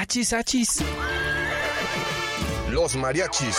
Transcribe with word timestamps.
Achis, 0.00 0.32
achis. 0.32 0.80
Los 2.70 2.94
mariachis. 2.94 3.58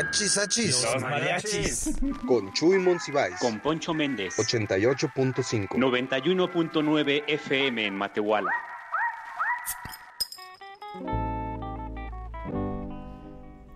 Achis, 0.00 0.38
achis. 0.38 0.82
Los 0.94 1.02
mariachis. 1.02 1.90
Con 2.26 2.50
Chuy 2.54 2.78
Monsiváis. 2.78 3.34
Con 3.38 3.60
Poncho 3.60 3.92
Méndez. 3.92 4.34
88.5. 4.38 5.68
91.9 5.68 7.24
FM 7.26 7.86
en 7.86 7.94
Matehuala. 7.96 8.50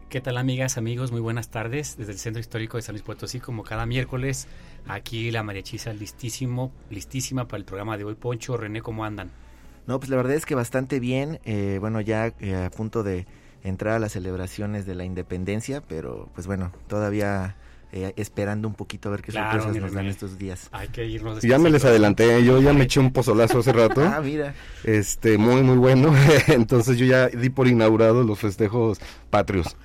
¿Qué 0.09 0.23
tal 0.23 0.38
amigas, 0.38 0.78
amigos? 0.78 1.12
Muy 1.12 1.20
buenas 1.20 1.50
tardes 1.50 1.98
desde 1.98 2.12
el 2.12 2.19
Centro 2.19 2.41
Histórico 2.41 2.78
de 2.78 2.83
San 2.83 2.95
Luis 2.95 3.02
Potosí, 3.02 3.41
como 3.41 3.62
cada 3.62 3.84
miércoles, 3.84 4.47
aquí 4.86 5.30
la 5.30 5.42
mariachiza 5.42 5.92
listísimo, 5.92 6.72
listísima 6.88 7.47
para 7.48 7.59
el 7.59 7.66
programa 7.66 7.98
de 7.98 8.05
hoy. 8.05 8.14
Poncho, 8.14 8.56
René, 8.56 8.80
¿cómo 8.80 9.05
andan? 9.05 9.30
No, 9.86 9.98
pues 9.98 10.09
la 10.09 10.16
verdad 10.16 10.33
es 10.36 10.47
que 10.47 10.55
bastante 10.55 11.00
bien, 11.00 11.41
eh, 11.45 11.77
bueno, 11.80 12.00
ya 12.00 12.33
eh, 12.41 12.55
a 12.55 12.70
punto 12.70 13.02
de 13.02 13.27
entrar 13.65 13.95
a 13.95 13.99
las 13.99 14.13
celebraciones 14.13 14.87
de 14.87 14.95
la 14.95 15.05
independencia, 15.05 15.83
pero 15.89 16.29
pues 16.34 16.47
bueno, 16.47 16.70
todavía 16.87 17.57
eh, 17.93 18.12
esperando 18.17 18.69
un 18.69 18.75
poquito 18.75 19.09
a 19.09 19.12
ver 19.12 19.23
qué 19.23 19.33
Claro, 19.33 19.62
sorpresas 19.62 19.83
nos 19.83 19.93
dan 19.93 20.06
estos 20.06 20.37
días. 20.39 20.69
Hay 20.73 20.89
que 20.89 21.06
irnos 21.06 21.41
Ya 21.43 21.59
me 21.59 21.71
les 21.71 21.84
adelanté, 21.84 22.45
yo 22.45 22.61
ya 22.61 22.73
me 22.73 22.84
eché 22.84 23.01
un 23.01 23.12
pozolazo 23.12 23.61
hace 23.61 23.73
rato. 23.73 24.01
Ah, 24.05 24.21
mira. 24.21 24.55
Este, 24.84 25.39
muy, 25.39 25.62
muy 25.62 25.77
bueno. 25.77 26.12
Entonces 26.48 26.98
yo 26.98 27.06
ya 27.06 27.29
di 27.29 27.51
por 27.51 27.67
inaugurado 27.67 28.23
los 28.23 28.39
festejos 28.39 29.01
patrios. 29.31 29.77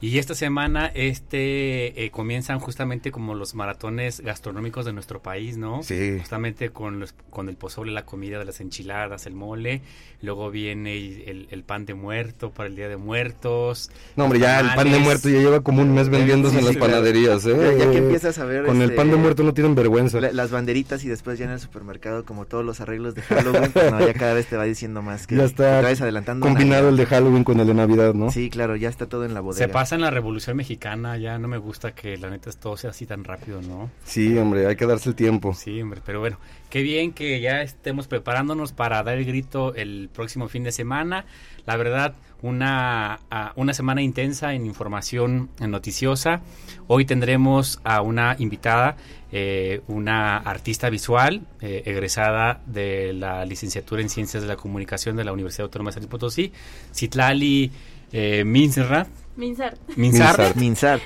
Y 0.00 0.18
esta 0.18 0.34
semana 0.34 0.86
este 0.94 2.04
eh, 2.04 2.10
comienzan 2.10 2.58
justamente 2.60 3.10
como 3.10 3.34
los 3.34 3.54
maratones 3.54 4.20
gastronómicos 4.20 4.84
de 4.84 4.92
nuestro 4.92 5.22
país, 5.22 5.56
¿no? 5.56 5.82
Sí. 5.82 6.16
Justamente 6.18 6.68
con, 6.70 7.00
los, 7.00 7.14
con 7.30 7.48
el 7.48 7.56
pozole, 7.56 7.92
la 7.92 8.04
comida 8.04 8.38
de 8.38 8.44
las 8.44 8.60
enchiladas, 8.60 9.26
el 9.26 9.34
mole. 9.34 9.80
Luego 10.22 10.50
viene 10.50 10.96
el, 10.96 11.46
el 11.50 11.62
pan 11.62 11.86
de 11.86 11.94
muerto 11.94 12.50
para 12.50 12.68
el 12.68 12.76
Día 12.76 12.88
de 12.88 12.96
Muertos. 12.96 13.90
No, 14.16 14.24
hombre, 14.24 14.38
ya 14.38 14.60
el 14.60 14.74
pan 14.74 14.90
de 14.90 14.98
muerto 14.98 15.28
ya 15.28 15.38
lleva 15.38 15.60
como 15.60 15.82
un 15.82 15.94
mes 15.94 16.08
vendiéndose 16.08 16.54
Sí, 16.54 16.60
en 16.60 16.66
las 16.66 16.76
panaderías, 16.76 17.44
¿eh? 17.46 17.56
Ya, 17.78 17.84
ya 17.84 17.90
que 17.90 17.98
empiezas 17.98 18.38
a 18.38 18.44
ver 18.44 18.64
Con 18.66 18.76
el 18.76 18.84
este, 18.90 18.96
pan 18.96 19.10
de 19.10 19.16
muerto 19.16 19.42
no 19.44 19.54
tienen 19.54 19.74
vergüenza. 19.74 20.20
la- 20.20 20.32
las 20.32 20.50
banderitas 20.50 21.04
y 21.04 21.08
después 21.08 21.38
ya 21.38 21.44
en 21.46 21.52
el 21.52 21.60
supermercado 21.60 22.24
como 22.24 22.44
todos 22.46 22.64
los 22.64 22.80
arreglos 22.80 23.14
de 23.14 23.22
Halloween, 23.22 23.70
pues 23.72 23.90
no, 23.92 24.00
ya 24.06 24.14
cada 24.14 24.34
vez 24.34 24.46
te 24.46 24.56
va 24.56 24.64
diciendo 24.64 25.00
más 25.02 25.26
que 25.26 25.36
Ya 25.36 25.44
está 25.44 25.80
te 25.80 26.02
adelantando. 26.02 26.46
Combinado 26.46 26.88
el 26.90 26.96
de 26.96 27.06
Halloween 27.06 27.44
con 27.44 27.60
el 27.60 27.66
de 27.66 27.74
Navidad, 27.74 28.14
¿no? 28.14 28.30
Sí, 28.30 28.50
claro, 28.50 28.76
ya 28.76 28.88
está 28.88 29.06
todo 29.06 29.24
en 29.24 29.32
la 29.34 29.40
bodega. 29.40 29.66
Se 29.66 29.72
pasa 29.72 29.85
en 29.92 30.00
la 30.00 30.10
Revolución 30.10 30.56
Mexicana, 30.56 31.16
ya 31.16 31.38
no 31.38 31.48
me 31.48 31.58
gusta 31.58 31.94
que 31.94 32.16
la 32.16 32.30
neta 32.30 32.50
todo 32.52 32.76
sea 32.76 32.90
así 32.90 33.06
tan 33.06 33.24
rápido, 33.24 33.62
¿no? 33.62 33.90
Sí, 34.04 34.36
hombre, 34.38 34.66
hay 34.66 34.76
que 34.76 34.86
darse 34.86 35.08
el 35.08 35.14
tiempo. 35.14 35.54
Sí, 35.54 35.80
hombre, 35.80 36.00
pero 36.04 36.20
bueno, 36.20 36.38
qué 36.70 36.82
bien 36.82 37.12
que 37.12 37.40
ya 37.40 37.62
estemos 37.62 38.06
preparándonos 38.06 38.72
para 38.72 39.02
dar 39.02 39.18
el 39.18 39.24
grito 39.24 39.74
el 39.74 40.08
próximo 40.12 40.48
fin 40.48 40.64
de 40.64 40.72
semana. 40.72 41.26
La 41.66 41.76
verdad, 41.76 42.14
una, 42.42 43.20
una 43.56 43.74
semana 43.74 44.02
intensa 44.02 44.54
en 44.54 44.66
información 44.66 45.50
noticiosa. 45.58 46.42
Hoy 46.86 47.04
tendremos 47.04 47.80
a 47.82 48.02
una 48.02 48.36
invitada, 48.38 48.96
eh, 49.32 49.80
una 49.88 50.36
artista 50.38 50.90
visual, 50.90 51.42
eh, 51.60 51.82
egresada 51.86 52.60
de 52.66 53.12
la 53.12 53.44
licenciatura 53.44 54.02
en 54.02 54.08
Ciencias 54.08 54.42
de 54.42 54.48
la 54.48 54.56
Comunicación 54.56 55.16
de 55.16 55.24
la 55.24 55.32
Universidad 55.32 55.64
Autónoma 55.64 55.90
de 55.90 55.94
San 55.94 56.02
Luis 56.02 56.10
Potosí, 56.10 56.52
Citlali 56.94 57.72
eh, 58.16 58.44
Minzrat. 58.44 59.08
Minsart. 59.36 59.78
Minzart. 59.96 60.56
Minsar. 60.56 61.00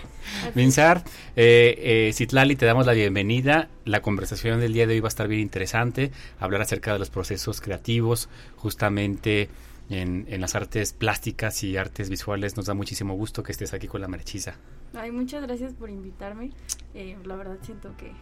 Minsar, 0.55 1.03
eh, 1.35 1.75
eh, 2.09 2.13
Citlali, 2.15 2.55
te 2.55 2.67
damos 2.67 2.87
la 2.87 2.93
bienvenida. 2.93 3.69
La 3.85 4.01
conversación 4.01 4.61
del 4.61 4.73
día 4.73 4.87
de 4.87 4.95
hoy 4.95 5.01
va 5.01 5.09
a 5.09 5.15
estar 5.15 5.27
bien 5.27 5.41
interesante. 5.41 6.13
Hablar 6.39 6.63
acerca 6.63 6.93
de 6.93 7.01
los 7.01 7.11
procesos 7.11 7.61
creativos, 7.61 8.29
justamente 8.55 9.49
en, 9.89 10.27
en 10.29 10.41
las 10.41 10.55
artes 10.55 10.93
plásticas 10.93 11.65
y 11.65 11.77
artes 11.77 12.11
visuales. 12.11 12.57
Nos 12.57 12.67
da 12.67 12.75
muchísimo 12.75 13.15
gusto 13.15 13.43
que 13.43 13.51
estés 13.51 13.75
aquí 13.75 13.89
con 13.89 14.01
la 14.01 14.07
marchiza. 14.07 14.55
Ay, 14.95 15.11
muchas 15.11 15.43
gracias 15.43 15.73
por 15.73 15.91
invitarme. 15.91 16.51
Eh, 16.95 17.17
la 17.25 17.35
verdad 17.35 17.59
siento 17.63 17.97
que 17.97 18.13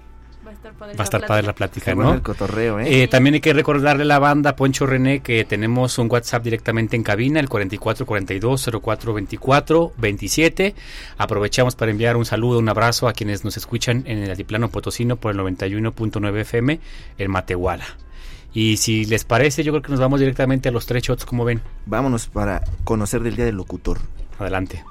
va 0.47 0.51
a 0.51 0.55
estar 0.55 0.73
padre. 0.73 0.95
Va 0.97 1.01
a 1.01 1.05
estar 1.05 1.27
padre 1.27 1.43
la 1.47 1.55
plática, 1.55 1.95
¿no? 1.95 2.15
el 2.15 2.23
cotorreo, 2.23 2.81
¿eh? 2.81 3.03
Eh, 3.03 3.09
también 3.09 3.35
hay 3.35 3.41
que 3.41 3.53
recordarle 3.53 4.03
a 4.03 4.07
la 4.07 4.19
banda 4.19 4.57
Poncho 4.57 4.87
René 4.87 5.21
que 5.21 5.45
tenemos 5.45 5.99
un 5.99 6.11
WhatsApp 6.11 6.43
directamente 6.43 6.97
en 6.97 7.03
cabina, 7.03 7.41
el 7.41 7.49
4442 7.49 8.71
0424 8.83 9.93
27. 9.97 10.75
Aprovechamos 11.19 11.77
para 11.77 11.91
enviar 11.91 12.17
un 12.17 12.25
saludo, 12.25 12.59
un 12.59 12.69
abrazo 12.69 13.09
a 13.09 13.13
quienes 13.13 13.45
nos 13.45 13.57
escuchan 13.57 14.05
en 14.07 14.19
el 14.19 14.31
altiplano 14.31 14.69
potosino 14.69 15.17
por 15.17 15.33
el 15.33 15.39
91.9 15.39 16.41
FM 16.41 16.81
en 17.19 17.31
Matehuala. 17.31 17.85
Y 18.55 18.79
si 18.79 19.05
les 19.05 19.25
parece, 19.25 19.63
yo 19.63 19.73
creo 19.73 19.83
que 19.83 19.91
nos 19.91 20.01
vamos 20.01 20.21
directamente 20.21 20.69
a 20.69 20.73
los 20.73 20.87
tres 20.87 21.03
shots, 21.03 21.25
como 21.25 21.45
ven. 21.45 21.61
Vámonos 21.87 22.29
para 22.29 22.63
conocer 22.85 23.23
del 23.23 23.37
Día 23.37 23.45
del 23.45 23.57
Locutor. 23.57 23.99
Adelante. 24.39 24.83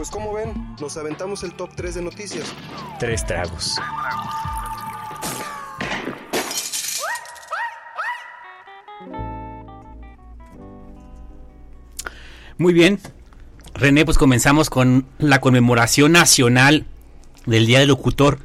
Pues 0.00 0.08
como 0.08 0.32
ven, 0.32 0.54
nos 0.80 0.96
aventamos 0.96 1.42
el 1.42 1.52
top 1.52 1.72
3 1.76 1.96
de 1.96 2.00
noticias. 2.00 2.54
Tres 2.98 3.26
tragos. 3.26 3.76
Muy 12.56 12.72
bien. 12.72 12.98
René, 13.74 14.06
pues 14.06 14.16
comenzamos 14.16 14.70
con 14.70 15.06
la 15.18 15.42
conmemoración 15.42 16.12
nacional 16.12 16.86
del 17.44 17.66
Día 17.66 17.80
del 17.80 17.88
Locutor. 17.88 18.38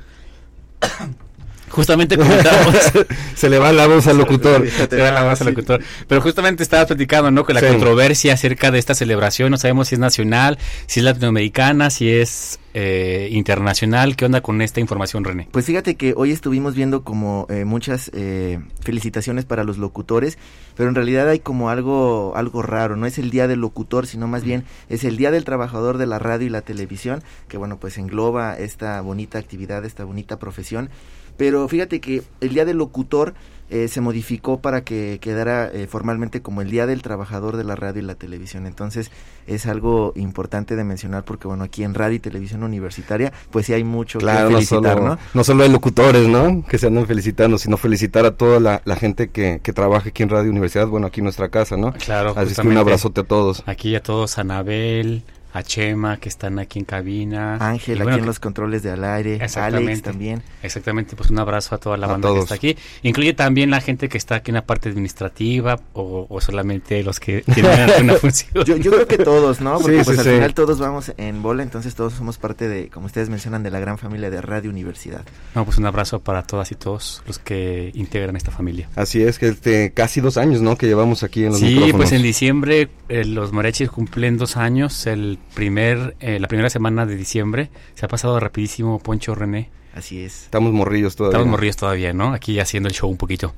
Justamente 1.76 2.18
comentábamos. 2.18 2.76
Se 3.36 3.50
le 3.50 3.60
va 3.60 3.74
la 3.74 3.86
voz 3.88 4.08
al 4.08 4.18
locutor. 4.18 4.66
Se 4.70 4.98
va 4.98 5.12
la 5.12 5.24
voz 5.26 5.42
al 5.42 5.48
locutor. 5.48 5.82
Pero 6.08 6.22
justamente 6.22 6.64
estaba 6.64 6.86
platicando, 6.86 7.32
¿no? 7.32 7.44
Con 7.46 7.56
la 7.56 7.62
Sí. 7.62 7.68
controversia 7.68 8.34
acerca 8.34 8.72
de 8.72 8.80
esta 8.80 8.96
celebración. 8.96 9.52
No 9.52 9.58
sabemos 9.58 9.90
si 9.90 9.96
es 9.96 10.00
nacional, 10.00 10.58
si 10.88 11.02
es 11.02 11.04
latinoamericana, 11.04 11.90
si 11.90 12.10
es 12.10 12.60
eh, 12.74 13.30
internacional. 13.32 14.16
¿Qué 14.16 14.26
onda 14.26 14.42
con 14.42 14.62
esta 14.62 14.80
información, 14.80 15.24
René? 15.24 15.48
Pues 15.52 15.66
fíjate 15.66 15.96
que 15.96 16.14
hoy 16.16 16.32
estuvimos 16.32 16.76
viendo 16.76 17.04
como 17.04 17.46
eh, 17.50 17.64
muchas 17.66 18.12
eh, 18.14 18.60
felicitaciones 18.82 19.46
para 19.46 19.64
los 19.64 19.78
locutores, 19.78 20.38
pero 20.76 20.90
en 20.90 20.96
realidad 20.96 21.30
hay 21.30 21.40
como 21.40 21.70
algo 21.70 22.34
algo 22.36 22.62
raro, 22.62 22.96
no 22.98 23.06
es 23.06 23.18
el 23.18 23.30
día 23.32 23.48
del 23.48 23.60
locutor, 23.62 24.08
sino 24.08 24.28
más 24.28 24.44
bien 24.44 24.66
es 24.90 25.06
el 25.06 25.16
día 25.16 25.32
del 25.32 25.46
trabajador 25.46 25.98
de 25.98 26.06
la 26.06 26.20
radio 26.20 26.48
y 26.48 26.50
la 26.50 26.62
televisión, 26.62 27.24
que 27.48 27.58
bueno, 27.58 27.78
pues 27.80 27.98
engloba 27.98 28.58
esta 28.58 29.00
bonita 29.02 29.40
actividad, 29.40 29.86
esta 29.86 30.04
bonita 30.04 30.38
profesión. 30.38 30.90
Pero 31.38 31.68
fíjate 31.68 32.00
que 32.00 32.24
el 32.42 32.50
día 32.50 32.66
del 32.66 32.78
locutor 32.78 33.34
eh, 33.68 33.88
se 33.88 34.00
modificó 34.00 34.60
para 34.62 34.84
que 34.84 35.18
quedara 35.20 35.68
eh, 35.74 35.88
formalmente 35.88 36.40
como 36.42 36.62
el 36.62 36.70
día 36.70 36.86
del 36.86 37.02
trabajador 37.02 37.58
de 37.58 37.64
la 37.64 37.76
radio 37.76 38.04
y 38.04 38.06
la 38.06 38.14
televisión. 38.14 38.68
Entonces 38.68 39.10
es 39.48 39.66
algo 39.66 40.14
importante 40.16 40.76
de 40.76 40.84
mencionar 40.84 41.26
porque 41.26 41.48
bueno, 41.48 41.64
aquí 41.64 41.84
en 41.84 41.96
radio 41.96 42.16
y 42.16 42.20
televisión 42.20 42.62
universitaria, 42.62 43.34
pues 43.50 43.66
sí 43.66 43.74
hay 43.74 43.84
mucho 43.84 44.20
Claro, 44.20 44.50
que 44.50 44.54
no 44.54 44.58
felicitar, 44.60 44.98
solo, 44.98 45.10
¿no? 45.10 45.20
no 45.34 45.44
solo 45.44 45.64
hay 45.64 45.70
locutores, 45.72 46.28
¿no? 46.28 46.64
Que 46.68 46.78
se 46.78 46.88
andan 46.88 47.08
felicitando, 47.08 47.58
sino 47.58 47.78
felicitar 47.78 48.24
a 48.26 48.32
toda 48.36 48.60
la, 48.60 48.84
la 48.86 48.96
gente 48.96 49.30
que, 49.30 49.60
que 49.64 49.74
trabaja 49.74 50.10
aquí 50.10 50.22
en 50.22 50.30
Radio 50.30 50.52
Universidad, 50.52 50.88
bueno, 50.88 51.08
aquí 51.08 51.22
en 51.22 51.26
nuestra 51.26 51.50
casa, 51.50 51.76
¿no? 51.76 51.92
Claro, 51.94 52.34
Así 52.36 52.54
que 52.54 52.68
un 52.68 52.78
abrazote 52.78 53.22
a 53.22 53.24
todos. 53.24 53.64
Aquí 53.66 53.96
a 53.96 54.04
todos, 54.04 54.38
Anabel, 54.38 55.24
a 55.56 55.64
Chema, 55.64 56.18
que 56.18 56.28
están 56.28 56.60
aquí 56.60 56.80
en 56.80 56.86
cabina. 56.86 57.56
Ángel 57.62 58.02
aquí 58.02 58.20
en 58.20 58.26
los 58.26 58.40
controles 58.42 58.84
de 58.84 58.92
al 58.92 59.04
aire, 59.06 59.36
Exactamente. 59.36 59.92
Alex 59.92 60.02
también. 60.02 60.44
Exactamente, 60.62 61.16
pues 61.16 61.30
un 61.30 61.40
abrazo 61.40 61.76
a 61.76 61.78
toda 61.78 61.96
la 61.96 62.08
A 62.08 62.12
banda 62.12 62.34
que 62.34 62.40
está 62.40 62.56
aquí. 62.56 62.76
Incluye 63.04 63.34
también 63.34 63.70
la 63.70 63.80
gente 63.80 64.10
que 64.10 64.18
está 64.18 64.36
aquí 64.36 64.52
en 64.52 64.56
la 64.56 64.66
parte 64.66 64.90
administrativa 64.90 65.80
o, 65.94 66.28
o 66.30 66.42
solamente 66.42 67.02
los 67.04 67.20
que 67.22 67.42
tienen 67.54 67.72
alguna 67.72 68.14
función. 68.20 68.52
Yo, 68.66 68.76
yo 68.76 68.92
creo 68.92 69.08
que 69.08 69.18
todos, 69.18 69.62
¿no? 69.62 69.80
Porque 69.80 70.00
Sí, 70.00 70.04
pues 70.04 70.18
sí, 70.18 70.20
al 70.20 70.26
sí. 70.26 70.32
final 70.34 70.54
todos 70.54 70.78
vamos 70.80 71.14
en 71.16 71.42
bola, 71.42 71.64
entonces 71.64 71.96
todos 71.96 72.12
somos 72.14 72.38
parte 72.38 72.68
de, 72.68 72.90
como 72.90 73.06
ustedes 73.06 73.30
mencionan, 73.30 73.64
de 73.64 73.72
la 73.72 73.80
gran 73.80 73.98
familia 73.98 74.30
de 74.30 74.42
Radio 74.42 74.70
Universidad. 74.70 75.24
No, 75.56 75.64
pues 75.64 75.78
un 75.78 75.86
abrazo 75.86 76.20
para 76.20 76.44
todas 76.44 76.72
y 76.74 76.76
todos 76.76 77.24
los 77.26 77.40
que 77.40 77.92
integran 77.94 78.36
esta 78.36 78.52
familia. 78.52 78.90
Así 78.98 79.24
es 79.24 79.40
que 79.40 79.48
este, 79.48 79.92
casi 79.94 80.20
dos 80.20 80.36
años, 80.36 80.62
¿no? 80.62 80.78
Que 80.78 80.88
llevamos 80.88 81.24
aquí 81.24 81.46
en 81.46 81.52
los 81.52 81.60
Sí, 81.60 81.66
micrófonos. 81.68 81.96
pues 81.96 82.12
en 82.12 82.24
diciembre 82.24 82.90
eh, 83.08 83.24
los 83.24 83.54
mariachis 83.54 83.90
cumplen 83.90 84.38
dos 84.38 84.58
años, 84.58 85.08
el 85.08 85.40
primer, 85.54 86.16
eh, 86.20 86.40
la 86.40 86.48
primera 86.48 86.70
semana 86.70 87.06
de 87.06 87.16
diciembre. 87.16 87.70
Se 87.94 88.06
ha 88.06 88.10
pasado 88.10 88.40
rapidísimo, 88.40 89.00
Poncho 89.00 89.36
René. 89.36 89.70
Así 89.94 90.22
es. 90.24 90.44
Estamos 90.44 90.74
morrillos 90.74 91.16
todavía. 91.16 91.38
Estamos 91.38 91.52
morridos 91.52 91.78
todavía, 91.78 92.14
¿no? 92.14 92.34
Aquí 92.34 92.60
haciendo 92.60 92.90
el 92.90 92.96
show 92.96 93.10
un 93.10 93.18
poquito. 93.18 93.54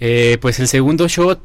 Eh, 0.00 0.38
pues 0.40 0.60
el 0.60 0.68
segundo 0.68 1.08
shot 1.08 1.40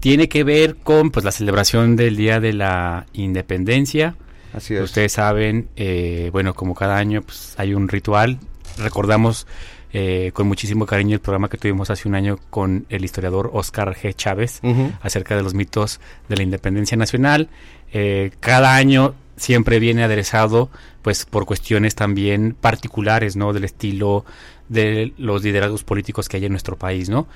tiene 0.00 0.28
que 0.28 0.44
ver 0.44 0.76
con 0.76 1.10
pues 1.10 1.24
la 1.24 1.32
celebración 1.32 1.96
del 1.96 2.16
Día 2.16 2.40
de 2.40 2.52
la 2.52 3.06
Independencia. 3.12 4.16
Así 4.52 4.74
es. 4.74 4.82
Ustedes 4.82 5.12
saben, 5.12 5.68
eh, 5.76 6.30
bueno, 6.32 6.54
como 6.54 6.74
cada 6.74 6.96
año 6.96 7.22
pues 7.22 7.54
hay 7.56 7.74
un 7.74 7.88
ritual. 7.88 8.38
Recordamos 8.78 9.46
eh, 9.92 10.30
con 10.34 10.46
muchísimo 10.46 10.84
cariño 10.86 11.14
el 11.14 11.20
programa 11.20 11.48
que 11.48 11.56
tuvimos 11.56 11.90
hace 11.90 12.08
un 12.08 12.14
año 12.14 12.38
con 12.50 12.86
el 12.88 13.04
historiador 13.04 13.50
Oscar 13.54 13.96
G. 13.96 14.14
Chávez 14.14 14.60
acerca 15.00 15.36
de 15.36 15.42
los 15.42 15.54
mitos 15.54 16.00
de 16.28 16.36
la 16.36 16.42
independencia 16.42 16.96
nacional. 16.96 17.48
Eh, 17.92 18.32
cada 18.40 18.76
año 18.76 19.14
siempre 19.36 19.78
viene 19.78 20.04
aderezado 20.04 20.68
pues 21.02 21.24
por 21.24 21.46
cuestiones 21.46 21.94
también 21.94 22.54
particulares, 22.60 23.36
¿no? 23.36 23.52
Del 23.52 23.64
estilo 23.64 24.24
de 24.68 25.14
los 25.16 25.42
liderazgos 25.42 25.84
políticos 25.84 26.28
que 26.28 26.36
hay 26.36 26.44
en 26.44 26.52
nuestro 26.52 26.76
país, 26.76 27.08
¿no? 27.08 27.26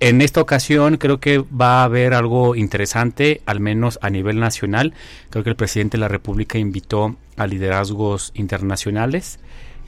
En 0.00 0.20
esta 0.22 0.40
ocasión 0.40 0.96
creo 0.96 1.20
que 1.20 1.38
va 1.38 1.80
a 1.80 1.84
haber 1.84 2.14
algo 2.14 2.56
interesante, 2.56 3.42
al 3.46 3.60
menos 3.60 3.98
a 4.02 4.10
nivel 4.10 4.40
nacional. 4.40 4.92
Creo 5.30 5.44
que 5.44 5.50
el 5.50 5.56
presidente 5.56 5.96
de 5.96 6.00
la 6.00 6.08
República 6.08 6.58
invitó 6.58 7.16
a 7.36 7.46
liderazgos 7.46 8.32
internacionales. 8.34 9.38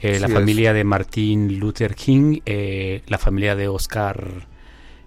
Eh, 0.01 0.19
la 0.19 0.27
Sí, 0.27 0.33
familia 0.33 0.73
de 0.73 0.83
Martin 0.83 1.59
Luther 1.59 1.95
King, 1.95 2.39
eh, 2.45 3.01
la 3.07 3.17
familia 3.17 3.55
de 3.55 3.67
Oscar 3.67 4.47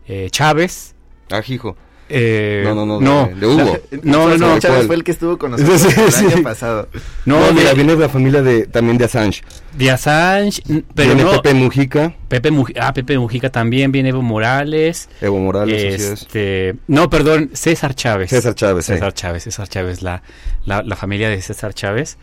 eh, 0.08 0.28
Chávez. 0.31 0.94
Ah, 1.31 1.40
hijo. 1.46 1.76
eh, 2.08 2.62
No, 2.64 2.75
no, 2.75 2.84
no, 2.87 2.98
de- 2.98 3.04
no, 3.04 3.26
de 3.40 3.46
Hugo. 3.46 3.78
No, 4.02 4.28
no, 4.31 4.37
no. 4.37 4.58
Chávez 4.58 4.88
fue 4.88 4.96
el 4.96 5.04
que 5.04 5.12
estuvo 5.12 5.38
con 5.38 5.52
nosotros 5.52 5.81
Sí, 5.81 6.00
el 6.00 6.10
sí. 6.10 6.25
año 6.26 6.42
pasado. 6.42 6.88
no, 7.25 7.38
No, 7.38 7.46
de, 7.46 7.52
mira, 7.52 7.72
viene 7.72 7.94
de 7.94 8.00
la 8.00 8.08
familia 8.08 8.42
de 8.42 8.66
también 8.66 8.98
de 8.98 9.04
Assange. 9.04 9.42
de 9.76 9.90
Assange, 9.92 10.60
pero 10.96 11.14
viene 11.14 11.22
no. 11.22 11.40
Pepe 11.40 11.54
Mujica, 11.54 12.12
Pepe 12.28 12.50
Mujica, 12.50 12.88
ah, 12.88 12.92
Pepe 12.92 13.16
Mujica 13.16 13.50
también, 13.50 13.92
viene 13.92 14.08
Evo 14.08 14.22
Morales. 14.22 15.08
Evo 15.20 15.38
Morales, 15.38 15.94
así 15.94 16.02
es. 16.02 16.22
este, 16.22 16.75
no, 16.88 17.08
perdón, 17.08 17.50
César 17.52 17.94
Chávez. 17.94 18.31
César 18.31 18.56
Chávez, 18.56 18.87
sí. 18.87 18.94
César 18.94 19.14
Chávez, 19.14 19.44
César 19.44 19.69
Chávez, 19.69 20.02
la, 20.02 20.25
la, 20.64 20.82
la 20.82 20.96
familia 20.96 21.28
de 21.31 21.40
César 21.40 21.75
Chávez. 21.75 22.19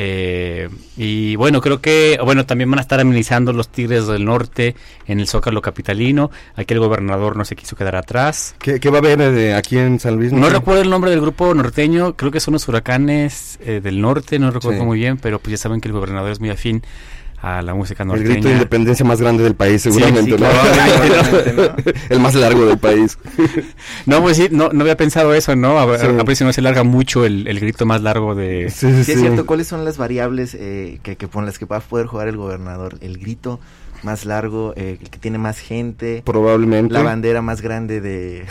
Eh, 0.00 0.68
y 0.96 1.34
bueno, 1.34 1.60
creo 1.60 1.80
que, 1.80 2.20
bueno, 2.24 2.46
también 2.46 2.70
van 2.70 2.78
a 2.78 2.82
estar 2.82 3.00
amenizando 3.00 3.52
los 3.52 3.68
Tigres 3.68 4.06
del 4.06 4.24
Norte 4.24 4.76
en 5.08 5.18
el 5.18 5.26
Zócalo 5.26 5.60
Capitalino. 5.60 6.30
Aquí 6.54 6.72
el 6.72 6.78
gobernador 6.78 7.36
no 7.36 7.44
se 7.44 7.56
quiso 7.56 7.74
quedar 7.74 7.96
atrás. 7.96 8.54
¿Qué, 8.60 8.78
qué 8.78 8.90
va 8.90 8.98
a 8.98 9.00
haber 9.00 9.20
eh, 9.20 9.54
aquí 9.54 9.76
en 9.76 9.98
San 9.98 10.14
Luis? 10.14 10.32
No 10.32 10.48
recuerdo 10.50 10.82
el 10.82 10.90
nombre 10.90 11.10
del 11.10 11.20
grupo 11.20 11.52
norteño, 11.52 12.14
creo 12.14 12.30
que 12.30 12.38
son 12.38 12.52
los 12.52 12.68
huracanes 12.68 13.58
eh, 13.60 13.80
del 13.82 14.00
norte, 14.00 14.38
no 14.38 14.52
recuerdo 14.52 14.78
Sí. 14.78 14.86
muy 14.86 14.98
bien, 14.98 15.16
pero 15.16 15.40
pues 15.40 15.50
ya 15.50 15.56
saben 15.56 15.80
que 15.80 15.88
el 15.88 15.94
gobernador 15.94 16.30
es 16.30 16.38
muy 16.38 16.50
afín 16.50 16.84
a 17.40 17.62
la 17.62 17.72
música 17.74 18.02
El 18.02 18.08
norteña. 18.08 18.30
grito 18.32 18.48
de 18.48 18.54
independencia 18.54 19.04
más 19.06 19.20
grande 19.20 19.44
del 19.44 19.54
país, 19.54 19.82
seguramente. 19.82 20.36
sí, 20.36 20.42
¿no? 20.42 20.48
el 22.10 22.20
más 22.20 22.34
largo 22.34 22.66
del 22.66 22.78
país. 22.78 23.18
No, 24.06 24.22
pues 24.22 24.36
sí, 24.38 24.48
no, 24.50 24.70
no 24.72 24.80
había 24.82 24.96
pensado 24.96 25.34
eso, 25.34 25.54
¿no? 25.54 25.78
A 25.78 25.98
Sí. 25.98 26.06
a 26.06 26.22
ver 26.22 26.36
si 26.36 26.44
no 26.44 26.52
se 26.52 26.62
larga 26.62 26.82
mucho 26.82 27.24
el, 27.24 27.46
el 27.46 27.60
grito 27.60 27.84
más 27.86 28.02
largo 28.02 28.34
de... 28.34 28.70
Sí, 28.70 28.90
sí, 28.92 29.04
Sí, 29.04 29.12
es 29.12 29.20
cierto. 29.20 29.46
¿Cuáles 29.46 29.66
son 29.68 29.84
las 29.84 29.98
variables 29.98 30.54
eh, 30.58 30.98
que, 31.02 31.16
que 31.16 31.28
con 31.28 31.44
las 31.46 31.58
que 31.58 31.64
va 31.66 31.76
a 31.76 31.80
poder 31.80 32.06
jugar 32.06 32.28
el 32.28 32.36
gobernador? 32.36 32.96
El 33.00 33.18
grito 33.18 33.60
más 34.02 34.24
largo, 34.24 34.72
eh, 34.76 34.98
el 35.00 35.10
que 35.10 35.18
tiene 35.18 35.38
más 35.38 35.58
gente, 35.58 36.22
Probablemente. 36.24 36.94
la 36.94 37.02
bandera 37.02 37.42
más 37.42 37.60
grande 37.62 38.00
de... 38.00 38.44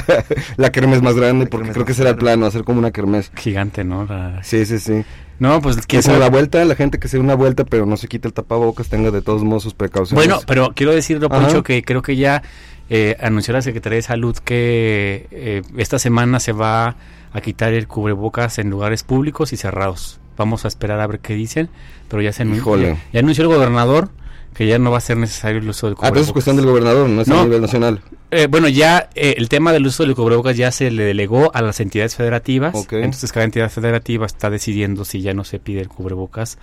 La 0.56 0.70
kermés 0.72 1.02
más 1.02 1.14
grande, 1.14 1.44
La 1.44 1.50
porque 1.50 1.70
creo 1.70 1.84
que 1.84 1.94
será 1.94 2.10
el 2.10 2.16
plano, 2.16 2.46
hacer 2.46 2.64
como 2.64 2.78
una 2.78 2.90
kermés. 2.90 3.30
Gigante, 3.36 3.84
¿no? 3.84 4.04
La- 4.06 4.42
Sí, 4.42 4.64
sí, 4.66 4.78
sí. 4.78 5.04
No, 5.38 5.60
pues 5.60 5.76
Que 5.76 5.82
quién 5.86 6.02
se 6.02 6.16
da 6.18 6.30
vuelta, 6.30 6.64
la 6.64 6.76
gente 6.76 6.98
que 6.98 7.08
se 7.08 7.16
dé 7.16 7.22
una 7.22 7.34
vuelta, 7.34 7.64
pero 7.64 7.86
no 7.86 7.96
se 7.96 8.06
quita 8.06 8.28
el 8.28 8.34
tapabocas, 8.34 8.88
tenga 8.88 9.10
de 9.10 9.20
todos 9.20 9.42
modos 9.42 9.64
sus 9.64 9.74
precauciones. 9.74 10.24
Bueno, 10.26 10.40
pero 10.46 10.72
quiero 10.74 10.92
decirlo, 10.92 11.26
Ajá. 11.30 11.40
Poncho, 11.42 11.62
que 11.64 11.82
creo 11.82 12.02
que 12.02 12.14
ya 12.16 12.42
eh, 12.88 13.16
anunció 13.20 13.52
la 13.52 13.60
Secretaría 13.62 13.96
de 13.96 14.02
Salud 14.02 14.36
que 14.38 15.26
eh, 15.32 15.62
esta 15.76 15.98
semana 15.98 16.38
se 16.38 16.52
va 16.52 16.96
a 17.32 17.40
quitar 17.40 17.72
el 17.72 17.88
cubrebocas 17.88 18.58
en 18.60 18.70
lugares 18.70 19.02
públicos 19.02 19.52
y 19.52 19.56
cerrados. 19.56 20.20
Vamos 20.36 20.64
a 20.64 20.68
esperar 20.68 21.00
a 21.00 21.06
ver 21.08 21.18
qué 21.18 21.34
dicen, 21.34 21.68
pero 22.08 22.22
ya 22.22 22.32
se 22.32 22.44
anun- 22.44 22.56
Híjole. 22.56 22.88
ya, 22.94 22.98
ya 23.14 23.20
anunció 23.20 23.42
el 23.42 23.48
gobernador 23.48 24.10
que 24.54 24.66
ya 24.66 24.78
no 24.78 24.90
va 24.90 24.98
a 24.98 25.00
ser 25.00 25.16
necesario 25.16 25.58
el 25.58 25.68
uso 25.68 25.86
del 25.88 25.94
Ah, 25.94 25.96
cubrebocas. 25.96 26.12
pero 26.12 26.20
eso 26.22 26.30
es 26.30 26.32
cuestión 26.32 26.56
del 26.56 26.66
gobernador, 26.66 27.08
no 27.08 27.22
es 27.22 27.28
No. 27.28 27.40
a 27.40 27.44
nivel 27.44 27.60
nacional. 27.60 28.00
Eh, 28.30 28.46
bueno, 28.48 28.68
ya 28.68 29.10
eh, 29.14 29.34
el 29.36 29.48
tema 29.48 29.72
del 29.72 29.86
uso 29.86 30.04
del 30.04 30.14
cubrebocas 30.14 30.56
ya 30.56 30.70
se 30.70 30.90
le 30.90 31.02
delegó 31.04 31.50
a 31.54 31.60
las 31.62 31.80
entidades 31.80 32.14
federativas. 32.16 32.74
Ok. 32.74 32.92
Entonces 32.94 33.32
cada 33.32 33.44
entidad 33.44 33.70
federativa 33.70 34.26
está 34.26 34.50
decidiendo 34.50 35.04
si 35.04 35.20
ya 35.22 35.34
no 35.34 35.44
se 35.44 35.58
pide 35.58 35.80
el 35.80 35.88
cubrebocas. 35.88 36.58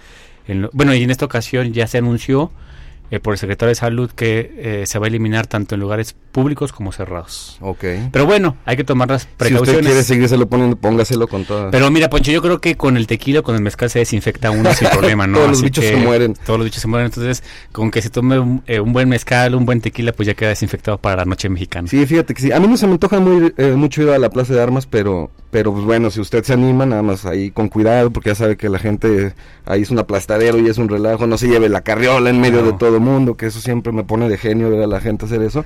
en 0.47 0.63
lo- 0.63 0.69
bueno, 0.73 0.93
y 0.95 1.03
en 1.03 1.11
esta 1.11 1.23
ocasión 1.25 1.71
ya 1.71 1.85
se 1.85 1.99
anunció 1.99 2.51
eh, 3.11 3.19
por 3.19 3.33
el 3.33 3.37
secretario 3.37 3.69
de 3.69 3.75
Salud 3.75 4.09
que 4.09 4.53
eh, 4.57 4.85
se 4.87 4.97
va 4.97 5.05
a 5.05 5.09
eliminar 5.09 5.45
tanto 5.45 5.75
en 5.75 5.81
lugares 5.81 6.15
públicos 6.31 6.71
como 6.71 6.91
cerrados. 6.91 7.57
Ok. 7.61 7.83
Pero 8.11 8.25
bueno, 8.25 8.57
hay 8.65 8.77
que 8.77 8.83
tomar 8.83 9.09
las 9.09 9.23
Si 9.23 9.27
usted 9.27 9.37
precauciones. 9.37 9.85
quiere 9.85 10.03
seguírselo 10.03 10.47
poniendo, 10.47 10.75
póngaselo 10.77 11.27
con 11.27 11.45
toda... 11.45 11.71
Pero 11.71 11.89
mira, 11.91 12.09
Poncho, 12.09 12.31
yo 12.31 12.41
creo 12.41 12.59
que 12.61 12.75
con 12.75 12.97
el 12.97 13.07
tequila 13.07 13.41
con 13.41 13.55
el 13.55 13.61
mezcal 13.61 13.89
se 13.89 13.99
desinfecta 13.99 14.49
uno 14.51 14.73
sin 14.73 14.87
problema, 14.91 15.27
¿no? 15.27 15.37
Todos 15.37 15.49
los 15.51 15.61
bichos 15.61 15.83
que 15.83 15.91
se 15.91 15.97
mueren. 15.97 16.33
Todos 16.45 16.59
los 16.59 16.65
bichos 16.65 16.81
se 16.81 16.87
mueren. 16.87 17.07
Entonces, 17.07 17.43
con 17.71 17.91
que 17.91 18.01
se 18.01 18.09
tome 18.09 18.39
un, 18.39 18.63
eh, 18.67 18.79
un 18.79 18.93
buen 18.93 19.09
mezcal, 19.09 19.55
un 19.55 19.65
buen 19.65 19.81
tequila, 19.81 20.13
pues 20.13 20.27
ya 20.27 20.33
queda 20.33 20.49
desinfectado 20.49 20.97
para 20.97 21.17
la 21.17 21.25
noche 21.25 21.49
mexicana. 21.49 21.87
Sí, 21.87 22.05
fíjate 22.05 22.33
que 22.33 22.41
sí. 22.41 22.51
A 22.51 22.59
mí 22.59 22.67
no 22.67 22.77
se 22.77 22.87
me 22.87 22.93
antoja 22.93 23.19
muy, 23.19 23.53
eh, 23.57 23.71
mucho 23.75 24.01
ir 24.01 24.09
a 24.09 24.17
la 24.17 24.29
Plaza 24.29 24.53
de 24.53 24.61
Armas, 24.61 24.85
pero, 24.87 25.31
pero 25.51 25.71
pues 25.73 25.83
bueno, 25.85 26.09
si 26.11 26.21
usted 26.21 26.43
se 26.43 26.53
anima, 26.53 26.85
nada 26.85 27.01
más 27.01 27.25
ahí 27.25 27.51
con 27.51 27.67
cuidado, 27.67 28.11
porque 28.11 28.29
ya 28.29 28.35
sabe 28.35 28.55
que 28.57 28.69
la 28.69 28.79
gente 28.79 29.33
ahí 29.65 29.81
es 29.81 29.91
un 29.91 29.99
aplastadero 29.99 30.57
y 30.59 30.67
es 30.69 30.77
un 30.77 30.87
relajo. 30.89 31.27
No 31.27 31.37
se 31.37 31.47
lleve 31.47 31.67
la 31.69 31.81
carriola 31.81 32.29
en 32.29 32.39
medio 32.39 32.61
No. 32.61 32.71
de 32.71 32.77
todo 32.77 32.95
el 32.95 33.01
mundo, 33.01 33.35
que 33.35 33.47
eso 33.47 33.59
siempre 33.59 33.91
me 33.91 34.03
pone 34.03 34.29
de 34.29 34.37
genio 34.37 34.69
ver 34.69 34.81
a 34.83 34.87
la 34.87 35.01
gente 35.01 35.25
hacer 35.25 35.41
eso. 35.41 35.65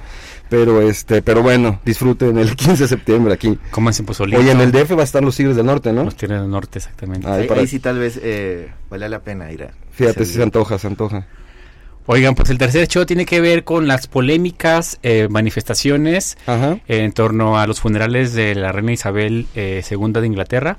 Pero 0.50 0.55
este, 0.82 1.22
pero 1.22 1.42
bueno, 1.44 1.80
disfruten 1.86 2.38
el 2.38 2.56
15 2.56 2.84
de 2.84 2.88
septiembre 2.90 3.34
aquí. 3.34 3.58
Cómanse 3.72 4.02
un 4.02 4.06
pozolito. 4.08 4.40
Oye, 4.40 4.52
en 4.52 4.62
el 4.62 4.72
DF 4.72 4.92
va 4.98 5.02
a 5.02 5.04
estar 5.04 5.24
los 5.24 5.36
Tigres 5.36 5.56
del 5.56 5.66
Norte, 5.66 5.92
¿no? 5.94 6.04
Los 6.04 6.16
Tigres 6.16 6.40
del 6.42 6.50
Norte, 6.50 6.80
exactamente. 6.80 7.28
Ah, 7.28 7.34
Ahí 7.36 7.42
Ahí, 7.44 7.48
para- 7.48 7.62
ahí 7.62 7.68
sí 7.68 7.80
tal 7.80 8.00
vez 8.00 8.20
eh, 8.22 8.72
vale 8.90 9.08
la 9.10 9.20
pena 9.20 9.52
ir 9.52 9.64
a... 9.64 9.72
Fíjate, 9.92 10.26
si 10.26 10.34
se 10.34 10.44
antoja, 10.44 10.78
se 10.78 10.88
antoja. 10.88 11.28
Oigan, 12.08 12.36
pues 12.36 12.50
el 12.52 12.58
tercer 12.60 12.88
show 12.88 13.04
tiene 13.06 13.26
que 13.26 13.42
ver 13.42 13.64
con 13.64 13.88
las 13.88 14.06
polémicas 14.08 15.00
eh, 15.02 15.28
manifestaciones 15.30 16.38
Ajá. 16.46 16.78
en 16.88 17.12
torno 17.14 17.58
a 17.58 17.66
los 17.66 17.80
funerales 17.80 18.34
de 18.34 18.54
la 18.54 18.72
reina 18.72 18.92
Isabel 18.94 19.48
eh, 19.56 19.84
II 19.90 20.12
de 20.14 20.26
Inglaterra. 20.28 20.78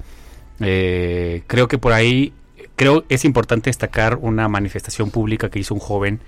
Eh, 0.61 1.43
creo 1.49 1.67
que 1.67 1.79
por 1.79 1.93
ahí, 1.93 2.32
creo 2.76 3.05
es 3.08 3.25
importante 3.25 3.70
destacar 3.70 4.19
una 4.22 4.49
manifestación 4.49 5.11
pública 5.11 5.50
que 5.50 5.58
hizo 5.58 5.75
un 5.75 5.81
joven 5.81 6.20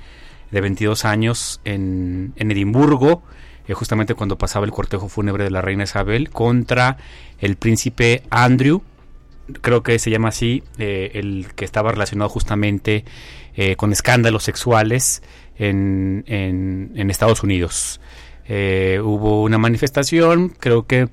de 0.51 0.61
22 0.61 1.05
años 1.05 1.61
en, 1.65 2.33
en 2.37 2.51
Edimburgo, 2.51 3.23
eh, 3.67 3.75
justamente 3.75 4.15
cuando 4.15 4.39
pasaba 4.39 4.65
el 4.67 4.73
cortejo 4.73 5.09
fúnebre 5.09 5.45
de 5.45 5.51
la 5.51 5.61
reina 5.63 5.85
Isabel, 5.85 6.31
contra 6.31 6.97
el 7.39 7.57
príncipe 7.57 8.23
Andrew, 8.31 8.83
creo 9.61 9.83
que 9.83 9.99
se 9.99 10.11
llama 10.11 10.29
así, 10.29 10.63
eh, 10.79 11.11
el 11.15 11.49
que 11.55 11.65
estaba 11.65 11.91
relacionado 11.93 12.29
justamente 12.31 13.05
eh, 13.57 13.77
con 13.77 13.93
escándalos 13.93 14.43
sexuales 14.45 15.23
en, 15.59 16.25
en- 16.27 16.93
en 16.97 17.11
Estados 17.11 17.43
Unidos. 17.43 18.01
Hubo 18.49 19.43
una 19.43 19.59
manifestación, 19.59 20.49
creo 20.59 20.87
que 20.87 21.09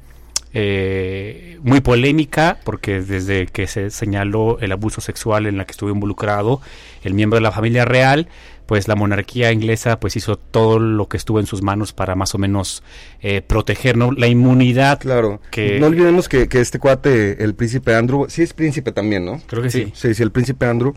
eh, 0.57 1.59
muy 1.63 1.81
polémica, 1.81 2.57
porque 2.63 3.01
desde 3.01 3.45
que 3.47 3.67
se 3.67 3.89
señaló 3.89 4.57
el 4.61 4.71
abuso 4.71 5.01
sexual 5.01 5.45
en 5.47 5.57
la 5.57 5.65
que 5.65 5.71
estuvo 5.71 5.89
involucrado 5.89 6.61
el 7.03 7.13
miembro 7.13 7.35
de 7.35 7.41
la 7.41 7.51
familia 7.51 7.83
real, 7.83 8.29
pues 8.65 8.87
la 8.87 8.95
monarquía 8.95 9.51
inglesa 9.51 9.99
pues 9.99 10.15
hizo 10.15 10.37
todo 10.37 10.79
lo 10.79 11.07
que 11.07 11.17
estuvo 11.17 11.39
en 11.39 11.45
sus 11.45 11.61
manos 11.61 11.91
para 11.93 12.15
más 12.15 12.33
o 12.33 12.37
menos 12.39 12.81
eh, 13.21 13.41
proteger 13.45 13.95
¿no? 13.97 14.11
la 14.13 14.27
inmunidad. 14.27 14.99
Claro. 14.99 15.39
Que- 15.51 15.77
No 15.79 15.87
olvidemos 15.87 16.27
que, 16.29 16.47
que 16.47 16.61
este 16.61 16.79
cuate, 16.79 17.43
el 17.43 17.53
príncipe 17.53 17.93
Andrew, 17.93 18.25
sí 18.29 18.41
es 18.41 18.53
príncipe 18.53 18.91
también, 18.93 19.25
¿no? 19.25 19.41
Creo 19.47 19.61
que 19.61 19.69
sí. 19.69 19.91
Sí, 19.93 20.13
sí, 20.15 20.23
el 20.23 20.31
príncipe 20.31 20.65
Andrew. 20.65 20.93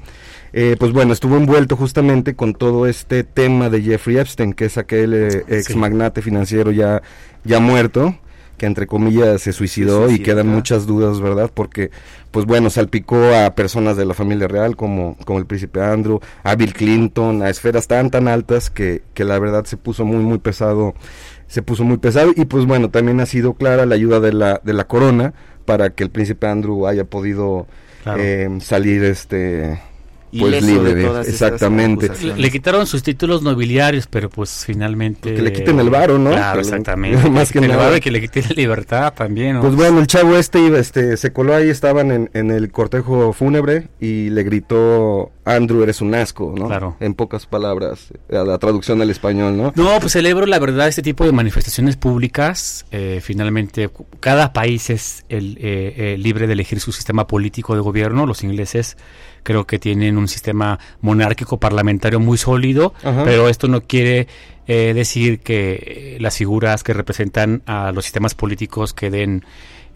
eh, 0.52 0.76
pues 0.78 0.92
bueno, 0.92 1.12
estuvo 1.12 1.36
envuelto 1.36 1.76
justamente 1.76 2.34
con 2.34 2.54
todo 2.54 2.86
este 2.86 3.22
tema 3.24 3.68
de 3.68 3.82
Jeffrey 3.82 4.16
Epstein, 4.18 4.54
que 4.54 4.64
es 4.66 4.78
aquel 4.78 5.12
eh, 5.12 5.44
ex 5.48 5.66
Sí. 5.66 5.76
magnate 5.76 6.22
financiero 6.22 6.70
ya, 6.70 7.02
ya 7.44 7.58
muerto, 7.60 8.16
que 8.58 8.66
entre 8.66 8.86
comillas 8.86 9.40
se 9.40 9.52
suicidó 9.54 10.08
Se 10.08 10.16
y 10.16 10.18
quedan 10.18 10.48
muchas 10.48 10.86
dudas, 10.86 11.20
¿verdad? 11.20 11.50
Porque, 11.54 11.90
pues 12.30 12.44
bueno, 12.44 12.68
salpicó 12.68 13.16
a 13.34 13.54
personas 13.54 13.96
de 13.96 14.04
la 14.04 14.12
familia 14.12 14.48
real 14.48 14.76
como, 14.76 15.16
como 15.24 15.38
el 15.38 15.46
príncipe 15.46 15.80
Andrew, 15.80 16.20
a 16.42 16.54
Bill 16.54 16.74
Clinton, 16.74 17.42
a 17.42 17.48
esferas 17.48 17.86
tan 17.88 18.10
tan 18.10 18.28
altas 18.28 18.68
que, 18.68 19.02
que 19.14 19.24
la 19.24 19.38
verdad 19.38 19.64
se 19.64 19.78
puso 19.78 20.04
muy 20.04 20.22
muy 20.22 20.38
pesado, 20.38 20.94
se 21.46 21.62
puso 21.62 21.84
muy 21.84 21.96
pesado 21.96 22.32
y 22.36 22.44
pues 22.44 22.66
bueno, 22.66 22.90
también 22.90 23.20
ha 23.20 23.26
sido 23.26 23.54
clara 23.54 23.86
la 23.86 23.94
ayuda 23.94 24.20
de 24.20 24.34
la, 24.34 24.60
de 24.62 24.74
la 24.74 24.86
corona 24.86 25.32
para 25.64 25.90
que 25.90 26.02
el 26.04 26.10
príncipe 26.10 26.46
Andrew 26.46 26.86
haya 26.86 27.04
podido 27.04 27.66
Claro. 28.02 28.20
eh, 28.22 28.48
salir 28.60 29.02
este 29.04 29.80
pues 30.36 30.62
libre 30.62 30.94
de, 30.94 31.20
exactamente. 31.22 32.10
Le, 32.22 32.36
le, 32.36 32.50
quitaron 32.50 32.86
sus 32.86 33.02
títulos 33.02 33.42
nobiliarios, 33.42 34.06
pero 34.06 34.28
pues 34.28 34.64
finalmente... 34.66 35.34
Que 35.34 35.42
le 35.42 35.52
quiten 35.52 35.80
el 35.80 35.90
varo, 35.90 36.18
¿no? 36.18 36.30
Claro, 36.30 36.60
exactamente. 36.60 37.30
Más 37.30 37.52
que, 37.52 37.60
que 37.60 37.68
nada. 37.68 37.96
y 37.96 38.00
que 38.00 38.10
le 38.10 38.20
quiten 38.20 38.44
la 38.48 38.54
libertad 38.54 39.12
también, 39.14 39.54
¿no? 39.54 39.60
Pues 39.62 39.74
bueno, 39.74 40.00
el 40.00 40.06
chavo 40.06 40.36
este, 40.36 40.60
iba, 40.60 40.78
este 40.78 41.16
se 41.16 41.32
coló 41.32 41.54
ahí, 41.54 41.68
estaban 41.68 42.10
en, 42.10 42.30
en, 42.34 42.50
el 42.50 42.70
cortejo 42.70 43.32
fúnebre 43.32 43.88
y 44.00 44.30
le 44.30 44.42
gritó, 44.42 45.30
Andrew, 45.44 45.82
eres 45.82 46.00
un 46.00 46.14
asco, 46.14 46.54
¿no? 46.56 46.66
Claro. 46.66 46.96
En 47.00 47.14
pocas 47.14 47.46
palabras, 47.46 48.12
a 48.30 48.44
la 48.44 48.58
traducción 48.58 49.00
al 49.00 49.10
español, 49.10 49.56
¿no? 49.56 49.72
No, 49.76 50.00
pues 50.00 50.12
celebro 50.12 50.46
la 50.46 50.58
verdad 50.58 50.88
este 50.88 51.02
tipo 51.02 51.24
de 51.24 51.32
manifestaciones 51.32 51.96
públicas. 51.96 52.86
Eh, 52.90 53.20
finalmente, 53.22 53.90
cada 54.20 54.52
país 54.52 54.90
es 54.90 55.24
el, 55.28 55.56
eh, 55.60 55.94
eh, 55.96 56.16
libre 56.18 56.46
de 56.46 56.52
elegir 56.52 56.80
su 56.80 56.92
sistema 56.92 57.26
político 57.26 57.74
de 57.74 57.80
gobierno. 57.80 58.26
Los 58.26 58.42
ingleses 58.42 58.96
creo 59.42 59.66
que 59.66 59.78
tienen 59.78 60.16
un 60.18 60.28
sistema 60.28 60.78
monárquico 61.00 61.58
parlamentario 61.58 62.20
muy 62.20 62.38
sólido, 62.38 62.94
Ajá. 63.02 63.24
pero 63.24 63.48
esto 63.48 63.68
no 63.68 63.82
quiere 63.82 64.26
eh, 64.66 64.92
decir 64.94 65.40
que 65.40 66.14
eh, 66.16 66.18
las 66.20 66.36
figuras 66.36 66.82
que 66.84 66.92
representan 66.92 67.62
a 67.66 67.92
los 67.92 68.04
sistemas 68.04 68.34
políticos 68.34 68.92
queden 68.94 69.44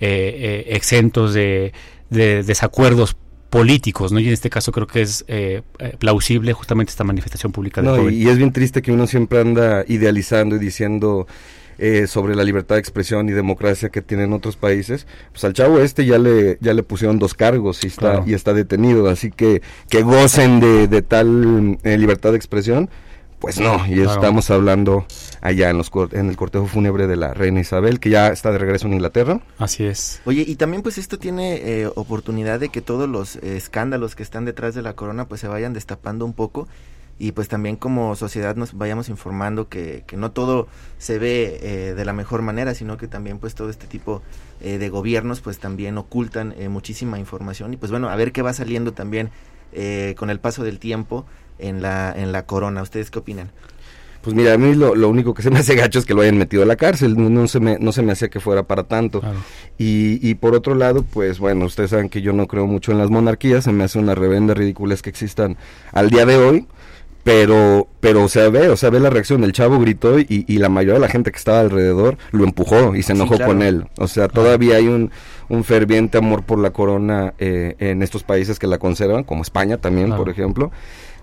eh, 0.01 0.65
eh, 0.69 0.75
exentos 0.75 1.35
de, 1.35 1.73
de 2.11 2.43
desacuerdos 2.43 3.17
políticos, 3.51 4.13
¿no? 4.13 4.19
Y 4.21 4.29
en 4.29 4.33
este 4.33 4.49
caso 4.49 4.73
creo 4.73 4.87
que 4.87 5.03
es 5.03 5.27
eh, 5.29 5.61
eh, 5.79 5.95
plausible 5.99 6.55
justamente 6.55 6.89
esta 6.91 7.05
manifestación 7.05 7.53
pública 7.53 7.83
de 7.83 7.89
No, 7.89 7.97
joven. 7.97 8.15
y 8.15 8.27
es 8.27 8.39
bien 8.39 8.51
triste 8.51 8.81
que 8.81 8.91
uno 8.93 9.07
siempre 9.07 9.41
anda 9.41 9.85
idealizando 9.87 10.57
y 10.57 10.59
diciendo 10.59 11.27
eh, 11.85 12.07
sobre 12.07 12.37
la 12.37 12.45
libertad 12.45 12.77
de 12.77 12.81
expresión 12.81 13.29
y 13.29 13.33
democracia 13.33 13.89
que 13.89 14.03
tienen 14.03 14.33
otros 14.33 14.57
países. 14.57 15.07
Pues 15.33 15.43
al 15.45 15.53
chavo 15.53 15.81
este 15.81 16.07
ya 16.07 16.17
le 16.19 16.57
ya 16.61 16.75
le 16.75 16.83
pusieron 16.85 17.19
dos 17.19 17.35
cargos 17.35 17.83
y 17.83 17.89
está 17.89 18.01
Claro. 18.13 18.25
y 18.27 18.35
está 18.35 18.55
detenido, 18.55 19.09
así 19.09 19.31
que 19.33 19.63
que 19.89 20.03
gocen 20.03 20.61
de, 20.61 20.87
de 20.87 21.03
tal 21.03 21.79
eh, 21.83 21.99
libertad 21.99 22.31
de 22.31 22.37
expresión. 22.37 22.89
Pues 23.41 23.59
no, 23.59 23.85
y 23.89 23.95
Claro. 23.95 24.13
estamos 24.13 24.51
hablando 24.51 25.05
allá 25.41 25.71
en 25.71 25.77
los 25.77 25.91
en 26.13 26.29
el 26.29 26.37
cortejo 26.37 26.67
fúnebre 26.69 27.09
de 27.09 27.17
la 27.17 27.35
reina 27.35 27.59
Isabel, 27.59 27.99
que 27.99 28.09
ya 28.11 28.29
está 28.29 28.53
de 28.53 28.59
regreso 28.59 28.87
en 28.87 28.93
Inglaterra. 28.93 29.41
Así 29.59 29.85
es. 29.85 30.21
Oye, 30.27 30.45
y 30.47 30.55
también 30.55 30.83
pues 30.85 30.97
esto 30.97 31.19
tiene 31.19 31.57
eh, 31.57 31.89
oportunidad 31.93 32.61
de 32.61 32.69
que 32.69 32.81
todos 32.83 33.09
los 33.09 33.35
eh, 33.37 33.57
escándalos 33.57 34.15
que 34.15 34.23
están 34.23 34.45
detrás 34.45 34.77
de 34.77 34.83
la 34.83 34.93
corona 34.95 35.27
pues 35.27 35.41
se 35.41 35.49
vayan 35.49 35.73
destapando 35.73 36.25
un 36.25 36.35
poco 36.35 36.69
y 37.23 37.31
pues 37.31 37.47
también 37.47 37.77
como 37.77 38.17
sociedad 38.17 38.57
nos 38.57 38.77
vayamos 38.77 39.09
informando 39.09 39.69
que, 39.69 40.03
que 40.09 40.17
no 40.17 40.33
todo 40.33 40.67
se 40.99 41.21
ve 41.21 41.61
eh, 41.63 41.95
de 41.95 42.05
la 42.05 42.13
mejor 42.13 42.43
manera, 42.43 42.75
sino 42.75 42.97
que 42.97 43.07
también 43.07 43.39
pues 43.39 43.55
todo 43.55 43.71
este 43.71 43.87
tipo 43.87 44.23
eh, 44.61 44.79
de 44.79 44.89
gobiernos 44.89 45.41
pues 45.41 45.61
también 45.61 45.99
ocultan 45.99 46.53
eh, 46.59 46.69
muchísima 46.69 47.21
información 47.21 47.75
y 47.75 47.77
pues 47.77 47.93
bueno, 47.93 48.09
a 48.09 48.17
ver 48.17 48.33
qué 48.33 48.43
va 48.43 48.53
saliendo 48.53 48.93
también 48.93 49.31
eh, 49.73 50.17
con 50.19 50.31
el 50.31 50.41
paso 50.41 50.65
del 50.65 50.81
tiempo 50.81 51.25
en 51.61 51.81
la, 51.81 52.13
en 52.13 52.33
la 52.33 52.45
corona. 52.45 52.83
¿Ustedes 52.83 53.13
qué 53.13 53.21
opinan? 53.21 53.53
Pues 54.23 54.35
mira, 54.35 54.55
a 54.55 54.59
mí 54.59 54.75
lo, 54.75 54.97
lo 54.97 55.09
único 55.09 55.33
que 55.33 55.43
se 55.43 55.51
me 55.51 55.61
hace 55.61 55.77
gacho 55.77 56.01
es 56.01 56.05
que 56.05 56.15
lo 56.15 56.23
hayan 56.23 56.39
metido 56.39 56.65
a 56.65 56.67
la 56.67 56.77
cárcel, 56.77 57.17
no, 57.17 57.31
no 57.31 57.47
se 57.47 57.61
me 57.61 57.79
no 57.79 57.93
se 57.93 58.03
me 58.03 58.13
hacía 58.13 58.31
que 58.31 58.41
fuera 58.41 58.65
para 58.65 58.83
tanto. 58.85 59.21
Claro. 59.21 59.39
Y, 59.79 60.19
y 60.29 60.35
por 60.35 60.55
otro 60.57 60.75
lado, 60.75 61.05
pues 61.05 61.39
bueno, 61.39 61.67
ustedes 61.67 61.91
saben 61.91 62.09
que 62.09 62.21
yo 62.21 62.33
no 62.33 62.49
creo 62.49 62.67
mucho 62.67 62.91
en 62.91 62.99
las 62.99 63.11
monarquías, 63.11 63.63
se 63.65 63.73
me 63.73 63.85
hace 63.85 64.01
una 64.01 64.15
revenda 64.15 64.55
ridículas 64.55 65.03
que 65.03 65.11
existan 65.11 65.57
al 65.93 66.11
día 66.11 66.25
de 66.25 66.37
hoy, 66.37 66.69
pero 67.25 67.87
pero 68.01 68.27
se 68.29 68.49
ve, 68.49 68.69
o 68.69 68.77
sea, 68.77 68.91
ve 68.91 68.99
la 69.01 69.11
reacción, 69.11 69.45
el 69.45 69.53
chavo 69.53 69.79
gritó 69.79 70.19
y, 70.19 70.27
y 70.49 70.59
la 70.59 70.69
mayoría 70.69 70.95
de 70.95 71.01
la 71.01 71.09
gente 71.09 71.31
que 71.31 71.39
estaba 71.39 71.61
alrededor 71.61 72.19
lo 72.33 72.45
empujó 72.45 72.97
y 72.97 73.03
se 73.03 73.13
Sí, 73.13 73.19
enojó 73.19 73.37
claro. 73.37 73.53
con 73.53 73.63
él. 73.63 73.87
O 73.99 74.09
sea, 74.09 74.29
todavía 74.29 74.77
hay 74.77 74.89
un, 74.89 75.11
un 75.49 75.63
ferviente 75.65 76.19
amor 76.19 76.43
por 76.43 76.59
la 76.59 76.71
corona 76.71 77.35
eh, 77.39 77.77
en 77.79 78.03
estos 78.03 78.25
países 78.25 78.59
que 78.59 78.67
la 78.67 78.79
conservan, 78.79 79.23
como 79.25 79.43
España 79.43 79.77
también, 79.77 80.09
Claro. 80.09 80.23
por 80.25 80.33
ejemplo. 80.33 80.73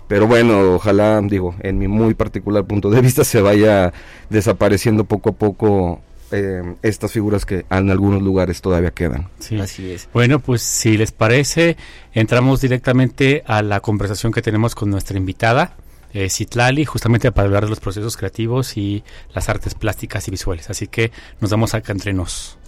Pero 0.08 0.26
bueno, 0.26 0.74
ojalá, 0.74 1.20
digo, 1.22 1.54
en 1.60 1.78
mi 1.78 1.86
muy 1.86 2.14
particular 2.14 2.64
punto 2.64 2.90
de 2.90 3.00
vista, 3.00 3.22
se 3.22 3.40
vaya 3.42 3.92
desapareciendo 4.30 5.04
poco 5.04 5.30
a 5.30 5.32
poco 5.32 6.00
eh, 6.32 6.62
estas 6.82 7.12
figuras 7.12 7.44
que 7.44 7.64
en 7.70 7.90
algunos 7.90 8.22
lugares 8.22 8.60
todavía 8.60 8.90
quedan. 8.92 9.28
Sí. 9.38 9.58
Así 9.60 9.90
es. 9.92 10.08
Bueno, 10.12 10.40
pues 10.40 10.62
si 10.62 10.96
les 10.96 11.12
parece, 11.12 11.76
entramos 12.14 12.60
directamente 12.60 13.42
a 13.46 13.62
la 13.62 13.80
conversación 13.80 14.32
que 14.32 14.40
tenemos 14.42 14.74
con 14.74 14.90
nuestra 14.90 15.16
invitada, 15.18 15.76
eh, 16.12 16.28
Citlali, 16.28 16.84
justamente 16.84 17.30
para 17.32 17.46
hablar 17.46 17.64
de 17.64 17.70
los 17.70 17.80
procesos 17.80 18.16
creativos 18.16 18.76
y 18.76 19.04
las 19.34 19.48
artes 19.48 19.74
plásticas 19.74 20.26
y 20.28 20.30
visuales. 20.30 20.70
Así 20.70 20.86
que 20.86 21.12
nos 21.40 21.50
damos 21.50 21.74
acá 21.74 21.92
entre 21.92 22.12
nos. 22.12 22.58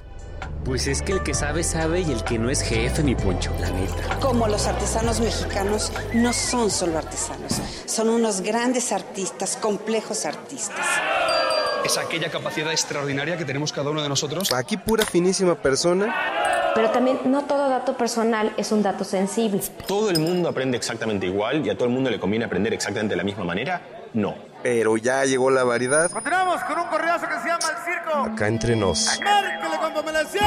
Pues 0.65 0.87
es 0.87 1.03
que 1.03 1.13
el 1.13 1.23
que 1.23 1.35
sabe, 1.35 1.65
sabe 1.65 2.01
y 2.01 2.11
el 2.11 2.23
que 2.25 2.39
no 2.39 2.51
es 2.51 2.63
jefe, 2.63 3.03
mi 3.03 3.15
poncho, 3.15 3.53
la 3.61 3.71
neta. 3.71 4.19
Como 4.21 4.47
los 4.47 4.67
artesanos 4.67 5.21
mexicanos 5.21 5.93
no 6.15 6.33
son 6.33 6.71
solo 6.71 6.99
artesanos, 6.99 7.61
son 7.87 8.09
unos 8.09 8.41
grandes 8.41 8.93
artistas, 8.93 9.57
complejos 9.57 10.25
artistas. 10.25 10.87
es 11.85 11.99
aquella 11.99 12.31
capacidad 12.31 12.71
extraordinaria 12.71 13.37
que 13.37 13.45
tenemos 13.45 13.73
cada 13.73 13.91
uno 13.91 14.03
de 14.03 14.09
nosotros. 14.09 14.53
Aquí 14.53 14.77
pura 14.77 15.05
finísima 15.05 15.57
persona. 15.57 16.15
Pero 16.75 16.91
también 16.91 17.21
no 17.27 17.45
todo 17.45 17.69
dato 17.69 17.97
personal 17.97 18.53
es 18.57 18.73
un 18.73 18.83
dato 18.83 19.05
sensible. 19.05 19.61
¿Todo 19.87 20.11
el 20.11 20.19
mundo 20.19 20.49
aprende 20.49 20.77
exactamente 20.77 21.27
igual 21.27 21.67
y 21.67 21.71
a 21.71 21.75
todo 21.75 21.87
el 21.87 21.95
mundo 21.95 22.11
le 22.11 22.19
conviene 22.19 22.45
aprender 22.45 22.73
exactamente 22.73 23.13
de 23.13 23.17
la 23.17 23.25
misma 23.25 23.45
manera? 23.45 23.81
No. 24.15 24.35
Pero 24.63 24.97
ya 24.97 25.25
llegó 25.25 25.51
la 25.51 25.65
variedad. 25.65 26.11
Continuamos 26.11 26.63
con 26.65 26.79
un 26.79 26.87
correazo 26.87 27.27
que 27.29 27.35
se 27.41 27.49
llama 27.49 27.65
El 27.71 27.85
Circo. 27.85 28.19
Acá 28.35 28.49
entre 28.49 28.77
nos. 28.77 29.21
Márquele 29.23 29.79
con 29.79 29.93
pomelación. 29.93 30.43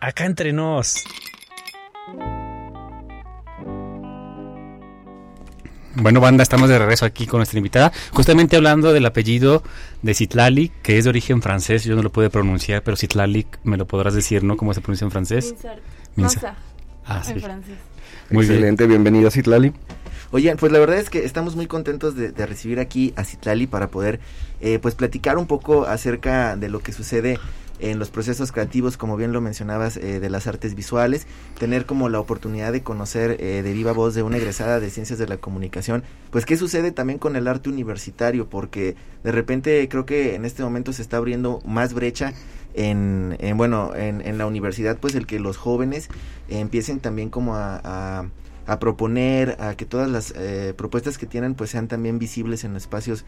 Acá 0.00 0.24
entre 0.24 0.52
nos. 0.52 1.04
Bueno, 5.96 6.20
banda, 6.20 6.42
estamos 6.42 6.68
de 6.68 6.76
regreso 6.76 7.04
aquí 7.04 7.26
con 7.26 7.38
nuestra 7.38 7.56
invitada, 7.56 7.92
justamente 8.10 8.56
hablando 8.56 8.92
del 8.92 9.06
apellido 9.06 9.62
de 10.02 10.12
Citlali, 10.12 10.72
que 10.82 10.98
es 10.98 11.04
de 11.04 11.10
origen 11.10 11.40
francés, 11.40 11.84
yo 11.84 11.94
no 11.94 12.02
lo 12.02 12.10
puedo 12.10 12.28
pronunciar, 12.30 12.82
pero 12.82 12.96
Citlali 12.96 13.46
me 13.62 13.76
lo 13.76 13.86
podrás 13.86 14.12
decir, 14.14 14.42
¿no? 14.42 14.56
¿Cómo 14.56 14.74
se 14.74 14.80
pronuncia 14.80 15.04
en 15.04 15.12
francés? 15.12 15.54
Minsa. 16.16 16.56
Ah, 17.06 17.22
en 17.28 17.34
sí. 17.34 17.40
francés. 17.40 17.76
Muy 18.30 18.44
bien. 18.44 18.56
Excelente, 18.56 18.86
bienvenida 18.88 19.30
Citlali. 19.30 19.72
Oye, 20.32 20.56
pues 20.56 20.72
la 20.72 20.80
verdad 20.80 20.98
es 20.98 21.10
que 21.10 21.24
estamos 21.24 21.54
muy 21.54 21.68
contentos 21.68 22.16
de, 22.16 22.32
de 22.32 22.46
recibir 22.46 22.80
aquí 22.80 23.12
a 23.14 23.22
Citlali 23.22 23.68
para 23.68 23.88
poder 23.88 24.18
eh, 24.60 24.80
pues 24.80 24.96
platicar 24.96 25.38
un 25.38 25.46
poco 25.46 25.86
acerca 25.86 26.56
de 26.56 26.70
lo 26.70 26.80
que 26.80 26.92
sucede 26.92 27.38
en 27.78 27.98
los 27.98 28.10
procesos 28.10 28.52
creativos, 28.52 28.96
como 28.96 29.16
bien 29.16 29.32
lo 29.32 29.40
mencionabas, 29.40 29.96
eh, 29.96 30.20
de 30.20 30.30
las 30.30 30.46
artes 30.46 30.74
visuales, 30.74 31.26
tener 31.58 31.86
como 31.86 32.08
la 32.08 32.20
oportunidad 32.20 32.72
de 32.72 32.82
conocer 32.82 33.36
eh, 33.40 33.62
de 33.62 33.72
viva 33.72 33.92
voz 33.92 34.14
de 34.14 34.22
una 34.22 34.36
egresada 34.36 34.80
de 34.80 34.90
ciencias 34.90 35.18
de 35.18 35.26
la 35.26 35.36
comunicación, 35.36 36.04
pues 36.30 36.46
qué 36.46 36.56
sucede 36.56 36.92
también 36.92 37.18
con 37.18 37.36
el 37.36 37.48
arte 37.48 37.68
universitario, 37.68 38.48
porque 38.48 38.96
de 39.22 39.32
repente 39.32 39.88
creo 39.88 40.06
que 40.06 40.34
en 40.34 40.44
este 40.44 40.62
momento 40.62 40.92
se 40.92 41.02
está 41.02 41.16
abriendo 41.16 41.60
más 41.64 41.94
brecha 41.94 42.32
en, 42.74 43.36
en 43.40 43.56
bueno, 43.56 43.94
en, 43.94 44.38
la 44.38 44.46
universidad, 44.46 44.98
pues 44.98 45.14
el 45.14 45.26
que 45.26 45.38
los 45.38 45.56
jóvenes 45.56 46.08
empiecen 46.48 46.98
también 47.00 47.30
como 47.30 47.54
a, 47.54 47.80
a 47.84 48.26
a 48.66 48.78
proponer, 48.78 49.56
a 49.60 49.74
que 49.74 49.84
todas 49.84 50.10
las 50.10 50.32
eh, 50.36 50.74
propuestas 50.76 51.18
que 51.18 51.26
tienen 51.26 51.54
pues 51.54 51.70
sean 51.70 51.88
también 51.88 52.18
visibles 52.18 52.64
en 52.64 52.76
espacios 52.76 53.24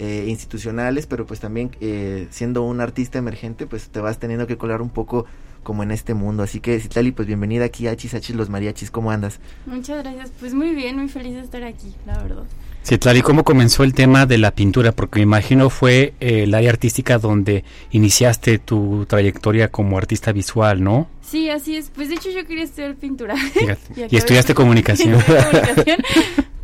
eh, 0.00 0.24
institucionales, 0.28 1.06
pero 1.06 1.26
pues 1.26 1.40
también 1.40 1.70
eh, 1.82 2.26
siendo 2.30 2.62
un 2.62 2.80
artista 2.80 3.18
emergente 3.18 3.66
pues 3.66 3.90
te 3.90 4.00
vas 4.00 4.18
teniendo 4.18 4.46
que 4.46 4.56
colar 4.56 4.80
un 4.80 4.88
poco 4.88 5.26
como 5.62 5.82
en 5.82 5.90
este 5.90 6.14
mundo. 6.14 6.42
Así 6.42 6.58
que 6.58 6.80
Citlali, 6.80 7.12
pues 7.12 7.28
bienvenida 7.28 7.66
aquí 7.66 7.86
a 7.86 7.90
Hachis 7.90 8.30
Los 8.30 8.48
Mariachis, 8.48 8.90
¿cómo 8.90 9.10
andas? 9.10 9.40
Muchas 9.66 10.02
gracias. 10.02 10.32
Pues 10.40 10.54
muy 10.54 10.74
bien, 10.74 10.96
muy 10.96 11.10
feliz 11.10 11.34
de 11.34 11.40
estar 11.42 11.62
aquí, 11.64 11.94
la 12.06 12.16
verdad. 12.22 12.44
Citlali, 12.84 13.20
¿cómo 13.20 13.44
comenzó 13.44 13.84
el 13.84 13.94
tema 13.94 14.26
de 14.26 14.38
la 14.38 14.52
pintura? 14.52 14.92
Porque 14.92 15.20
me 15.20 15.24
imagino 15.24 15.70
fue 15.70 16.14
eh, 16.20 16.44
el 16.44 16.54
área 16.54 16.70
artística 16.70 17.18
donde 17.18 17.64
iniciaste 17.90 18.58
tu 18.58 19.06
trayectoria 19.06 19.68
como 19.68 19.98
artista 19.98 20.32
visual, 20.32 20.82
¿no? 20.82 21.08
Sí, 21.20 21.50
así 21.50 21.76
es. 21.76 21.90
Pues 21.90 22.08
de 22.08 22.16
hecho 22.16 22.30
yo 22.30 22.46
quería 22.46 22.64
estudiar 22.64 22.96
pintura. 22.96 23.36
Fíjate. 23.36 23.80
Y 24.10 24.14
y 24.14 24.18
estudiaste 24.18 24.54
comunicación. 24.54 25.22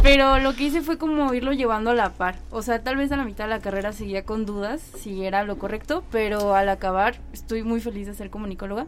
Pero 0.02 0.38
lo 0.38 0.54
que 0.54 0.64
hice 0.64 0.82
fue 0.82 0.99
como 0.99 1.35
irlo 1.35 1.52
llevando 1.52 1.90
a 1.90 1.94
la 1.94 2.12
par. 2.14 2.38
O 2.50 2.62
sea, 2.62 2.82
tal 2.82 2.96
vez 2.96 3.12
a 3.12 3.16
la 3.16 3.25
mitad 3.25 3.44
de 3.44 3.50
la 3.50 3.61
carrera 3.61 3.92
seguía 3.92 4.25
con 4.25 4.46
dudas 4.46 4.80
si 5.00 5.25
era 5.25 5.44
lo 5.44 5.58
correcto, 5.58 6.04
pero 6.11 6.54
al 6.54 6.68
acabar 6.68 7.20
estoy 7.32 7.62
muy 7.62 7.80
feliz 7.80 8.06
de 8.06 8.14
ser 8.14 8.30
comunicóloga. 8.30 8.87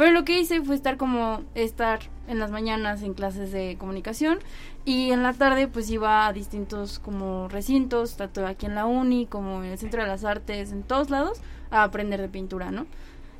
Pero 0.00 0.12
lo 0.12 0.24
que 0.24 0.40
hice 0.40 0.62
fue 0.62 0.76
estar 0.76 0.96
como 0.96 1.42
estar 1.54 2.00
en 2.26 2.38
las 2.38 2.50
mañanas 2.50 3.02
en 3.02 3.12
clases 3.12 3.52
de 3.52 3.76
comunicación 3.78 4.38
y 4.86 5.10
en 5.10 5.22
la 5.22 5.34
tarde 5.34 5.68
pues 5.68 5.90
iba 5.90 6.26
a 6.26 6.32
distintos 6.32 6.98
como 6.98 7.48
recintos, 7.48 8.16
tanto 8.16 8.46
aquí 8.46 8.64
en 8.64 8.74
la 8.74 8.86
uni 8.86 9.26
como 9.26 9.62
en 9.62 9.72
el 9.72 9.76
Centro 9.76 10.00
de 10.00 10.08
las 10.08 10.24
Artes, 10.24 10.72
en 10.72 10.84
todos 10.84 11.10
lados, 11.10 11.42
a 11.70 11.82
aprender 11.82 12.18
de 12.18 12.30
pintura, 12.30 12.70
¿no? 12.70 12.86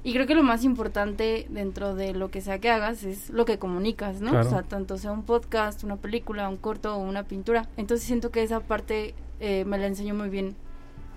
Y 0.04 0.12
creo 0.12 0.26
que 0.26 0.34
lo 0.34 0.42
más 0.42 0.62
importante 0.62 1.46
dentro 1.48 1.94
de 1.94 2.12
lo 2.12 2.30
que 2.30 2.42
sea 2.42 2.58
que 2.58 2.68
hagas 2.68 3.04
es 3.04 3.30
lo 3.30 3.46
que 3.46 3.58
comunicas, 3.58 4.20
¿no? 4.20 4.32
Claro. 4.32 4.46
O 4.46 4.50
sea, 4.50 4.62
tanto 4.62 4.98
sea 4.98 5.12
un 5.12 5.22
podcast, 5.22 5.82
una 5.82 5.96
película, 5.96 6.46
un 6.50 6.58
corto 6.58 6.94
o 6.94 6.98
una 6.98 7.22
pintura. 7.22 7.70
Entonces 7.78 8.06
siento 8.06 8.30
que 8.30 8.42
esa 8.42 8.60
parte 8.60 9.14
eh, 9.40 9.64
me 9.64 9.78
la 9.78 9.86
enseñó 9.86 10.14
muy 10.14 10.28
bien 10.28 10.56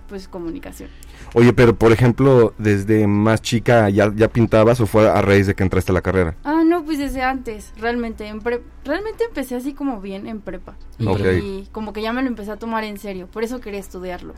pues 0.08 0.28
comunicación. 0.28 0.88
Oye, 1.34 1.52
pero 1.52 1.74
por 1.76 1.92
ejemplo, 1.92 2.54
desde 2.58 3.06
más 3.06 3.42
chica 3.42 3.88
ya, 3.90 4.12
ya 4.14 4.28
pintabas 4.28 4.80
o 4.80 4.86
fue 4.86 5.08
a 5.08 5.20
raíz 5.22 5.46
de 5.46 5.54
que 5.54 5.62
entraste 5.62 5.92
a 5.92 5.94
la 5.94 6.02
carrera? 6.02 6.34
Ah, 6.44 6.62
no, 6.64 6.84
pues 6.84 6.98
desde 6.98 7.22
antes, 7.22 7.72
realmente. 7.80 8.26
En 8.28 8.40
pre 8.40 8.60
realmente 8.84 9.24
empecé 9.24 9.56
así 9.56 9.72
como 9.74 10.00
bien 10.00 10.26
en 10.26 10.40
prepa. 10.40 10.76
Y, 10.98 11.06
Ok. 11.06 11.20
y 11.42 11.68
como 11.72 11.92
que 11.92 12.02
ya 12.02 12.12
me 12.12 12.22
lo 12.22 12.28
empecé 12.28 12.52
a 12.52 12.56
tomar 12.56 12.84
en 12.84 12.98
serio, 12.98 13.26
por 13.26 13.42
eso 13.44 13.60
quería 13.60 13.80
estudiarlo. 13.80 14.34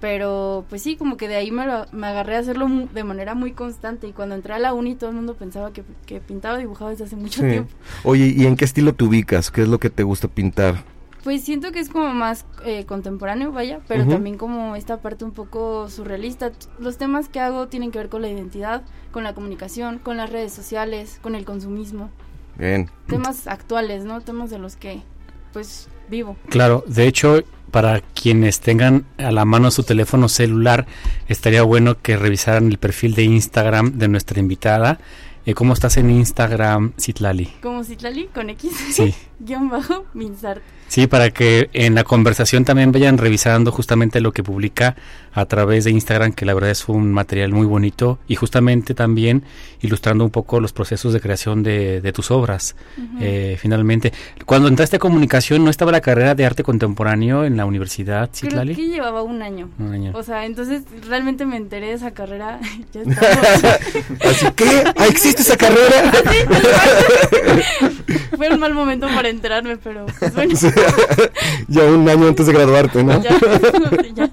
Pero 0.00 0.64
pues 0.70 0.82
sí, 0.82 0.96
como 0.96 1.18
que 1.18 1.28
de 1.28 1.36
ahí 1.36 1.50
me, 1.50 1.66
lo- 1.66 1.84
me 1.92 2.06
agarré 2.06 2.36
a 2.36 2.38
hacerlo 2.38 2.68
mu- 2.68 2.88
de 2.88 3.04
manera 3.04 3.34
muy 3.34 3.52
constante. 3.52 4.08
Y 4.08 4.12
cuando 4.12 4.34
entré 4.34 4.54
a 4.54 4.58
la 4.58 4.72
uni 4.72 4.94
todo 4.94 5.10
el 5.10 5.16
mundo 5.16 5.34
pensaba 5.34 5.72
que, 5.74 5.84
que 6.06 6.20
pintaba 6.20 6.56
y 6.58 6.62
dibujaba 6.62 6.90
desde 6.90 7.04
hace 7.04 7.16
mucho 7.16 7.42
Sí. 7.42 7.48
tiempo. 7.50 7.70
Oye, 8.04 8.32
¿y 8.34 8.46
en 8.46 8.56
qué 8.56 8.64
estilo 8.64 8.94
te 8.94 9.04
ubicas? 9.04 9.50
¿Qué 9.50 9.60
es 9.62 9.68
lo 9.68 9.78
que 9.78 9.90
te 9.90 10.02
gusta 10.02 10.26
pintar? 10.28 10.84
Pues 11.22 11.44
siento 11.44 11.70
que 11.70 11.80
es 11.80 11.90
como 11.90 12.14
más 12.14 12.46
eh, 12.64 12.86
contemporáneo, 12.86 13.52
vaya, 13.52 13.80
pero 13.86 14.06
también 14.06 14.38
como 14.38 14.74
esta 14.74 15.02
parte 15.02 15.24
un 15.24 15.32
poco 15.32 15.90
surrealista. 15.90 16.52
Los 16.78 16.96
temas 16.96 17.28
que 17.28 17.40
hago 17.40 17.68
tienen 17.68 17.90
que 17.90 17.98
ver 17.98 18.08
con 18.08 18.22
la 18.22 18.28
identidad, 18.28 18.82
con 19.12 19.22
la 19.24 19.34
comunicación, 19.34 19.98
con 19.98 20.16
las 20.16 20.30
redes 20.30 20.52
sociales, 20.52 21.18
con 21.22 21.34
el 21.34 21.44
consumismo. 21.44 22.10
Bien. 22.56 22.90
Temas 23.06 23.46
actuales, 23.46 24.04
¿no? 24.04 24.22
Temas 24.22 24.50
de 24.50 24.58
los 24.58 24.76
que, 24.76 25.02
pues, 25.52 25.88
vivo. 26.08 26.36
Claro, 26.48 26.84
de 26.86 27.06
hecho, 27.06 27.42
para 27.70 28.00
quienes 28.00 28.60
tengan 28.60 29.04
a 29.18 29.30
la 29.30 29.44
mano 29.44 29.70
su 29.70 29.82
teléfono 29.82 30.28
celular, 30.28 30.86
estaría 31.28 31.62
bueno 31.62 32.00
que 32.00 32.16
revisaran 32.16 32.68
el 32.68 32.78
perfil 32.78 33.14
de 33.14 33.24
Instagram 33.24 33.98
de 33.98 34.08
nuestra 34.08 34.40
invitada. 34.40 34.98
Eh, 35.46 35.54
¿Cómo 35.54 35.72
estás 35.72 35.96
en 35.96 36.10
Instagram, 36.10 36.92
Citlali? 36.98 37.46
Como 37.62 37.82
Citlali 37.84 38.26
con 38.26 38.50
X, 38.50 38.72
Sí. 38.92 39.14
guion 39.40 39.68
bajo, 39.68 40.04
Minsart. 40.14 40.62
Sí, 40.88 41.06
para 41.06 41.30
que 41.30 41.70
en 41.72 41.94
la 41.94 42.02
conversación 42.02 42.64
también 42.64 42.90
vayan 42.90 43.16
revisando 43.16 43.70
justamente 43.70 44.20
lo 44.20 44.32
que 44.32 44.42
publica 44.42 44.96
a 45.32 45.44
través 45.46 45.84
de 45.84 45.92
Instagram, 45.92 46.32
que 46.32 46.44
la 46.44 46.52
verdad 46.52 46.70
es 46.70 46.88
un 46.88 47.12
material 47.12 47.52
muy 47.52 47.64
bonito 47.64 48.18
y 48.26 48.34
justamente 48.34 48.92
también 48.92 49.44
ilustrando 49.82 50.24
un 50.24 50.30
poco 50.30 50.58
los 50.58 50.72
procesos 50.72 51.12
de 51.12 51.20
creación 51.20 51.62
de, 51.62 52.00
de 52.00 52.12
tus 52.12 52.32
obras. 52.32 52.74
Eh, 53.20 53.56
finalmente, 53.60 54.12
cuando 54.46 54.66
entraste 54.66 54.96
a 54.96 54.98
comunicación, 54.98 55.62
¿no 55.62 55.70
estaba 55.70 55.92
la 55.92 56.00
carrera 56.00 56.34
de 56.34 56.44
arte 56.44 56.64
contemporáneo 56.64 57.44
en 57.44 57.56
la 57.56 57.66
universidad, 57.66 58.28
Creo 58.30 58.50
Citlali? 58.50 58.74
que 58.74 58.88
llevaba 58.88 59.22
un 59.22 59.42
año. 59.42 59.70
Un 59.78 59.92
año. 59.92 60.12
O 60.16 60.24
sea, 60.24 60.44
entonces 60.44 60.82
realmente 61.08 61.46
me 61.46 61.56
enteré 61.56 61.86
de 61.86 61.92
esa 61.92 62.10
carrera. 62.10 62.58
ya 62.92 63.02
Así 64.28 64.46
que, 64.56 64.82
¿ah, 64.96 65.06
existe 65.06 65.42
esa 65.42 65.56
carrera? 65.56 66.12
Fue 68.40 68.48
un 68.48 68.58
mal 68.58 68.72
momento 68.72 69.06
para 69.06 69.28
enterarme, 69.28 69.76
pero 69.76 70.06
pues 70.18 70.34
bueno. 70.34 70.54
ya 71.68 71.84
un 71.84 72.08
año 72.08 72.26
antes 72.26 72.46
de 72.46 72.54
graduarte, 72.54 73.04
¿no? 73.04 73.22
Ya, 73.22 73.38
ya. 74.14 74.30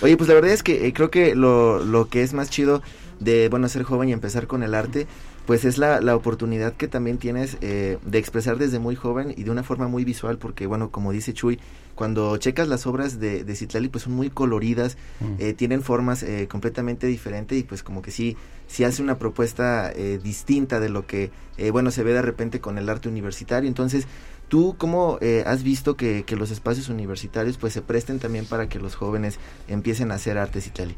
Oye, 0.00 0.16
pues 0.16 0.26
la 0.26 0.36
verdad 0.36 0.50
es 0.50 0.62
que 0.62 0.86
eh, 0.86 0.94
creo 0.94 1.10
que 1.10 1.34
lo, 1.34 1.84
lo 1.84 2.08
que 2.08 2.22
es 2.22 2.32
más 2.32 2.48
chido 2.48 2.82
de, 3.18 3.50
bueno, 3.50 3.68
ser 3.68 3.82
joven 3.82 4.08
y 4.08 4.14
empezar 4.14 4.46
con 4.46 4.62
el 4.62 4.74
arte, 4.74 5.06
pues 5.50 5.64
es 5.64 5.78
la, 5.78 6.00
la 6.00 6.14
oportunidad 6.14 6.74
que 6.74 6.86
también 6.86 7.18
tienes 7.18 7.58
eh, 7.60 7.98
de 8.06 8.18
expresar 8.18 8.56
desde 8.56 8.78
muy 8.78 8.94
joven 8.94 9.34
y 9.36 9.42
de 9.42 9.50
una 9.50 9.64
forma 9.64 9.88
muy 9.88 10.04
visual, 10.04 10.38
porque 10.38 10.64
bueno, 10.68 10.92
como 10.92 11.10
dice 11.10 11.34
Chuy, 11.34 11.58
cuando 11.96 12.36
checas 12.36 12.68
las 12.68 12.86
obras 12.86 13.18
de, 13.18 13.42
de 13.42 13.56
Citlali, 13.56 13.88
pues 13.88 14.04
son 14.04 14.12
muy 14.12 14.30
coloridas, 14.30 14.96
Mm. 15.18 15.34
eh, 15.40 15.52
tienen 15.52 15.82
formas 15.82 16.22
eh, 16.22 16.46
completamente 16.48 17.08
diferentes 17.08 17.58
y 17.58 17.64
pues 17.64 17.82
como 17.82 18.00
que 18.00 18.12
sí, 18.12 18.36
sí 18.68 18.84
hace 18.84 19.02
una 19.02 19.18
propuesta 19.18 19.90
eh, 19.90 20.20
distinta 20.22 20.78
de 20.78 20.88
lo 20.88 21.04
que, 21.04 21.32
eh, 21.58 21.72
bueno, 21.72 21.90
se 21.90 22.04
ve 22.04 22.12
de 22.12 22.22
repente 22.22 22.60
con 22.60 22.78
el 22.78 22.88
arte 22.88 23.08
universitario. 23.08 23.66
Entonces, 23.66 24.06
¿tú 24.48 24.76
cómo 24.78 25.18
eh, 25.20 25.42
has 25.48 25.64
visto 25.64 25.96
que, 25.96 26.22
que 26.22 26.36
los 26.36 26.52
espacios 26.52 26.88
universitarios 26.90 27.58
pues 27.58 27.72
se 27.72 27.82
presten 27.82 28.20
también 28.20 28.44
para 28.46 28.68
que 28.68 28.78
los 28.78 28.94
jóvenes 28.94 29.40
empiecen 29.66 30.12
a 30.12 30.14
hacer 30.14 30.38
arte 30.38 30.60
Citlali? 30.60 30.94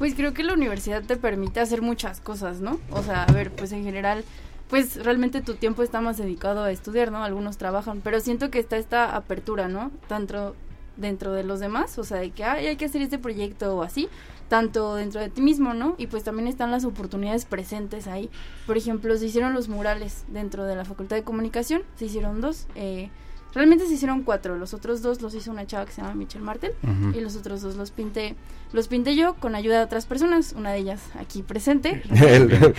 Pues 0.00 0.14
creo 0.14 0.32
que 0.32 0.42
la 0.42 0.54
universidad 0.54 1.02
te 1.02 1.18
permite 1.18 1.60
hacer 1.60 1.82
muchas 1.82 2.22
cosas, 2.22 2.62
¿no? 2.62 2.80
O 2.90 3.02
sea, 3.02 3.24
a 3.24 3.32
ver, 3.32 3.50
pues 3.50 3.70
en 3.72 3.84
general, 3.84 4.24
pues 4.70 5.04
realmente 5.04 5.42
tu 5.42 5.56
tiempo 5.56 5.82
está 5.82 6.00
más 6.00 6.16
dedicado 6.16 6.64
a 6.64 6.72
estudiar, 6.72 7.12
¿no? 7.12 7.22
Algunos 7.22 7.58
trabajan, 7.58 8.00
pero 8.02 8.18
siento 8.20 8.50
que 8.50 8.60
está 8.60 8.78
esta 8.78 9.14
apertura, 9.14 9.68
¿no? 9.68 9.90
Tanto 10.08 10.56
dentro 10.96 11.32
de 11.32 11.44
los 11.44 11.60
demás, 11.60 11.98
o 11.98 12.04
sea, 12.04 12.16
de 12.16 12.30
que 12.30 12.44
"Ay, 12.44 12.66
hay 12.68 12.76
que 12.76 12.86
hacer 12.86 13.02
este 13.02 13.18
proyecto 13.18 13.76
o 13.76 13.82
así, 13.82 14.08
tanto 14.48 14.94
dentro 14.94 15.20
de 15.20 15.28
ti 15.28 15.42
mismo, 15.42 15.74
¿no? 15.74 15.96
Y 15.98 16.06
pues 16.06 16.24
también 16.24 16.48
están 16.48 16.70
las 16.70 16.86
oportunidades 16.86 17.44
presentes 17.44 18.06
ahí. 18.06 18.30
Por 18.66 18.78
ejemplo, 18.78 19.14
se 19.18 19.26
hicieron 19.26 19.52
los 19.52 19.68
murales 19.68 20.24
dentro 20.28 20.64
de 20.64 20.76
la 20.76 20.86
Facultad 20.86 21.16
de 21.16 21.24
Comunicación, 21.24 21.82
se 21.96 22.06
hicieron 22.06 22.40
dos. 22.40 22.68
Eh, 22.74 23.10
realmente 23.52 23.86
se 23.86 23.92
hicieron 23.92 24.22
cuatro, 24.22 24.56
los 24.56 24.72
otros 24.72 25.02
dos 25.02 25.20
los 25.20 25.34
hizo 25.34 25.50
una 25.50 25.66
chava 25.66 25.84
que 25.84 25.92
se 25.92 26.00
llama 26.00 26.14
Michelle 26.14 26.44
Martel 26.44 26.72
y 27.14 27.20
los 27.20 27.36
otros 27.36 27.60
dos 27.60 27.76
los 27.76 27.90
pinté, 27.90 28.34
los 28.72 28.88
pinté 28.88 29.16
yo 29.16 29.34
con 29.34 29.54
ayuda 29.54 29.78
de 29.78 29.84
otras 29.84 30.06
personas, 30.06 30.52
una 30.56 30.72
de 30.72 30.78
ellas 30.78 31.00
aquí 31.18 31.42
presente. 31.42 32.02
El- 32.10 32.74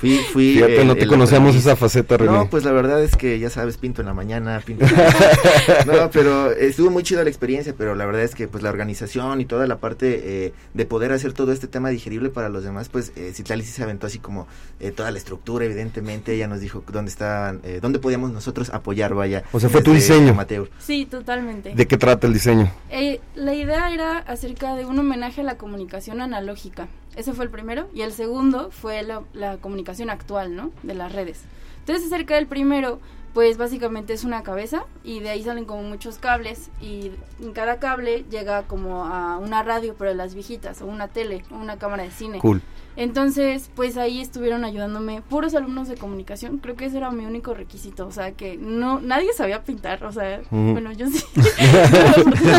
Fui, 0.00 0.18
fui. 0.32 0.54
Fíjate, 0.54 0.80
el- 0.82 0.86
no 0.86 0.96
te 0.96 1.06
conocíamos 1.06 1.54
esa 1.56 1.76
faceta, 1.76 2.16
René. 2.16 2.32
No, 2.32 2.50
pues 2.50 2.64
la 2.64 2.72
verdad 2.72 3.02
es 3.02 3.16
que 3.16 3.38
ya 3.38 3.48
sabes, 3.50 3.76
pinto 3.78 4.02
en 4.02 4.06
la 4.06 4.14
mañana, 4.14 4.60
pinto. 4.64 4.84
en 4.84 4.92
la- 4.94 5.84
no, 5.86 6.10
pero 6.10 6.50
estuvo 6.52 6.90
muy 6.90 7.02
chida 7.02 7.22
la 7.24 7.30
experiencia, 7.30 7.74
pero 7.76 7.94
la 7.94 8.04
verdad 8.06 8.22
es 8.22 8.34
que 8.34 8.48
pues 8.48 8.62
la 8.62 8.70
organización 8.70 9.40
y 9.40 9.44
toda 9.46 9.66
la 9.66 9.78
parte 9.78 10.46
eh, 10.46 10.52
de 10.74 10.86
poder 10.86 11.12
hacer 11.12 11.32
todo 11.32 11.52
este 11.52 11.66
tema 11.68 11.88
digerible 11.90 12.28
para 12.30 12.48
los 12.48 12.64
demás, 12.64 12.88
pues 12.88 13.12
eh, 13.16 13.32
Citlali 13.34 13.62
sí 13.64 13.72
se 13.72 13.82
aventó 13.82 14.06
así 14.06 14.18
como 14.18 14.46
eh, 14.80 14.90
toda 14.90 15.10
la 15.10 15.18
estructura, 15.18 15.64
evidentemente. 15.64 16.34
Ella 16.34 16.48
nos 16.48 16.60
dijo 16.60 16.82
dónde 16.92 17.10
estaban, 17.10 17.60
eh, 17.64 17.78
dónde 17.80 17.98
podíamos 17.98 18.30
nosotros 18.32 18.70
apoyar, 18.70 19.14
vaya. 19.14 19.44
O 19.52 19.60
sea, 19.60 19.68
fue 19.70 19.82
tu 19.82 19.92
desde 19.92 20.14
diseño. 20.14 20.32
amateur. 20.32 20.70
Sí, 20.78 21.06
totalmente. 21.06 21.74
¿De 21.74 21.86
qué 21.86 21.96
trata 21.96 22.26
el 22.26 22.32
diseño? 22.34 22.70
Eh, 22.90 23.20
la 23.34 23.54
idea 23.54 23.90
era 23.92 24.18
acerca 24.18 24.74
de 24.74 24.84
un 24.84 24.98
homenaje 24.98 25.33
la 25.42 25.58
comunicación 25.58 26.20
analógica. 26.20 26.88
Ese 27.16 27.32
fue 27.32 27.44
el 27.44 27.50
primero. 27.50 27.88
Y 27.94 28.02
el 28.02 28.12
segundo 28.12 28.70
fue 28.70 29.02
la, 29.02 29.22
la 29.32 29.56
comunicación 29.58 30.10
actual, 30.10 30.54
¿no? 30.54 30.70
De 30.82 30.94
las 30.94 31.12
redes. 31.12 31.42
Entonces, 31.80 32.06
acerca 32.06 32.36
del 32.36 32.46
primero, 32.46 33.00
pues 33.34 33.58
básicamente 33.58 34.12
es 34.12 34.24
una 34.24 34.42
cabeza 34.44 34.84
y 35.02 35.18
de 35.20 35.28
ahí 35.30 35.42
salen 35.42 35.64
como 35.64 35.82
muchos 35.82 36.18
cables 36.18 36.70
y 36.80 37.10
en 37.42 37.52
cada 37.52 37.78
cable 37.80 38.24
llega 38.30 38.62
como 38.62 39.04
a 39.04 39.38
una 39.38 39.62
radio, 39.64 39.94
pero 39.98 40.10
de 40.10 40.16
las 40.16 40.34
viejitas, 40.34 40.80
o 40.82 40.86
una 40.86 41.08
tele, 41.08 41.44
o 41.50 41.56
una 41.56 41.76
cámara 41.76 42.04
de 42.04 42.10
cine. 42.12 42.38
Cool. 42.38 42.62
Entonces, 42.96 43.70
pues 43.74 43.96
ahí 43.96 44.20
estuvieron 44.20 44.64
ayudándome 44.64 45.20
puros 45.20 45.56
alumnos 45.56 45.88
de 45.88 45.96
comunicación. 45.96 46.58
Creo 46.58 46.76
que 46.76 46.84
ese 46.84 46.98
era 46.98 47.10
mi 47.10 47.26
único 47.26 47.52
requisito. 47.52 48.06
O 48.06 48.12
sea, 48.12 48.30
que 48.30 48.56
no 48.56 49.00
nadie 49.00 49.32
sabía 49.32 49.64
pintar. 49.64 50.04
O 50.04 50.12
sea, 50.12 50.40
bueno, 50.52 50.92
yo 50.92 51.08
sí. 51.08 51.24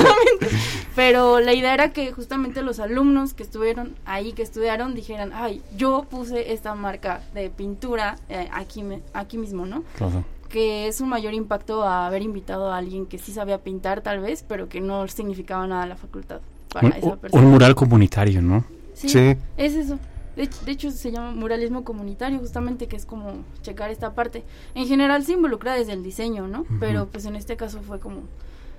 Pero 0.95 1.39
la 1.39 1.53
idea 1.53 1.73
era 1.73 1.91
que 1.93 2.11
justamente 2.11 2.61
los 2.61 2.79
alumnos 2.79 3.33
que 3.33 3.43
estuvieron 3.43 3.95
ahí, 4.05 4.33
que 4.33 4.41
estudiaron, 4.43 4.93
dijeran, 4.95 5.31
ay, 5.33 5.61
yo 5.77 6.05
puse 6.09 6.53
esta 6.53 6.75
marca 6.75 7.21
de 7.33 7.49
pintura 7.49 8.17
eh, 8.29 8.49
aquí, 8.51 8.83
me- 8.83 9.01
aquí 9.13 9.37
mismo, 9.37 9.65
¿no? 9.65 9.83
Claro. 9.97 10.23
Que 10.55 10.87
es 10.87 11.01
un 11.01 11.09
mayor 11.09 11.33
impacto 11.33 11.83
a 11.83 12.07
haber 12.07 12.21
invitado 12.21 12.71
a 12.71 12.77
alguien 12.77 13.05
que 13.07 13.17
sí 13.17 13.33
sabía 13.33 13.57
pintar 13.61 13.99
tal 13.99 14.21
vez, 14.21 14.41
pero 14.47 14.69
que 14.69 14.79
no 14.79 15.05
significaba 15.09 15.67
nada 15.67 15.83
a 15.83 15.85
la 15.85 15.97
facultad 15.97 16.39
para 16.71 16.87
Un, 16.87 16.93
esa 16.93 17.15
persona. 17.17 17.43
un 17.43 17.51
mural 17.51 17.75
comunitario, 17.75 18.41
¿no? 18.41 18.63
Sí, 18.93 19.09
Sí. 19.09 19.35
es 19.57 19.73
eso. 19.75 19.99
De, 20.37 20.43
hecho- 20.43 20.63
de 20.65 20.71
hecho, 20.71 20.91
se 20.91 21.11
llama 21.11 21.31
muralismo 21.31 21.83
comunitario, 21.83 22.39
justamente, 22.39 22.87
que 22.87 22.95
es 22.95 23.05
como 23.05 23.43
checar 23.63 23.91
esta 23.91 24.13
parte. 24.13 24.45
En 24.75 24.87
general 24.87 25.25
se 25.25 25.33
involucra 25.33 25.73
desde 25.73 25.91
el 25.91 26.03
diseño, 26.03 26.47
¿no? 26.47 26.65
Pero 26.79 27.07
pues 27.07 27.25
en 27.25 27.35
este 27.35 27.57
caso 27.57 27.81
fue 27.81 27.99
como, 27.99 28.21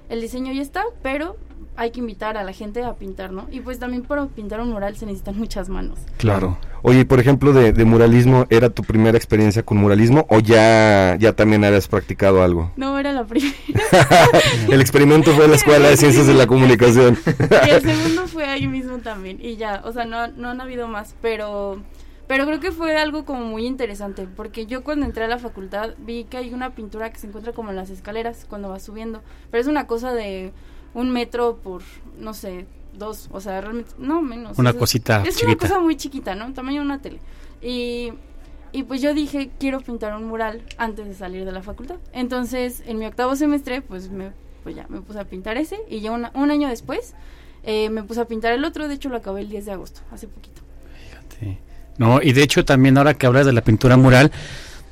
el 0.09 0.21
diseño 0.21 0.53
ya 0.53 0.63
está, 0.63 0.85
pero 1.03 1.37
hay 1.77 1.91
que 1.91 2.01
invitar 2.01 2.37
a 2.37 2.45
la 2.45 2.53
gente 2.53 2.83
a 2.83 2.95
pintar, 2.95 3.33
¿no? 3.33 3.47
Y 3.51 3.61
pues 3.61 3.79
también 3.79 4.03
para 4.03 4.27
pintar 4.27 4.61
un 4.61 4.71
mural 4.71 4.97
se 4.97 5.07
necesitan 5.07 5.37
muchas 5.37 5.69
manos. 5.69 5.99
Claro. 6.17 6.59
Oye, 6.83 7.05
por 7.05 7.21
ejemplo, 7.21 7.53
de, 7.53 7.73
de 7.73 7.85
muralismo, 7.85 8.47
¿era 8.49 8.71
tu 8.71 8.83
primera 8.83 9.17
experiencia 9.17 9.63
con 9.63 9.79
muralismo 9.79 10.27
o 10.31 10.41
ya, 10.41 11.17
ya 11.19 11.35
también 11.35 11.65
habías 11.65 11.89
practicado 11.89 12.43
algo? 12.43 12.73
No 12.77 12.99
era 12.99 13.13
la 13.13 13.25
primera. 13.25 13.55
el 14.71 14.81
experimento 14.81 15.33
fue 15.33 15.45
en 15.45 15.51
la 15.51 15.57
Escuela 15.57 15.89
de 15.89 15.97
Ciencias 15.97 16.27
de 16.27 16.35
la 16.35 16.47
Comunicación. 16.47 17.19
y 17.67 17.71
el 17.71 17.83
segundo 17.83 18.27
fue 18.29 18.47
ahí 18.47 18.67
mismo 18.67 18.99
también. 18.99 19.39
Y 19.41 19.57
ya, 19.57 19.83
o 19.85 19.93
sea, 19.93 20.05
no, 20.05 20.29
no 20.29 20.49
han 20.49 20.61
habido 20.61 20.89
más, 20.89 21.15
pero... 21.21 21.83
Pero 22.27 22.45
creo 22.47 22.59
que 22.61 22.73
fue 22.73 22.97
algo 22.97 23.25
como 23.25 23.45
muy 23.45 23.67
interesante, 23.67 24.27
porque 24.27 24.67
yo 24.67 24.83
cuando 24.83 25.07
entré 25.07 25.25
a 25.25 25.29
la 25.29 25.39
facultad 25.39 25.95
vi 25.99 26.25
que 26.25 26.37
hay 26.39 26.53
una 26.53 26.75
pintura 26.75 27.11
que 27.11 27.19
se 27.19 27.27
encuentra 27.29 27.53
como 27.53 27.71
en 27.71 27.77
las 27.77 27.89
escaleras 27.91 28.47
cuando 28.49 28.69
vas 28.69 28.83
subiendo, 28.83 29.23
pero 29.51 29.61
es 29.61 29.69
una 29.69 29.87
cosa 29.87 30.13
de 30.13 30.53
un 30.95 31.11
metro 31.11 31.57
por, 31.59 31.83
no 32.19 32.35
sé, 32.35 32.67
dos, 32.95 33.29
o 33.31 33.41
sea, 33.41 33.61
realmente, 33.61 33.93
no 33.99 34.23
menos. 34.23 34.59
Una 34.59 34.71
o 34.71 34.73
sea, 34.73 34.79
cosita 34.81 35.23
Es 35.25 35.37
chiquita. 35.37 35.47
una 35.47 35.57
cosa 35.57 35.81
muy 35.81 35.97
chiquita, 35.97 36.35
¿no? 36.35 36.53
Tamaño 36.53 36.81
de 36.81 36.87
una 36.87 37.01
tele. 37.01 37.21
Y, 37.63 38.13
y 38.73 38.83
pues 38.83 39.01
yo 39.03 39.15
dije, 39.15 39.51
quiero 39.61 39.81
pintar 39.81 40.15
un 40.17 40.25
mural 40.25 40.63
antes 40.79 41.07
de 41.07 41.15
salir 41.15 41.45
de 41.45 41.53
la 41.53 41.63
facultad. 41.63 41.97
Entonces, 42.13 42.83
en 42.87 42.99
mi 42.99 43.07
octavo 43.07 43.37
semestre, 43.37 43.83
pues, 43.83 44.11
me, 44.11 44.33
pues 44.65 44.75
ya 44.75 44.87
me 44.89 45.01
puse 45.01 45.21
a 45.21 45.25
pintar 45.27 45.59
ese, 45.59 45.79
y 45.89 46.01
ya 46.01 46.11
una- 46.11 46.33
un 46.35 46.51
año 46.51 46.69
después 46.69 47.15
eh, 47.63 47.89
me 47.91 48.03
puse 48.03 48.21
a 48.21 48.25
pintar 48.25 48.53
el 48.53 48.65
otro, 48.65 48.89
de 48.89 48.95
hecho 48.95 49.09
lo 49.11 49.17
acabé 49.19 49.43
el 49.43 49.49
10 49.49 49.67
de 49.67 49.73
agosto, 49.73 50.01
hace 50.11 50.27
poquito. 50.27 50.63
Sí. 51.39 51.59
No, 51.99 52.21
y 52.23 52.33
de 52.33 52.43
hecho 52.43 52.65
también 52.65 52.99
ahora 52.99 53.15
que 53.15 53.27
hablas 53.27 53.47
de 53.47 53.53
la 53.53 53.63
pintura 53.63 53.97
mural, 53.97 54.31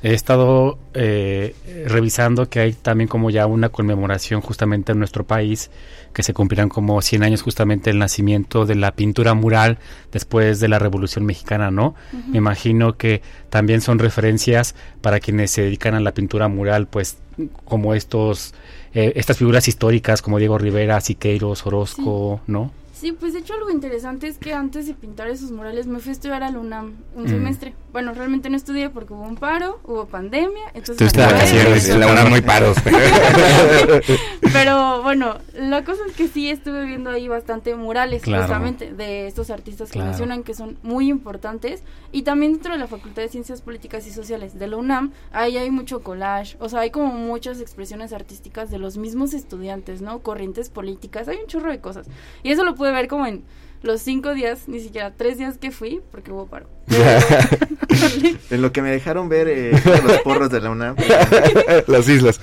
he 0.03 0.13
estado 0.13 0.77
eh, 0.93 1.55
revisando 1.87 2.47
que 2.47 2.59
hay 2.59 2.73
también 2.73 3.07
como 3.07 3.31
ya 3.31 3.47
una 3.47 3.69
conmemoración 3.69 4.41
justamente 4.41 4.91
en 4.91 4.99
nuestro 4.99 5.25
país 5.25 5.71
que 6.13 6.21
se 6.21 6.33
cumplirán 6.33 6.69
como 6.69 7.01
100 7.01 7.23
años 7.23 7.41
justamente 7.41 7.89
el 7.89 7.97
nacimiento 7.97 8.65
de 8.65 8.75
la 8.75 8.91
pintura 8.91 9.33
mural 9.33 9.79
después 10.11 10.59
de 10.59 10.67
la 10.67 10.79
Revolución 10.79 11.25
Mexicana, 11.25 11.71
¿no? 11.71 11.95
Me 12.31 12.37
imagino 12.37 12.97
que 12.97 13.21
también 13.49 13.81
son 13.81 13.97
referencias 13.99 14.75
para 15.01 15.19
quienes 15.19 15.51
se 15.51 15.63
dedican 15.63 15.95
a 15.95 15.99
la 15.99 16.13
pintura 16.13 16.47
mural, 16.47 16.87
pues 16.87 17.17
como 17.65 17.95
estos 17.95 18.53
eh, 18.93 19.13
estas 19.15 19.37
figuras 19.37 19.67
históricas 19.67 20.21
como 20.21 20.39
Diego 20.39 20.57
Rivera, 20.57 21.01
Siqueiros, 21.01 21.65
Orozco, 21.65 22.41
¿no? 22.47 22.71
Sí, 22.95 23.11
pues 23.11 23.33
de 23.33 23.39
hecho 23.39 23.53
algo 23.53 23.69
interesante 23.71 24.27
es 24.27 24.37
que 24.37 24.53
antes 24.53 24.87
de 24.87 24.93
pintar 24.93 25.27
esos 25.27 25.51
murales 25.51 25.85
me 25.85 25.99
fui 25.99 26.11
a 26.11 26.13
estudiar 26.13 26.43
a 26.43 26.49
la 26.49 26.59
UNAM 26.59 26.93
un 27.13 27.27
semestre. 27.27 27.75
Bueno, 27.91 28.13
realmente 28.13 28.49
no 28.49 28.55
estudié 28.55 28.89
porque 28.89 29.13
hubo 29.13 29.23
un 29.23 29.35
paro, 29.35 29.79
hubo 29.83 30.05
pandemia, 30.05 30.63
entonces... 30.73 30.97
Tú 30.97 31.05
estás 31.05 31.89
en 31.89 31.99
la 31.99 32.07
UNAM 32.07 32.29
muy 32.29 32.41
paros. 32.41 32.77
Pero 34.53 35.03
bueno, 35.03 35.37
la 35.53 35.83
cosa 35.83 36.03
es 36.07 36.15
que 36.15 36.29
sí 36.29 36.49
estuve 36.49 36.85
viendo 36.85 37.09
ahí 37.09 37.27
bastante 37.27 37.75
murales, 37.75 38.23
justamente, 38.23 38.93
de 38.93 39.27
estos 39.27 39.49
artistas 39.49 39.91
que 39.91 39.99
mencionan 39.99 40.43
que 40.43 40.53
son 40.53 40.77
muy 40.81 41.09
importantes. 41.09 41.83
Y 42.13 42.21
también 42.21 42.53
dentro 42.53 42.73
de 42.73 42.79
la 42.79 42.87
Facultad 42.87 43.23
de 43.23 43.29
Ciencias 43.29 43.61
Políticas 43.61 44.07
y 44.07 44.11
Sociales 44.11 44.57
de 44.57 44.67
la 44.67 44.77
UNAM, 44.77 45.11
ahí 45.33 45.57
hay 45.57 45.69
mucho 45.69 46.01
collage, 46.01 46.55
o 46.59 46.69
sea, 46.69 46.81
hay 46.81 46.91
como 46.91 47.07
muchas 47.07 47.59
expresiones 47.59 48.13
artísticas 48.13 48.71
de 48.71 48.77
los 48.77 48.97
mismos 48.97 49.33
estudiantes, 49.33 50.01
¿no? 50.01 50.19
Corrientes 50.19 50.69
políticas, 50.69 51.27
hay 51.27 51.37
un 51.37 51.47
chorro 51.47 51.71
de 51.71 51.79
cosas. 51.79 52.07
Y 52.41 52.51
eso 52.51 52.63
lo 52.63 52.75
pude 52.85 52.93
ver 52.93 53.07
como 53.07 53.25
en 53.25 53.43
los 53.81 54.01
cinco 54.01 54.35
días, 54.35 54.67
ni 54.67 54.79
siquiera 54.79 55.11
tres 55.15 55.39
días 55.39 55.57
que 55.57 55.71
fui, 55.71 56.01
porque 56.11 56.31
hubo 56.31 56.45
paro. 56.45 56.67
en 58.49 58.61
lo 58.61 58.71
que 58.71 58.81
me 58.81 58.91
dejaron 58.91 59.27
ver 59.27 59.47
eh, 59.47 59.71
los 59.71 60.19
porros 60.19 60.49
de 60.49 60.61
la 60.61 60.69
UNAM. 60.69 60.95
Las 61.87 62.07
islas. 62.07 62.39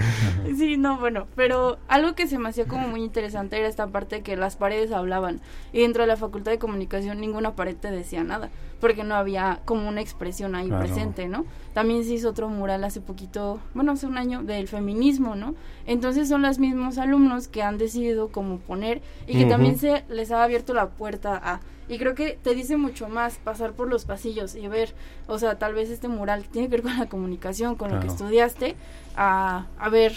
Sí, 0.56 0.76
no, 0.76 0.98
bueno, 0.98 1.26
pero 1.36 1.78
algo 1.88 2.14
que 2.14 2.26
se 2.26 2.38
me 2.38 2.48
hacía 2.48 2.66
como 2.66 2.88
muy 2.88 3.02
interesante 3.02 3.58
era 3.58 3.68
esta 3.68 3.86
parte 3.86 4.16
de 4.16 4.22
que 4.22 4.36
las 4.36 4.56
paredes 4.56 4.92
hablaban 4.92 5.40
y 5.72 5.80
dentro 5.80 6.02
de 6.02 6.06
la 6.06 6.16
Facultad 6.16 6.52
de 6.52 6.58
Comunicación 6.58 7.20
ninguna 7.20 7.54
pared 7.56 7.76
te 7.76 7.90
decía 7.90 8.22
nada, 8.22 8.50
porque 8.80 9.02
no 9.02 9.14
había 9.14 9.60
como 9.64 9.88
una 9.88 10.00
expresión 10.00 10.54
ahí 10.54 10.68
presente, 10.68 11.28
¿no? 11.28 11.46
También 11.72 12.04
se 12.04 12.14
hizo 12.14 12.28
otro 12.28 12.48
mural 12.48 12.84
hace 12.84 13.00
poquito, 13.00 13.60
bueno, 13.74 13.92
hace 13.92 14.06
un 14.06 14.18
año 14.18 14.42
del 14.42 14.68
feminismo, 14.68 15.36
¿no? 15.36 15.54
Entonces 15.86 16.28
son 16.28 16.42
los 16.42 16.58
mismos 16.58 16.98
alumnos 16.98 17.48
que 17.48 17.62
han 17.62 17.78
decidido 17.78 18.28
como 18.28 18.58
poner 18.58 19.02
y 19.26 19.38
que 19.38 19.46
también 19.46 19.78
se 19.78 20.04
les 20.08 20.30
ha 20.30 20.44
abierto 20.44 20.74
la 20.74 20.88
puerta 20.90 21.40
a 21.42 21.60
y 21.88 21.98
creo 21.98 22.14
que 22.14 22.38
te 22.42 22.54
dice 22.54 22.76
mucho 22.76 23.08
más 23.08 23.36
pasar 23.36 23.72
por 23.72 23.88
los 23.88 24.04
pasillos 24.04 24.54
y 24.54 24.66
ver, 24.68 24.94
o 25.26 25.38
sea, 25.38 25.58
tal 25.58 25.74
vez 25.74 25.90
este 25.90 26.08
mural 26.08 26.44
tiene 26.44 26.68
que 26.68 26.76
ver 26.76 26.82
con 26.82 26.98
la 26.98 27.06
comunicación, 27.06 27.74
con 27.74 27.92
lo 27.92 28.00
que 28.00 28.06
estudiaste, 28.06 28.76
a, 29.16 29.66
a 29.78 29.88
ver, 29.90 30.14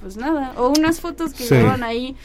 pues 0.00 0.16
nada, 0.16 0.52
o 0.56 0.68
unas 0.68 1.00
fotos 1.00 1.32
que 1.32 1.44
llevan 1.44 1.82
ahí 1.82 2.16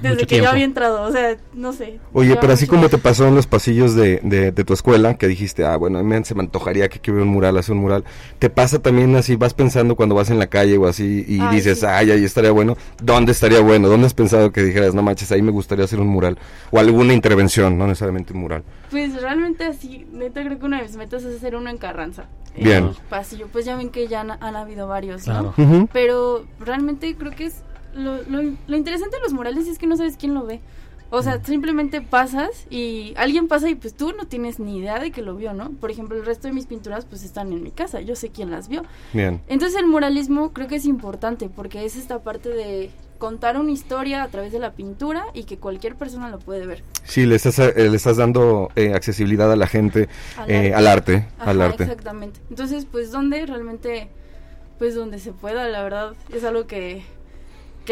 desde 0.00 0.26
que 0.26 0.38
yo 0.38 0.48
había 0.48 0.64
entrado, 0.64 1.02
o 1.02 1.12
sea, 1.12 1.36
no 1.54 1.72
sé. 1.72 1.98
Oye, 2.12 2.36
pero 2.40 2.52
así 2.52 2.66
como 2.66 2.88
te 2.88 2.98
pasó 2.98 3.26
en 3.26 3.34
los 3.34 3.46
pasillos 3.46 3.94
de, 3.94 4.20
de, 4.22 4.52
tu 4.52 4.72
escuela, 4.72 5.14
que 5.14 5.26
dijiste, 5.26 5.64
ah, 5.64 5.76
bueno, 5.76 5.98
a 5.98 6.02
mí 6.02 6.24
se 6.24 6.34
me 6.34 6.42
antojaría 6.42 6.88
que 6.88 7.00
quiera 7.00 7.22
un 7.22 7.28
mural, 7.28 7.56
hacer 7.58 7.74
un 7.74 7.80
mural, 7.80 8.04
¿te 8.38 8.48
pasa 8.48 8.78
también 8.78 9.14
así, 9.16 9.36
vas 9.36 9.54
pensando 9.54 9.96
cuando 9.96 10.14
vas 10.14 10.30
en 10.30 10.38
la 10.38 10.46
calle 10.46 10.78
o 10.78 10.86
así 10.86 11.24
y 11.26 11.40
dices, 11.48 11.82
ay, 11.84 12.10
ahí 12.12 12.24
estaría 12.24 12.52
bueno? 12.52 12.76
¿Dónde 13.02 13.32
estaría 13.32 13.60
bueno? 13.60 13.88
¿Dónde 13.88 14.06
has 14.06 14.14
pensado 14.14 14.52
que 14.52 14.62
dijeras, 14.62 14.94
no 14.94 15.02
manches, 15.02 15.32
ahí 15.32 15.42
me 15.42 15.50
gustaría 15.50 15.84
hacer 15.84 16.00
un 16.00 16.08
mural? 16.08 16.38
O 16.70 16.78
alguna 16.78 17.12
intervención, 17.12 17.76
no 17.76 17.86
necesariamente 17.86 18.32
un 18.32 18.40
mural. 18.40 18.62
Pues 18.90 19.20
realmente 19.20 19.64
así, 19.64 20.06
neta 20.12 20.44
creo 20.44 20.58
que 20.58 20.66
una 20.66 20.78
de 20.78 20.84
mis 20.84 20.96
metas 20.96 21.24
es 21.24 21.36
hacer 21.36 21.56
uno 21.56 21.70
en 21.70 21.78
Carranza. 21.78 22.26
Bien. 22.56 22.90
pasillo, 23.08 23.46
pues 23.52 23.64
ya 23.64 23.76
ven 23.76 23.90
que 23.90 24.08
ya 24.08 24.20
han, 24.20 24.56
habido 24.56 24.88
varios, 24.88 25.26
¿no? 25.28 25.54
Pero 25.92 26.44
realmente 26.58 27.14
creo 27.16 27.32
que 27.32 27.46
es 27.46 27.62
lo, 27.94 28.22
lo, 28.22 28.76
interesante 28.76 29.16
de 29.16 29.22
los 29.22 29.32
murales 29.32 29.66
es 29.66 29.78
que 29.78 29.86
no 29.86 29.96
sabes 29.96 30.16
quién 30.16 30.34
lo 30.34 30.44
ve. 30.44 30.60
O 31.10 31.22
sea, 31.22 31.42
simplemente 31.42 32.02
pasas 32.02 32.66
y 32.68 33.14
alguien 33.16 33.48
pasa 33.48 33.70
y 33.70 33.74
pues 33.74 33.94
tú 33.94 34.12
no 34.12 34.26
tienes 34.26 34.58
ni 34.58 34.78
idea 34.78 34.98
de 34.98 35.10
que 35.10 35.22
lo 35.22 35.34
vio, 35.36 35.54
¿no? 35.54 35.70
Por 35.70 35.90
ejemplo, 35.90 36.18
el 36.18 36.26
resto 36.26 36.48
de 36.48 36.52
mis 36.52 36.66
pinturas 36.66 37.06
pues 37.06 37.24
están 37.24 37.50
en 37.52 37.62
mi 37.62 37.70
casa, 37.70 38.02
yo 38.02 38.14
sé 38.14 38.28
quién 38.28 38.50
las 38.50 38.68
vio. 38.68 38.82
Bien. 39.14 39.40
Entonces 39.48 39.78
el 39.80 39.86
muralismo 39.86 40.52
creo 40.52 40.68
que 40.68 40.76
es 40.76 40.84
importante 40.84 41.48
porque 41.48 41.86
es 41.86 41.96
esta 41.96 42.18
parte 42.18 42.50
de 42.50 42.90
contar 43.18 43.58
una 43.58 43.70
historia 43.70 44.22
a 44.22 44.28
través 44.28 44.52
de 44.52 44.58
la 44.58 44.72
pintura 44.72 45.24
y 45.34 45.44
que 45.44 45.58
cualquier 45.58 45.96
persona 45.96 46.30
lo 46.30 46.38
puede 46.38 46.66
ver. 46.66 46.82
Sí, 47.04 47.26
le 47.26 47.36
estás, 47.36 47.58
eh, 47.58 47.72
le 47.76 47.96
estás 47.96 48.16
dando 48.16 48.70
eh, 48.76 48.94
accesibilidad 48.94 49.50
a 49.52 49.56
la 49.56 49.66
gente, 49.66 50.08
al 50.36 50.50
eh, 50.50 50.74
arte, 50.74 51.28
al 51.38 51.60
arte. 51.60 51.84
Exactamente. 51.84 52.40
Entonces, 52.48 52.86
pues 52.90 53.10
donde 53.10 53.44
realmente, 53.44 54.08
pues 54.78 54.94
donde 54.94 55.18
se 55.18 55.32
pueda, 55.32 55.68
la 55.68 55.82
verdad, 55.82 56.14
es 56.32 56.44
algo 56.44 56.66
que 56.66 57.02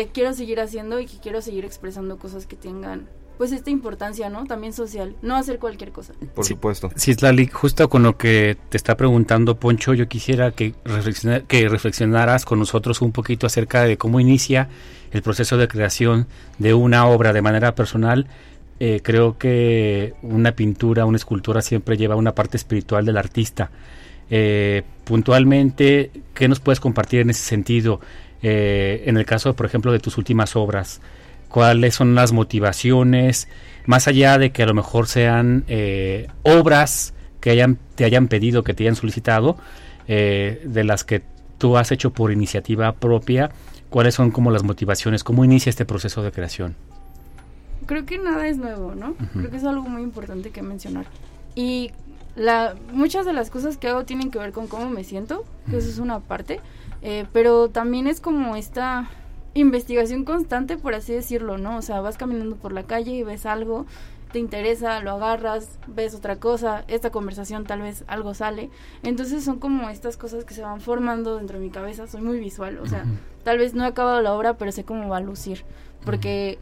que 0.05 0.13
quiero 0.13 0.35
seguir 0.35 0.61
haciendo 0.61 1.01
y 1.01 1.07
que 1.07 1.19
quiero 1.19 1.41
seguir 1.41 1.65
expresando 1.65 2.19
cosas 2.19 2.47
que 2.47 2.55
tengan 2.55 3.09
pues 3.39 3.53
esta 3.53 3.71
importancia, 3.71 4.31
¿no? 4.31 4.47
También 4.47 4.73
social, 4.73 5.15
no 5.21 5.37
hacer 5.37 5.59
cualquier 5.59 5.93
cosa. 5.93 6.15
Por 6.35 6.47
supuesto. 6.47 6.91
Sí, 6.97 7.13
Slali, 7.13 7.47
justo 7.49 7.89
con 7.91 8.03
lo 8.03 8.17
que 8.17 8.57
te 8.71 8.79
está 8.79 8.97
preguntando 8.97 9.59
Poncho, 9.59 9.93
yo 9.93 10.09
quisiera 10.09 10.53
que, 10.53 10.75
que 11.47 11.69
reflexionaras 11.69 12.47
con 12.47 12.59
nosotros 12.59 13.03
un 13.03 13.13
poquito 13.13 13.47
acerca 13.47 13.83
de 13.83 13.99
cómo 13.99 14.21
inicia 14.21 14.69
el 15.13 15.21
proceso 15.21 15.59
de 15.59 15.69
creación 15.69 16.27
de 16.59 16.73
una 16.73 17.07
obra 17.07 17.35
de 17.35 17.43
manera 17.43 17.75
personal. 17.75 18.27
Eh, 18.81 19.01
creo 19.03 19.37
que 19.37 20.15
una 20.23 20.53
pintura, 20.53 21.05
una 21.05 21.17
escultura 21.17 21.61
siempre 21.61 21.99
lleva 21.99 22.17
una 22.17 22.35
parte 22.35 22.57
espiritual 22.57 23.05
del 23.05 23.19
artista. 23.19 23.71
Eh, 24.31 24.83
puntualmente, 25.05 26.11
¿qué 26.35 26.49
nos 26.49 26.61
puedes 26.61 26.81
compartir 26.81 27.21
en 27.21 27.31
ese 27.31 27.43
sentido? 27.43 28.01
Eh, 28.43 29.05
en 29.07 29.17
el 29.17 29.27
caso, 29.27 29.55
por 29.55 29.67
ejemplo, 29.67 29.93
de 29.93 29.99
tus 29.99 30.19
últimas 30.19 30.57
obras, 30.57 31.01
cuáles 31.49 31.95
son 31.95 32.15
las 32.15 32.33
motivaciones, 32.33 33.49
más 33.87 34.09
allá 34.09 34.39
de 34.39 34.51
que 34.51 34.63
a 34.63 34.67
lo 34.67 34.75
mejor 34.75 35.07
sean 35.07 35.65
eh, 35.69 36.29
obras 36.43 37.15
que 37.41 37.51
hayan, 37.51 37.79
te 37.95 38.05
hayan 38.05 38.29
pedido, 38.29 38.65
que 38.65 38.75
te 38.75 38.85
hayan 38.85 38.97
solicitado, 38.97 39.57
eh, 40.09 40.63
de 40.65 40.85
las 40.85 41.05
que 41.05 41.23
tú 41.59 41.77
has 41.77 41.93
hecho 41.93 42.11
por 42.11 42.33
iniciativa 42.33 42.93
propia, 42.93 43.51
cuáles 43.91 44.15
son 44.15 44.31
como 44.31 44.51
las 44.51 44.65
motivaciones, 44.65 45.25
cómo 45.25 45.45
inicia 45.45 45.71
este 45.71 45.85
proceso 45.85 46.23
de 46.23 46.33
creación. 46.33 46.77
Creo 47.87 48.05
que 48.05 48.19
nada 48.19 48.49
es 48.49 48.57
nuevo, 48.57 48.95
¿no? 48.95 49.15
Creo 49.33 49.51
que 49.51 49.57
es 49.57 49.65
algo 49.65 49.89
muy 49.89 50.03
importante 50.03 50.51
que 50.51 50.61
mencionar. 50.61 51.07
Y 51.55 51.93
la, 52.37 52.77
muchas 52.93 53.27
de 53.27 53.33
las 53.33 53.51
cosas 53.51 53.79
que 53.79 53.89
hago 53.89 54.05
tienen 54.05 54.31
que 54.31 54.39
ver 54.39 54.53
con 54.53 54.67
cómo 54.67 54.91
me 54.91 55.05
siento, 55.05 55.45
que 55.69 55.79
eso 55.79 55.89
es 55.89 55.99
una 55.99 56.21
parte, 56.21 56.61
eh, 57.03 57.27
pero 57.33 57.69
también 57.69 58.07
es 58.07 58.21
como 58.21 58.57
esta 58.57 59.09
investigación 59.55 60.25
constante, 60.25 60.77
por 60.77 60.95
así 60.95 61.15
decirlo, 61.15 61.57
¿no? 61.57 61.79
O 61.79 61.83
sea, 61.83 62.01
vas 62.01 62.19
caminando 62.19 62.57
por 62.57 62.73
la 62.73 62.83
calle 62.83 63.13
y 63.13 63.23
ves 63.23 63.47
algo, 63.47 63.87
te 64.33 64.39
interesa, 64.39 65.01
lo 65.01 65.13
agarras, 65.13 65.79
ves 65.87 66.15
otra 66.15 66.37
cosa, 66.37 66.85
esta 66.89 67.09
conversación 67.09 67.65
tal 67.65 67.81
vez 67.81 68.05
algo 68.07 68.35
sale. 68.35 68.69
Entonces 69.03 69.43
son 69.43 69.59
como 69.59 69.89
estas 69.89 70.19
cosas 70.19 70.45
que 70.45 70.53
se 70.53 70.61
van 70.61 70.83
formando 70.83 71.37
dentro 71.37 71.59
de 71.59 71.65
mi 71.65 71.71
cabeza, 71.71 72.07
soy 72.07 72.21
muy 72.21 72.39
visual, 72.39 72.79
o 72.79 72.87
sea, 72.87 73.07
tal 73.45 73.57
vez 73.57 73.73
no 73.73 73.85
he 73.85 73.87
acabado 73.87 74.21
la 74.21 74.35
obra, 74.35 74.59
pero 74.59 74.73
sé 74.73 74.85
cómo 74.85 75.09
va 75.09 75.17
a 75.17 75.21
lucir, 75.21 75.65
porque, 76.05 76.59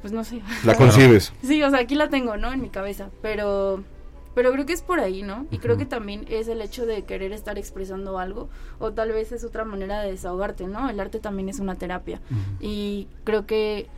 pues 0.00 0.12
no 0.12 0.24
sé. 0.24 0.42
La 0.64 0.74
concibes. 0.74 1.32
sí, 1.42 1.62
o 1.62 1.70
sea, 1.70 1.78
aquí 1.78 1.94
la 1.94 2.08
tengo, 2.08 2.36
¿no? 2.36 2.52
En 2.52 2.60
mi 2.60 2.70
cabeza, 2.70 3.10
pero 3.22 3.84
pero 4.34 4.52
creo 4.52 4.66
que 4.66 4.72
es 4.72 4.82
por 4.82 5.00
ahí, 5.00 5.22
¿no? 5.22 5.46
Y 5.50 5.58
creo 5.58 5.76
que 5.76 5.86
también 5.86 6.24
es 6.28 6.48
el 6.48 6.60
hecho 6.60 6.86
de 6.86 7.02
querer 7.02 7.32
estar 7.32 7.58
expresando 7.58 8.18
algo, 8.18 8.48
o 8.78 8.92
tal 8.92 9.12
vez 9.12 9.32
es 9.32 9.44
otra 9.44 9.64
manera 9.64 10.00
de 10.00 10.10
desahogarte, 10.10 10.66
¿no? 10.66 10.88
El 10.88 11.00
arte 11.00 11.20
también 11.20 11.48
es 11.48 11.58
una 11.58 11.76
terapia. 11.76 12.20
Y 12.60 13.08
creo 13.24 13.46
que 13.46 13.88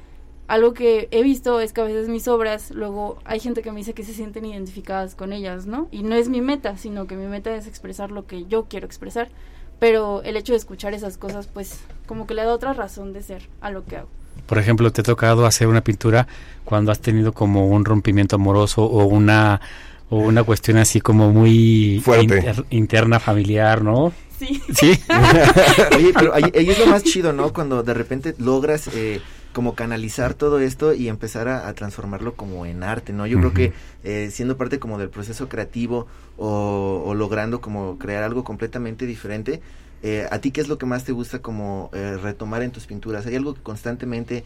algo 0.46 0.74
que 0.74 1.08
he 1.10 1.22
visto 1.22 1.60
es 1.60 1.72
que 1.72 1.80
a 1.80 1.84
veces 1.84 2.08
mis 2.08 2.28
obras, 2.28 2.70
luego 2.70 3.18
hay 3.24 3.40
gente 3.40 3.62
que 3.62 3.70
me 3.72 3.78
dice 3.78 3.94
que 3.94 4.04
se 4.04 4.12
sienten 4.12 4.44
identificadas 4.44 5.14
con 5.14 5.32
ellas, 5.32 5.66
¿no? 5.66 5.88
Y 5.90 6.02
no 6.02 6.14
es 6.14 6.28
mi 6.28 6.40
meta, 6.40 6.76
sino 6.76 7.06
que 7.06 7.16
mi 7.16 7.26
meta 7.26 7.54
es 7.54 7.66
expresar 7.66 8.10
lo 8.10 8.26
que 8.26 8.44
yo 8.46 8.64
quiero 8.64 8.86
expresar. 8.86 9.28
Pero 9.78 10.22
el 10.22 10.36
hecho 10.36 10.52
de 10.52 10.58
escuchar 10.58 10.94
esas 10.94 11.18
cosas, 11.18 11.46
pues 11.46 11.80
como 12.06 12.26
que 12.26 12.34
le 12.34 12.44
da 12.44 12.52
otra 12.52 12.74
razón 12.74 13.12
de 13.12 13.22
ser 13.22 13.48
a 13.60 13.70
lo 13.70 13.84
que 13.84 13.96
hago. 13.96 14.08
Por 14.46 14.58
ejemplo, 14.58 14.92
te 14.92 15.00
ha 15.00 15.04
tocado 15.04 15.46
hacer 15.46 15.66
una 15.68 15.82
pintura 15.82 16.26
cuando 16.64 16.92
has 16.92 17.00
tenido 17.00 17.32
como 17.32 17.66
un 17.66 17.84
rompimiento 17.84 18.36
amoroso 18.36 18.84
o 18.84 19.04
una 19.06 19.60
o 20.14 20.18
una 20.18 20.44
cuestión 20.44 20.76
así 20.76 21.00
como 21.00 21.32
muy 21.32 22.00
interna 22.70 23.18
familiar, 23.18 23.82
¿no? 23.82 24.12
Sí. 24.38 24.62
Sí. 24.72 25.00
Oye, 25.96 26.12
pero 26.14 26.34
ahí, 26.34 26.50
es 26.54 26.78
lo 26.78 26.86
más 26.86 27.02
chido, 27.04 27.32
¿no? 27.32 27.52
Cuando 27.52 27.82
de 27.82 27.94
repente 27.94 28.34
logras 28.38 28.88
eh, 28.94 29.20
como 29.52 29.74
canalizar 29.74 30.34
todo 30.34 30.60
esto 30.60 30.94
y 30.94 31.08
empezar 31.08 31.48
a, 31.48 31.72
transformarlo 31.74 32.34
como 32.34 32.64
en 32.64 32.84
arte, 32.84 33.12
¿no? 33.12 33.26
Yo 33.26 33.38
creo 33.38 33.54
que 33.54 33.72
eh, 34.04 34.30
siendo 34.32 34.56
parte 34.56 34.78
como 34.78 34.98
del 34.98 35.08
proceso 35.10 35.48
creativo 35.48 36.06
o, 36.36 37.12
logrando 37.16 37.60
como 37.60 37.98
crear 37.98 38.22
algo 38.22 38.44
completamente 38.44 39.06
diferente, 39.06 39.60
eh, 40.06 40.28
¿A 40.30 40.38
ti 40.38 40.50
qué 40.50 40.60
es 40.60 40.68
lo 40.68 40.76
que 40.76 40.84
más 40.84 41.04
te 41.04 41.12
gusta 41.12 41.38
como 41.38 41.90
retomar 42.22 42.62
en 42.62 42.72
tus 42.72 42.84
pinturas? 42.84 43.24
¿Hay 43.24 43.36
algo 43.36 43.54
que 43.54 43.62
constantemente 43.62 44.44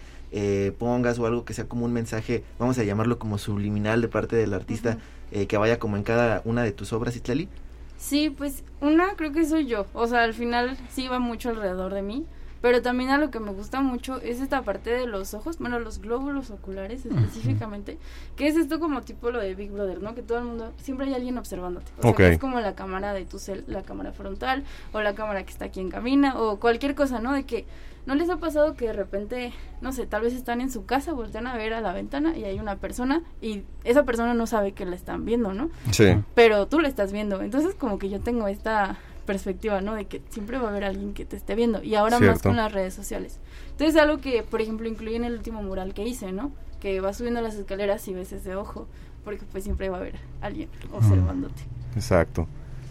pongas 0.79 1.19
o 1.19 1.27
algo 1.27 1.45
que 1.45 1.53
sea 1.53 1.65
como 1.65 1.85
un 1.85 1.93
mensaje, 1.93 2.45
vamos 2.61 2.79
a 2.79 2.85
llamarlo 2.85 3.19
como 3.19 3.39
subliminal 3.39 4.01
de 4.01 4.07
parte 4.07 4.37
del 4.37 4.55
artista, 4.55 4.99
eh, 5.33 5.47
que 5.47 5.57
vaya 5.57 5.79
como 5.79 5.97
en 5.97 6.03
cada 6.03 6.43
una 6.45 6.63
de 6.63 6.73
tus 6.73 6.93
obras, 6.93 7.17
Itlali? 7.17 7.49
Sí, 7.97 8.31
pues 8.31 8.63
una 8.81 9.15
creo 9.17 9.33
que 9.33 9.45
soy 9.45 9.67
yo. 9.67 9.87
O 9.93 10.07
sea, 10.07 10.23
al 10.23 10.35
final 10.35 10.77
sí 10.91 11.09
va 11.09 11.19
mucho 11.19 11.51
alrededor 11.51 11.93
de 11.95 12.03
mí. 12.03 12.27
Pero 12.61 12.83
también 12.83 13.11
a 13.11 13.19
lo 13.19 13.31
que 13.31 13.41
me 13.41 13.53
gusta 13.53 13.81
mucho 13.81 14.21
es 14.21 14.41
esta 14.41 14.63
parte 14.63 14.91
de 14.91 15.07
los 15.07 15.35
ojos, 15.35 15.59
bueno, 15.59 15.79
los 15.79 16.01
glóbulos 16.01 16.51
oculares 16.51 17.07
específicamente, 17.07 17.99
que 18.37 18.49
es 18.49 18.57
esto 18.57 18.81
como 18.81 19.03
tipo 19.03 19.31
lo 19.31 19.41
de 19.41 19.55
Big 19.55 19.71
Brother, 19.71 20.03
¿no? 20.03 20.15
Que 20.15 20.23
todo 20.23 20.39
el 20.39 20.45
mundo, 20.45 20.73
siempre 20.79 21.07
hay 21.07 21.15
alguien 21.15 21.39
observándote. 21.39 21.91
O 22.03 22.15
sea, 22.15 22.29
es 22.29 22.39
como 22.39 22.61
la 22.61 22.75
cámara 22.75 23.13
de 23.13 23.25
tu 23.25 23.39
cel, 23.39 23.65
la 23.67 23.83
cámara 23.83 24.13
frontal, 24.13 24.65
o 24.93 25.01
la 25.01 25.15
cámara 25.15 25.45
que 25.45 25.53
está 25.53 25.67
aquí 25.67 25.81
en 25.81 25.91
cabina, 25.91 26.39
o 26.39 26.59
cualquier 26.59 26.95
cosa, 26.95 27.21
¿no? 27.21 27.33
De 27.33 27.45
que 27.45 27.65
no 28.09 28.15
les 28.15 28.31
ha 28.31 28.39
pasado 28.39 28.75
que 28.75 28.87
de 28.87 28.95
repente, 28.95 29.53
no 29.83 29.93
sé, 29.93 30.07
tal 30.07 30.23
vez 30.23 30.33
están 30.33 30.63
en 30.63 30.71
su 30.71 30.87
casa, 30.87 31.13
voltean 31.13 31.47
a 31.47 31.55
ver 31.59 31.75
a 31.75 31.83
la 31.83 31.93
ventana 31.93 32.39
y 32.39 32.45
hay 32.45 32.59
una 32.59 32.77
persona 32.77 33.23
y 33.43 33.65
esa 33.85 34.05
persona 34.05 34.33
no 34.33 34.47
sabe 34.47 34.73
que 34.73 34.87
la 34.87 34.97
están 34.97 35.27
viendo, 35.27 35.53
¿no? 35.53 35.69
Sí. 35.91 36.15
pero 36.35 36.67
tú 36.67 36.81
la 36.81 36.89
estás 36.89 37.13
viendo. 37.13 37.43
Entonces 37.43 37.75
como 37.75 37.99
que 37.99 38.09
yo 38.09 38.19
tengo 38.21 38.49
esta 38.49 38.97
perspectiva, 39.29 39.83
¿no? 39.83 39.95
De 39.95 40.07
que 40.07 40.23
siempre 40.31 40.57
va 40.57 40.69
a 40.69 40.71
haber 40.71 40.85
alguien 40.85 41.13
que 41.13 41.27
te 41.27 41.37
esté 41.37 41.55
viendo. 41.55 41.83
Y 41.83 41.95
ahora 41.97 42.19
más 42.19 42.41
con 42.41 42.57
las 42.57 42.73
redes 42.73 42.95
sociales. 42.95 43.39
Entonces 43.73 44.01
algo 44.01 44.23
que, 44.23 44.43
por 44.43 44.63
ejemplo, 44.63 44.89
incluí 44.89 45.17
en 45.17 45.25
el 45.25 45.35
último 45.35 45.63
mural 45.63 45.93
que 45.93 46.03
hice, 46.03 46.33
¿no? 46.33 46.51
Que 46.81 47.03
vas 47.03 47.19
subiendo 47.19 47.43
las 47.43 47.55
escaleras 47.55 48.09
y 48.09 48.15
ves 48.15 48.33
ese 48.33 48.57
ojo, 48.57 48.89
porque 49.25 49.45
pues 49.53 49.65
siempre 49.65 49.91
va 49.91 49.99
a 49.99 50.01
haber 50.01 50.15
alguien 50.41 50.71
observándote. 50.93 51.61
Exacto. 51.95 52.49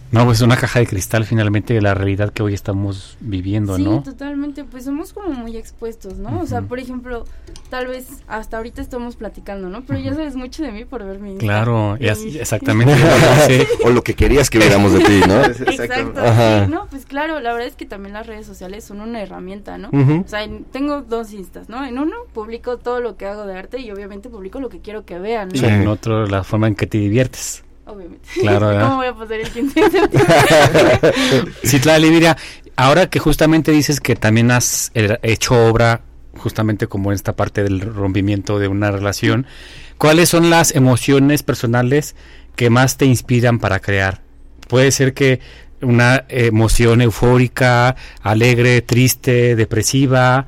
No, 0.09 0.23
pues 0.23 0.37
es 0.37 0.41
una 0.41 0.55
caja 0.55 0.79
de 0.79 0.87
cristal 0.87 1.25
finalmente 1.25 1.73
de 1.73 1.81
la 1.81 1.93
realidad 1.93 2.31
que 2.31 2.41
hoy 2.41 2.53
estamos 2.53 3.17
viviendo, 3.19 3.75
Sí, 3.75 3.83
¿no? 3.83 4.01
totalmente, 4.03 4.63
pues 4.63 4.85
somos 4.85 5.11
como 5.11 5.31
muy 5.31 5.57
expuestos, 5.57 6.17
¿no? 6.17 6.39
O 6.39 6.45
sea, 6.47 6.61
por 6.61 6.79
ejemplo, 6.79 7.25
tal 7.69 7.87
vez 7.87 8.07
hasta 8.27 8.55
ahorita 8.55 8.81
estamos 8.81 9.17
platicando, 9.17 9.67
¿no? 9.69 9.83
Pero 9.83 9.99
ya 9.99 10.13
sabes 10.13 10.35
mucho 10.37 10.63
de 10.63 10.71
mí 10.71 10.85
por 10.85 11.03
ver 11.03 11.19
mi. 11.19 11.35
Claro, 11.37 11.97
y 11.99 12.05
Y- 12.05 12.09
así- 12.09 12.39
exactamente. 12.39 12.93
Sí. 13.47 13.63
o 13.83 13.89
lo 13.89 14.01
que 14.01 14.13
querías 14.13 14.49
que 14.49 14.59
viéramos 14.59 14.93
de 14.93 14.99
ti, 14.99 15.19
¿no? 15.27 15.41
Exacto, 15.71 16.21
Ajá. 16.21 16.65
sí, 16.65 16.71
no, 16.71 16.87
pues 16.89 17.05
claro, 17.05 17.39
la 17.41 17.51
verdad 17.51 17.67
es 17.67 17.75
que 17.75 17.85
también 17.85 18.13
las 18.13 18.25
redes 18.27 18.45
sociales 18.45 18.85
son 18.85 19.01
una 19.01 19.21
herramienta, 19.21 19.77
¿no? 19.77 19.89
O 19.89 20.27
sea, 20.27 20.43
en- 20.43 20.63
tengo 20.65 21.01
dos 21.01 21.33
instas, 21.33 21.67
¿no? 21.67 21.83
En 21.85 21.99
uno 21.99 22.15
publico 22.33 22.77
todo 22.77 23.01
lo 23.01 23.17
que 23.17 23.25
hago 23.25 23.45
de 23.45 23.57
arte 23.57 23.79
y 23.81 23.91
obviamente 23.91 24.29
publico 24.29 24.61
lo 24.61 24.69
que 24.69 24.79
quiero 24.79 25.03
que 25.05 25.19
vean, 25.19 25.49
¿no? 25.49 25.55
Y 25.55 25.65
en 25.65 25.87
otro, 25.89 26.25
la 26.27 26.43
forma 26.45 26.67
en 26.67 26.75
que 26.75 26.87
te 26.87 26.97
diviertes. 26.97 27.63
Obviamente. 27.87 28.27
Claro, 28.39 28.67
¿verdad? 28.67 28.83
¿Cómo 28.83 28.95
voy 28.97 29.07
a 29.07 29.15
pasar 29.15 29.39
el 29.39 29.49
15 29.49 29.81
de 29.81 29.89
septiembre? 29.91 31.53
Citlali, 31.65 32.11
mira, 32.11 32.37
ahora 32.75 33.09
que 33.09 33.19
justamente 33.19 33.71
dices 33.71 33.99
que 33.99 34.15
también 34.15 34.51
has 34.51 34.91
hecho 34.93 35.67
obra 35.67 36.01
justamente 36.37 36.87
como 36.87 37.11
en 37.11 37.15
esta 37.15 37.35
parte 37.35 37.63
del 37.63 37.81
rompimiento 37.81 38.59
de 38.59 38.67
una 38.67 38.91
relación, 38.91 39.47
¿cuáles 39.97 40.29
son 40.29 40.49
las 40.49 40.75
emociones 40.75 41.43
personales 41.43 42.15
que 42.55 42.69
más 42.69 42.97
te 42.97 43.05
inspiran 43.05 43.59
para 43.59 43.79
crear? 43.79 44.21
Puede 44.67 44.91
ser 44.91 45.13
que 45.13 45.39
una 45.81 46.25
emoción 46.29 47.01
eufórica, 47.01 47.95
alegre, 48.21 48.81
triste, 48.81 49.55
depresiva. 49.55 50.47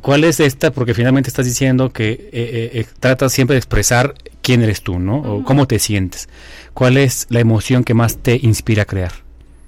¿Cuál 0.00 0.24
es 0.24 0.40
esta? 0.40 0.72
Porque 0.72 0.94
finalmente 0.94 1.28
estás 1.28 1.46
diciendo 1.46 1.92
que 1.92 2.10
eh, 2.10 2.18
eh, 2.32 2.70
eh, 2.74 2.86
tratas 2.98 3.32
siempre 3.32 3.54
de 3.54 3.58
expresar 3.58 4.14
quién 4.44 4.62
eres 4.62 4.82
tú, 4.82 5.00
¿no? 5.00 5.16
O 5.16 5.42
cómo 5.42 5.66
te 5.66 5.78
sientes. 5.80 6.28
¿Cuál 6.74 6.98
es 6.98 7.26
la 7.30 7.40
emoción 7.40 7.82
que 7.82 7.94
más 7.94 8.18
te 8.18 8.38
inspira 8.40 8.82
a 8.82 8.86
crear? 8.86 9.12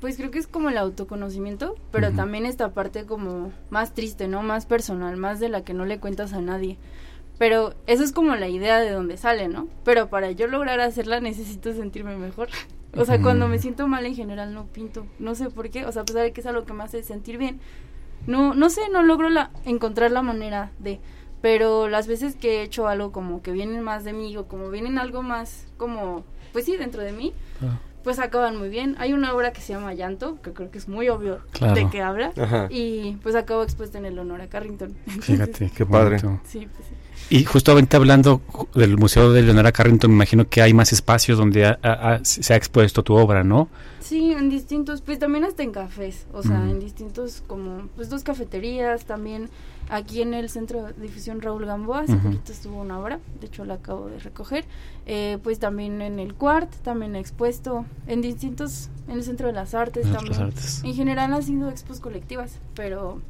Pues 0.01 0.17
creo 0.17 0.31
que 0.31 0.39
es 0.39 0.47
como 0.47 0.69
el 0.69 0.77
autoconocimiento, 0.77 1.75
pero 1.91 2.13
también 2.13 2.45
esta 2.47 2.73
parte 2.73 3.07
como 3.07 3.51
más 3.71 3.95
triste, 3.95 4.29
¿no? 4.29 4.43
Más 4.43 4.67
personal, 4.67 5.17
más 5.17 5.41
de 5.41 5.49
la 5.49 5.65
que 5.65 5.75
no 5.75 5.87
le 5.87 5.99
cuentas 5.99 6.35
a 6.35 6.43
nadie. 6.43 6.77
Pero 7.39 7.75
eso 7.87 8.05
es 8.05 8.13
como 8.13 8.35
la 8.37 8.49
idea 8.49 8.79
de 8.79 8.91
donde 8.91 9.17
sale, 9.17 9.49
¿no? 9.49 9.67
Pero 9.85 10.09
para 10.09 10.31
yo 10.31 10.47
lograr 10.47 10.81
hacerla 10.81 11.21
necesito 11.21 11.73
sentirme 11.73 12.17
mejor. 12.17 12.49
O 12.95 13.05
sea, 13.05 13.21
cuando 13.21 13.49
me 13.49 13.59
siento 13.59 13.89
mal 13.89 14.07
en 14.07 14.15
general 14.15 14.55
no 14.55 14.67
pinto. 14.67 15.07
No 15.19 15.35
sé 15.35 15.51
por 15.51 15.71
qué. 15.71 15.85
O 15.85 15.93
sea, 15.93 16.03
a 16.03 16.05
pesar 16.05 16.23
de 16.23 16.33
que 16.33 16.41
es 16.41 16.47
algo 16.47 16.65
que 16.65 16.73
me 16.73 16.85
hace 16.85 17.03
sentir 17.03 17.37
bien. 17.37 17.61
No, 18.27 18.55
no 18.55 18.71
sé, 18.71 18.83
no 18.91 19.03
logro 19.03 19.29
la, 19.29 19.51
encontrar 19.65 20.11
la 20.11 20.23
manera 20.23 20.73
de. 20.79 21.01
Pero 21.47 21.89
las 21.89 22.09
veces 22.09 22.35
que 22.35 22.59
he 22.59 22.63
hecho 22.65 22.89
algo 22.89 23.13
como 23.13 23.41
que 23.41 23.53
vienen 23.53 23.81
más 23.81 24.03
de 24.03 24.13
mí 24.13 24.37
o 24.37 24.47
como 24.49 24.69
vienen 24.69 24.99
algo 24.99 25.23
más 25.23 25.69
como, 25.77 26.25
pues 26.53 26.65
sí, 26.65 26.77
dentro 26.77 27.03
de 27.03 27.13
mí, 27.13 27.33
pues 28.03 28.19
acaban 28.19 28.57
muy 28.57 28.69
bien. 28.69 28.97
Hay 28.99 29.13
una 29.13 29.33
obra 29.33 29.53
que 29.53 29.61
se 29.61 29.73
llama 29.73 29.95
Llanto, 29.95 30.43
que 30.43 30.53
creo 30.53 30.73
que 30.73 30.79
es 30.79 30.89
muy 30.89 31.09
obvio 31.09 31.39
Claro. 31.53 31.75
de 31.77 31.89
qué 31.89 32.03
habla. 32.03 32.33
Ajá. 32.37 32.67
Y 32.69 33.13
pues 33.23 33.37
acabo 33.37 33.63
expuesta 33.63 33.97
en 33.97 34.07
el 34.07 34.19
honor 34.19 34.41
a 34.41 34.49
Carrington. 34.49 34.97
Fíjate, 35.21 35.71
qué 35.71 35.87
padre. 35.87 36.19
Sí, 36.19 36.67
pues 36.75 36.89
sí. 36.89 36.95
Y 37.31 37.45
justamente 37.45 37.97
hablando 37.97 38.41
del 38.75 38.97
Museo 38.99 39.33
de 39.33 39.43
Leonora 39.43 39.71
Carrington, 39.71 40.11
me 40.11 40.17
imagino 40.17 40.49
que 40.49 40.63
hay 40.63 40.75
más 40.75 40.93
espacios 40.93 41.39
donde 41.39 41.65
ha- 41.67 41.79
ha- 41.83 42.15
ha- 42.15 42.25
se 42.25 42.53
ha 42.55 42.57
expuesto 42.57 43.05
tu 43.05 43.15
obra, 43.15 43.45
¿no? 43.45 43.69
Sí, 44.07 44.31
en 44.31 44.51
distintos, 44.51 45.01
pues 45.01 45.19
también 45.19 45.43
hasta 45.45 45.65
en 45.65 45.73
cafés, 45.73 46.27
o 46.33 46.41
sea, 46.41 46.63
en 46.71 46.79
distintos 46.79 47.43
como, 47.49 47.89
pues 47.97 48.09
dos 48.09 48.23
cafeterías, 48.23 49.05
también 49.05 49.51
aquí 49.91 50.23
en 50.23 50.33
el 50.33 50.49
Centro 50.49 50.85
de 50.85 50.93
Difusión 50.93 51.41
Raúl 51.41 51.67
Gamboa, 51.67 52.03
hace 52.03 52.15
poquito 52.15 52.53
estuvo 52.53 52.81
una 52.81 53.01
obra, 53.01 53.19
de 53.41 53.49
hecho 53.49 53.65
la 53.65 53.75
acabo 53.75 54.07
de 54.07 54.21
recoger, 54.21 54.65
eh, 55.07 55.39
pues 55.43 55.59
también 55.59 56.03
en 56.03 56.21
el 56.21 56.35
Cuart, 56.35 56.73
también 56.85 57.17
expuesto, 57.17 57.85
en 58.07 58.21
distintos, 58.21 58.91
en 59.09 59.15
el 59.15 59.25
Centro 59.25 59.49
de 59.49 59.55
las 59.55 59.75
Artes 59.75 60.07
En 60.07 60.13
también, 60.13 60.41
artes. 60.41 60.83
en 60.85 60.95
general 60.95 61.33
han 61.33 61.43
sido 61.43 61.69
expos 61.69 61.99
colectivas, 61.99 62.61
pero, 62.77 63.21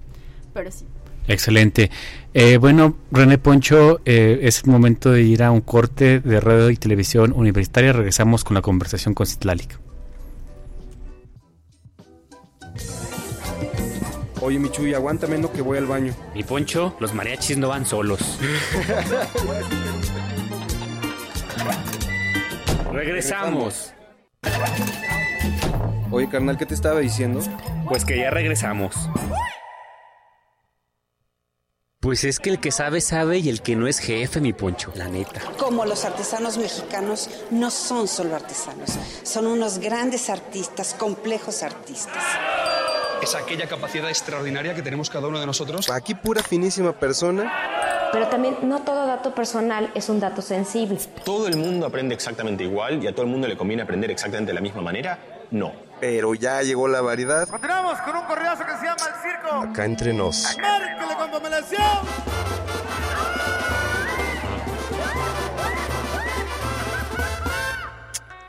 pero 0.53 0.71
sí. 0.71 0.85
Excelente. 1.27 1.91
Eh, 2.35 2.59
bueno, 2.59 2.97
René 3.11 3.39
Poncho, 3.39 4.01
eh, 4.05 4.41
es 4.43 4.67
momento 4.67 5.11
de 5.11 5.23
ir 5.23 5.43
a 5.43 5.51
un 5.51 5.63
corte 5.63 6.21
de 6.21 6.39
radio 6.39 6.69
y 6.69 6.77
televisión 6.77 7.33
universitaria. 7.35 7.95
Regresamos 7.95 8.45
con 8.45 8.55
la 8.55 8.63
conversación 8.63 9.15
con 9.15 9.27
Citlalic. 9.27 9.86
Oye, 14.43 14.59
Michuy, 14.59 14.93
aguántame 14.93 15.37
en 15.37 15.43
lo 15.43 15.53
que 15.53 15.63
voy 15.63 15.79
al 15.79 15.87
baño. 15.87 16.15
Mi 16.35 16.43
Poncho, 16.43 16.95
los 17.01 17.15
mariachis 17.15 17.57
no 17.57 17.69
van 17.69 17.87
solos. 17.87 18.21
Regresamos. 22.93 23.95
Oye, 26.11 26.29
carnal, 26.29 26.59
¿qué 26.59 26.67
te 26.67 26.75
estaba 26.75 27.01
diciendo? 27.01 27.41
Pues 27.89 28.05
que 28.05 28.19
ya 28.19 28.31
regresamos. 28.31 28.95
Pues 32.01 32.25
es 32.25 32.39
que 32.39 32.51
el 32.51 32.61
que 32.61 32.71
sabe, 32.71 33.01
sabe 33.01 33.39
y 33.39 33.49
el 33.49 33.63
que 33.63 33.75
no 33.75 33.89
es 33.89 33.99
jefe, 33.99 34.41
mi 34.41 34.53
Poncho, 34.53 34.93
la 34.95 35.09
neta. 35.09 35.41
Como 35.59 35.85
los 35.87 36.05
artesanos 36.05 36.57
mexicanos 36.59 37.31
no 37.51 37.71
son 37.71 38.07
solo 38.07 38.37
artesanos, 38.37 38.91
son 39.25 39.47
unos 39.47 39.79
grandes 39.79 40.31
artistas, 40.31 40.95
complejos 40.95 41.63
artistas. 41.63 42.23
Es 43.23 43.35
aquella 43.35 43.67
capacidad 43.67 44.09
extraordinaria 44.09 44.75
que 44.75 44.83
tenemos 44.83 45.11
cada 45.11 45.27
uno 45.27 45.41
de 45.41 45.47
nosotros. 45.47 45.91
Aquí 45.91 46.15
pura 46.15 46.43
finísima 46.43 46.93
persona. 46.93 47.53
Pero 48.13 48.29
también 48.29 48.57
no 48.63 48.83
todo 48.83 49.07
dato 49.07 49.35
personal 49.35 49.91
es 49.95 50.09
un 50.09 50.21
dato 50.21 50.43
sensible. 50.43 50.99
¿Todo 51.25 51.49
el 51.49 51.57
mundo 51.57 51.87
aprende 51.87 52.15
exactamente 52.15 52.65
igual 52.65 53.03
y 53.03 53.07
a 53.07 53.13
todo 53.13 53.23
el 53.23 53.29
mundo 53.29 53.49
le 53.49 53.57
conviene 53.57 53.83
aprender 53.83 54.11
exactamente 54.11 54.51
de 54.51 54.55
la 54.55 54.61
misma 54.61 54.83
manera? 54.83 55.19
No. 55.51 55.73
Pero 56.01 56.35
ya 56.35 56.63
llegó 56.63 56.89
la 56.89 57.01
variedad. 57.01 57.49
Continuamos 57.49 58.01
con 58.03 58.17
un 58.17 58.25
corridazo 58.25 58.65
que 58.65 58.77
se 58.77 58.85
llama 58.85 59.03
El 59.07 59.31
Circo. 59.31 59.71
Acá 59.71 59.85
entre 59.85 60.13
nos. 60.13 60.55
Con. 60.55 60.65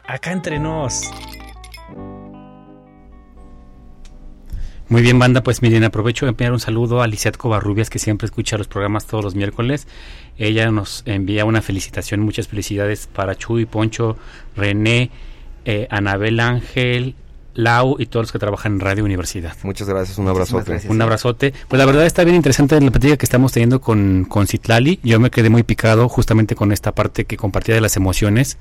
Acá 0.08 0.32
entre 0.32 0.60
nos. 0.60 1.12
Muy 4.90 5.02
bien, 5.02 5.20
banda, 5.20 5.44
pues 5.44 5.62
miren, 5.62 5.84
aprovecho 5.84 6.26
de 6.26 6.30
enviar 6.30 6.54
un 6.54 6.62
saludo 6.62 7.02
a 7.02 7.08
Lisiat 7.08 7.36
Covarrubias, 7.36 7.90
que 7.90 8.00
siempre 8.00 8.26
escucha 8.26 8.58
los 8.58 8.68
programas 8.68 9.06
todos 9.06 9.24
los 9.24 9.36
miércoles. 9.36 9.86
Ella 10.38 10.72
nos 10.72 11.04
envía 11.06 11.44
una 11.44 11.62
felicitación, 11.62 12.22
muchas 12.22 12.48
felicidades 12.48 13.08
para 13.08 13.36
Chuy, 13.36 13.66
Poncho, 13.66 14.16
René, 14.56 15.12
eh, 15.66 15.88
Anabel 15.90 16.40
Ángel, 16.40 17.16
Lau 17.54 17.98
y 18.00 18.06
todos 18.06 18.26
los 18.26 18.32
que 18.32 18.40
trabajan 18.40 18.74
en 18.74 18.80
Radio 18.80 19.04
Universidad. 19.04 19.58
Muchas 19.64 19.90
gracias, 19.90 20.18
un 20.20 20.30
abrazote. 20.30 20.80
Un 20.88 21.02
abrazote. 21.02 21.54
Pues 21.68 21.78
la 21.78 21.86
verdad 21.86 22.06
está 22.06 22.24
bien 22.24 22.36
interesante 22.38 22.80
la 22.80 22.92
plática 22.92 23.18
que 23.18 23.26
estamos 23.26 23.52
teniendo 23.52 23.82
con, 23.82 24.24
con 24.24 24.48
Citlali. 24.48 25.00
Yo 25.04 25.20
me 25.20 25.32
quedé 25.32 25.50
muy 25.50 25.64
picado 25.64 26.08
justamente 26.08 26.56
con 26.56 26.72
esta 26.72 26.94
parte 26.94 27.26
que 27.26 27.36
compartía 27.36 27.76
de 27.76 27.82
las 27.82 27.98
emociones. 27.98 28.58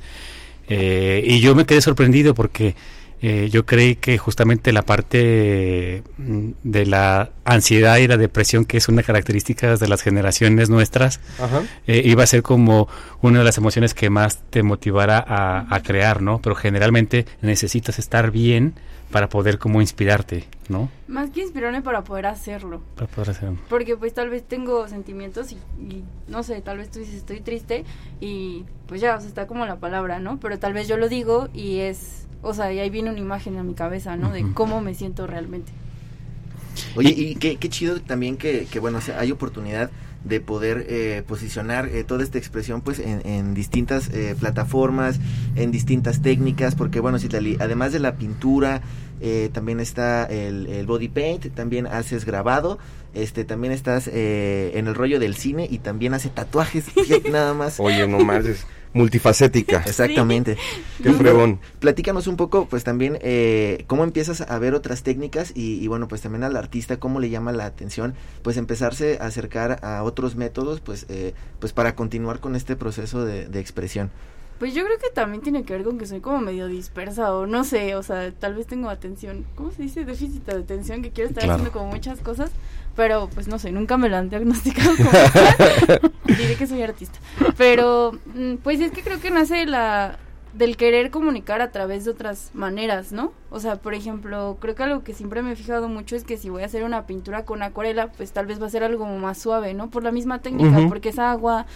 Eh, 0.68 1.22
y 1.24 1.40
yo 1.40 1.54
me 1.54 1.66
quedé 1.66 1.82
sorprendido 1.82 2.34
porque 2.34 2.74
eh, 3.22 3.48
yo 3.50 3.64
creí 3.64 3.96
que 3.96 4.18
justamente 4.18 4.72
la 4.72 4.82
parte 4.82 6.02
mm, 6.18 6.50
de 6.62 6.86
la 6.86 7.30
ansiedad 7.44 7.96
y 7.96 8.08
la 8.08 8.16
depresión, 8.16 8.64
que 8.64 8.76
es 8.76 8.88
una 8.88 9.02
característica 9.02 9.76
de 9.76 9.88
las 9.88 10.02
generaciones 10.02 10.70
nuestras, 10.70 11.20
Ajá. 11.38 11.62
eh, 11.86 12.02
iba 12.04 12.22
a 12.22 12.26
ser 12.26 12.42
como 12.42 12.88
una 13.22 13.38
de 13.38 13.44
las 13.44 13.58
emociones 13.58 13.94
que 13.94 14.10
más 14.10 14.42
te 14.50 14.62
motivara 14.62 15.24
a, 15.26 15.74
a 15.74 15.82
crear, 15.82 16.22
¿no? 16.22 16.40
Pero 16.42 16.54
generalmente 16.54 17.26
necesitas 17.40 17.98
estar 17.98 18.30
bien 18.30 18.74
para 19.10 19.28
poder 19.28 19.58
como 19.58 19.80
inspirarte, 19.80 20.44
¿no? 20.68 20.90
Más 21.06 21.30
que 21.30 21.40
inspirarme 21.40 21.80
para 21.80 22.02
poder 22.02 22.26
hacerlo. 22.26 22.82
Para 22.96 23.06
poder 23.06 23.30
hacerlo. 23.30 23.58
Porque 23.68 23.96
pues 23.96 24.12
tal 24.12 24.30
vez 24.30 24.42
tengo 24.42 24.88
sentimientos 24.88 25.52
y, 25.52 25.56
y, 25.80 26.04
no 26.28 26.42
sé, 26.42 26.60
tal 26.60 26.78
vez 26.78 26.90
tú 26.90 26.98
dices 26.98 27.14
estoy 27.14 27.40
triste 27.40 27.84
y 28.20 28.64
pues 28.86 29.00
ya, 29.00 29.16
o 29.16 29.20
sea, 29.20 29.28
está 29.28 29.46
como 29.46 29.64
la 29.66 29.76
palabra, 29.76 30.18
¿no? 30.18 30.38
Pero 30.40 30.58
tal 30.58 30.72
vez 30.72 30.88
yo 30.88 30.96
lo 30.96 31.08
digo 31.08 31.48
y 31.54 31.80
es, 31.80 32.25
o 32.42 32.54
sea, 32.54 32.72
y 32.72 32.78
ahí 32.78 32.90
viene 32.90 33.10
una 33.10 33.18
imagen 33.18 33.56
a 33.58 33.62
mi 33.62 33.74
cabeza, 33.74 34.16
¿no? 34.16 34.30
De 34.32 34.44
cómo 34.54 34.80
me 34.80 34.94
siento 34.94 35.26
realmente. 35.26 35.72
Oye, 36.94 37.10
y 37.10 37.34
qué, 37.36 37.56
qué 37.56 37.68
chido 37.68 38.00
también 38.00 38.36
que, 38.36 38.66
que 38.70 38.78
bueno, 38.78 38.98
o 38.98 39.00
sea, 39.00 39.18
hay 39.18 39.32
oportunidad 39.32 39.90
de 40.24 40.40
poder 40.40 40.86
eh, 40.88 41.22
posicionar 41.26 41.86
eh, 41.86 42.02
toda 42.02 42.24
esta 42.24 42.38
expresión 42.38 42.80
pues 42.80 42.98
en, 42.98 43.24
en 43.24 43.54
distintas 43.54 44.08
eh, 44.08 44.34
plataformas, 44.38 45.20
en 45.54 45.70
distintas 45.70 46.20
técnicas, 46.20 46.74
porque 46.74 47.00
bueno, 47.00 47.18
si 47.18 47.28
además 47.60 47.92
de 47.92 48.00
la 48.00 48.16
pintura, 48.16 48.82
eh, 49.20 49.50
también 49.52 49.80
está 49.80 50.24
el, 50.24 50.66
el, 50.66 50.86
body 50.86 51.08
paint, 51.08 51.54
también 51.54 51.86
haces 51.86 52.26
grabado, 52.26 52.78
este 53.14 53.44
también 53.44 53.72
estás 53.72 54.10
eh, 54.12 54.72
en 54.74 54.88
el 54.88 54.94
rollo 54.94 55.18
del 55.18 55.36
cine 55.36 55.66
y 55.70 55.78
también 55.78 56.12
hace 56.12 56.28
tatuajes, 56.28 56.84
nada 57.30 57.54
más. 57.54 57.80
Oye, 57.80 58.06
no 58.06 58.18
más 58.20 58.44
multifacética. 58.96 59.82
Exactamente. 59.86 60.56
Sí. 60.56 61.02
Qué 61.02 61.12
fregón. 61.12 61.60
Platícanos 61.78 62.26
un 62.26 62.36
poco, 62.36 62.66
pues 62.68 62.82
también, 62.84 63.18
eh, 63.20 63.84
cómo 63.86 64.04
empiezas 64.04 64.40
a 64.40 64.58
ver 64.58 64.74
otras 64.74 65.02
técnicas 65.02 65.52
y, 65.54 65.82
y, 65.82 65.86
bueno, 65.86 66.08
pues 66.08 66.22
también 66.22 66.42
al 66.42 66.56
artista, 66.56 66.98
cómo 66.98 67.20
le 67.20 67.30
llama 67.30 67.52
la 67.52 67.66
atención, 67.66 68.14
pues 68.42 68.56
empezarse 68.56 69.18
a 69.20 69.26
acercar 69.26 69.78
a 69.84 70.02
otros 70.02 70.36
métodos, 70.36 70.80
pues, 70.80 71.06
eh, 71.08 71.34
pues 71.60 71.72
para 71.72 71.94
continuar 71.94 72.40
con 72.40 72.56
este 72.56 72.76
proceso 72.76 73.24
de, 73.24 73.46
de 73.46 73.60
expresión. 73.60 74.10
Pues 74.58 74.74
yo 74.74 74.84
creo 74.84 74.98
que 74.98 75.10
también 75.10 75.42
tiene 75.42 75.64
que 75.64 75.74
ver 75.74 75.84
con 75.84 75.98
que 75.98 76.06
soy 76.06 76.20
como 76.20 76.40
medio 76.40 76.66
dispersa 76.66 77.34
o 77.34 77.46
no 77.46 77.62
sé, 77.64 77.94
o 77.94 78.02
sea, 78.02 78.32
tal 78.32 78.54
vez 78.54 78.66
tengo 78.66 78.88
atención, 78.88 79.44
¿cómo 79.54 79.70
se 79.70 79.82
dice? 79.82 80.04
Déficit 80.04 80.44
de 80.46 80.60
atención, 80.60 81.02
que 81.02 81.10
quiero 81.10 81.28
estar 81.28 81.44
claro. 81.44 81.54
haciendo 81.54 81.78
como 81.78 81.90
muchas 81.92 82.20
cosas, 82.20 82.50
pero 82.94 83.28
pues 83.34 83.48
no 83.48 83.58
sé, 83.58 83.70
nunca 83.70 83.98
me 83.98 84.08
lo 84.08 84.16
han 84.16 84.30
diagnosticado 84.30 84.96
como 84.96 85.10
diré 86.38 86.56
que 86.56 86.66
soy 86.66 86.82
artista. 86.82 87.18
Pero 87.58 88.18
pues 88.62 88.80
es 88.80 88.92
que 88.92 89.02
creo 89.02 89.20
que 89.20 89.30
nace 89.30 89.66
la 89.66 90.18
del 90.56 90.78
querer 90.78 91.10
comunicar 91.10 91.60
a 91.60 91.70
través 91.70 92.06
de 92.06 92.12
otras 92.12 92.50
maneras, 92.54 93.12
¿no? 93.12 93.32
O 93.50 93.60
sea, 93.60 93.76
por 93.76 93.92
ejemplo, 93.92 94.56
creo 94.58 94.74
que 94.74 94.82
algo 94.84 95.04
que 95.04 95.12
siempre 95.12 95.42
me 95.42 95.52
he 95.52 95.56
fijado 95.56 95.88
mucho 95.88 96.16
es 96.16 96.24
que 96.24 96.38
si 96.38 96.48
voy 96.48 96.62
a 96.62 96.66
hacer 96.66 96.82
una 96.82 97.06
pintura 97.06 97.44
con 97.44 97.62
acuarela, 97.62 98.10
pues 98.12 98.32
tal 98.32 98.46
vez 98.46 98.60
va 98.60 98.66
a 98.66 98.70
ser 98.70 98.82
algo 98.82 99.04
más 99.04 99.36
suave, 99.38 99.74
¿no? 99.74 99.90
Por 99.90 100.02
la 100.02 100.12
misma 100.12 100.40
técnica, 100.40 100.78
uh 100.78 100.84
-huh. 100.84 100.88
porque 100.88 101.10
es 101.10 101.18
agua, 101.18 101.66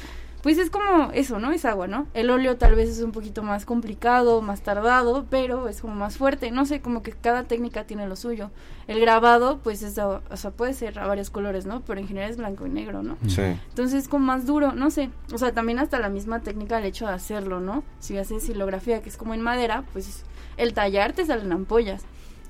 pues 0.43 0.59
es 0.59 0.71
como 0.71 1.11
eso, 1.13 1.39
¿no? 1.39 1.53
Es 1.53 1.65
agua, 1.65 1.87
¿no? 1.87 2.07
El 2.15 2.31
óleo 2.31 2.57
tal 2.57 2.75
vez 2.75 2.89
es 2.89 3.03
un 3.03 3.13
poquito 3.13 3.43
más 3.43 3.65
complicado, 3.65 4.41
más 4.43 4.63
tardado, 4.63 5.27
pero 5.29 5.69
es 5.69 5.81
como 5.81 5.95
más 5.95 6.17
fuerte, 6.17 6.51
no 6.51 6.67
sé, 6.67 6.81
como 6.81 7.03
que 7.03 7.13
cada 7.13 7.45
técnica 7.45 7.85
tiene 7.85 8.07
lo 8.07 8.17
suyo. 8.17 8.51
El 8.87 9.01
grabado, 9.01 9.59
pues 9.63 9.83
es, 9.83 9.99
o 9.99 10.21
sea, 10.35 10.51
puede 10.51 10.75
ser 10.75 10.99
a 10.99 11.07
varios 11.07 11.31
colores, 11.31 11.67
¿no? 11.67 11.83
Pero 11.83 12.01
en 12.01 12.09
general 12.09 12.31
es 12.31 12.37
blanco 12.37 12.67
y 12.67 12.71
negro, 12.71 13.03
¿no? 13.03 13.17
Sí. 13.29 13.43
Entonces 13.43 14.05
es 14.05 14.09
como 14.09 14.27
más 14.27 14.47
duro, 14.47 14.73
no 14.73 14.91
sé. 14.91 15.11
O 15.33 15.39
sea, 15.39 15.53
también 15.53 15.79
hasta 15.79 15.99
la 15.99 16.09
misma 16.09 16.41
técnica 16.41 16.79
el 16.79 16.85
hecho 16.85 17.07
de 17.07 17.13
hacerlo, 17.13 17.61
¿no? 17.61 17.85
Si 17.99 18.17
haces 18.17 18.43
silografía, 18.43 19.03
que 19.03 19.09
es 19.09 19.17
como 19.17 19.35
en 19.35 19.43
madera, 19.43 19.85
pues 19.93 20.25
el 20.57 20.75
tallar 20.75 21.13
te 21.13 21.27
salen 21.27 21.53
ampollas. 21.53 22.03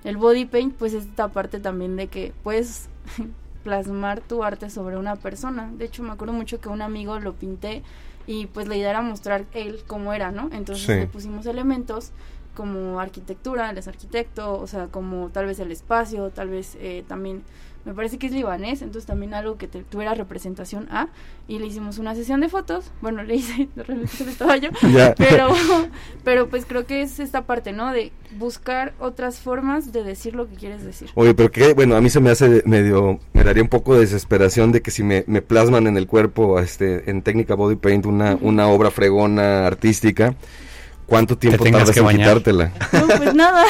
El 0.04 0.16
body 0.16 0.46
paint, 0.46 0.74
pues 0.74 0.94
es 0.94 1.04
esta 1.04 1.28
parte 1.28 1.60
también 1.60 1.96
de 1.96 2.06
que 2.06 2.32
puedes 2.42 2.88
plasmar 3.62 4.20
tu 4.20 4.44
arte 4.44 4.70
sobre 4.70 4.96
una 4.96 5.16
persona. 5.16 5.70
De 5.76 5.84
hecho, 5.84 6.02
me 6.02 6.12
acuerdo 6.12 6.32
mucho 6.32 6.60
que 6.60 6.68
un 6.68 6.82
amigo 6.82 7.18
lo 7.18 7.34
pinté 7.34 7.82
y 8.26 8.46
pues 8.46 8.68
la 8.68 8.76
idea 8.76 8.90
era 8.90 9.02
mostrar 9.02 9.44
él 9.52 9.80
cómo 9.86 10.12
era, 10.12 10.30
¿no? 10.30 10.50
Entonces 10.52 10.86
sí. 10.86 10.92
le 10.92 11.06
pusimos 11.06 11.46
elementos 11.46 12.12
como 12.54 13.00
arquitectura, 13.00 13.70
él 13.70 13.78
es 13.78 13.88
arquitecto, 13.88 14.60
o 14.60 14.66
sea, 14.66 14.88
como 14.88 15.30
tal 15.30 15.46
vez 15.46 15.58
el 15.60 15.70
espacio, 15.70 16.30
tal 16.30 16.48
vez 16.48 16.76
eh, 16.80 17.04
también, 17.06 17.42
me 17.84 17.94
parece 17.94 18.18
que 18.18 18.26
es 18.26 18.32
libanés, 18.32 18.82
entonces 18.82 19.06
también 19.06 19.34
algo 19.34 19.56
que 19.56 19.66
te, 19.66 19.82
tuviera 19.82 20.14
representación 20.14 20.88
A, 20.90 21.08
y 21.48 21.58
le 21.58 21.66
hicimos 21.66 21.98
una 21.98 22.14
sesión 22.14 22.40
de 22.40 22.48
fotos, 22.48 22.90
bueno, 23.00 23.22
le 23.22 23.36
hice, 23.36 23.68
realmente 23.76 24.24
estaba 24.24 24.56
yo, 24.56 24.70
yeah. 24.92 25.14
pero, 25.16 25.48
pero 26.24 26.48
pues 26.48 26.64
creo 26.66 26.86
que 26.86 27.02
es 27.02 27.18
esta 27.20 27.42
parte, 27.42 27.72
¿no? 27.72 27.92
De 27.92 28.12
buscar 28.38 28.92
otras 29.00 29.38
formas 29.38 29.92
de 29.92 30.04
decir 30.04 30.34
lo 30.34 30.48
que 30.48 30.56
quieres 30.56 30.84
decir. 30.84 31.10
Oye, 31.14 31.34
pero 31.34 31.50
que, 31.50 31.72
bueno, 31.72 31.96
a 31.96 32.00
mí 32.00 32.10
se 32.10 32.20
me 32.20 32.30
hace 32.30 32.62
medio, 32.66 33.18
me 33.32 33.44
daría 33.44 33.62
un 33.62 33.68
poco 33.68 33.94
de 33.94 34.00
desesperación 34.00 34.72
de 34.72 34.82
que 34.82 34.90
si 34.90 35.02
me, 35.02 35.24
me 35.26 35.42
plasman 35.42 35.86
en 35.86 35.96
el 35.96 36.06
cuerpo, 36.06 36.60
este, 36.60 37.10
en 37.10 37.22
técnica 37.22 37.54
body 37.54 37.76
paint, 37.76 38.06
una, 38.06 38.34
uh 38.34 38.38
-huh. 38.38 38.42
una 38.42 38.68
obra 38.68 38.90
fregona 38.90 39.66
artística, 39.66 40.34
¿Cuánto 41.10 41.36
tiempo 41.36 41.64
tardas 41.64 41.96
en 41.96 42.08
quitártela? 42.08 42.72
No, 42.92 43.06
pues 43.08 43.34
nada. 43.34 43.64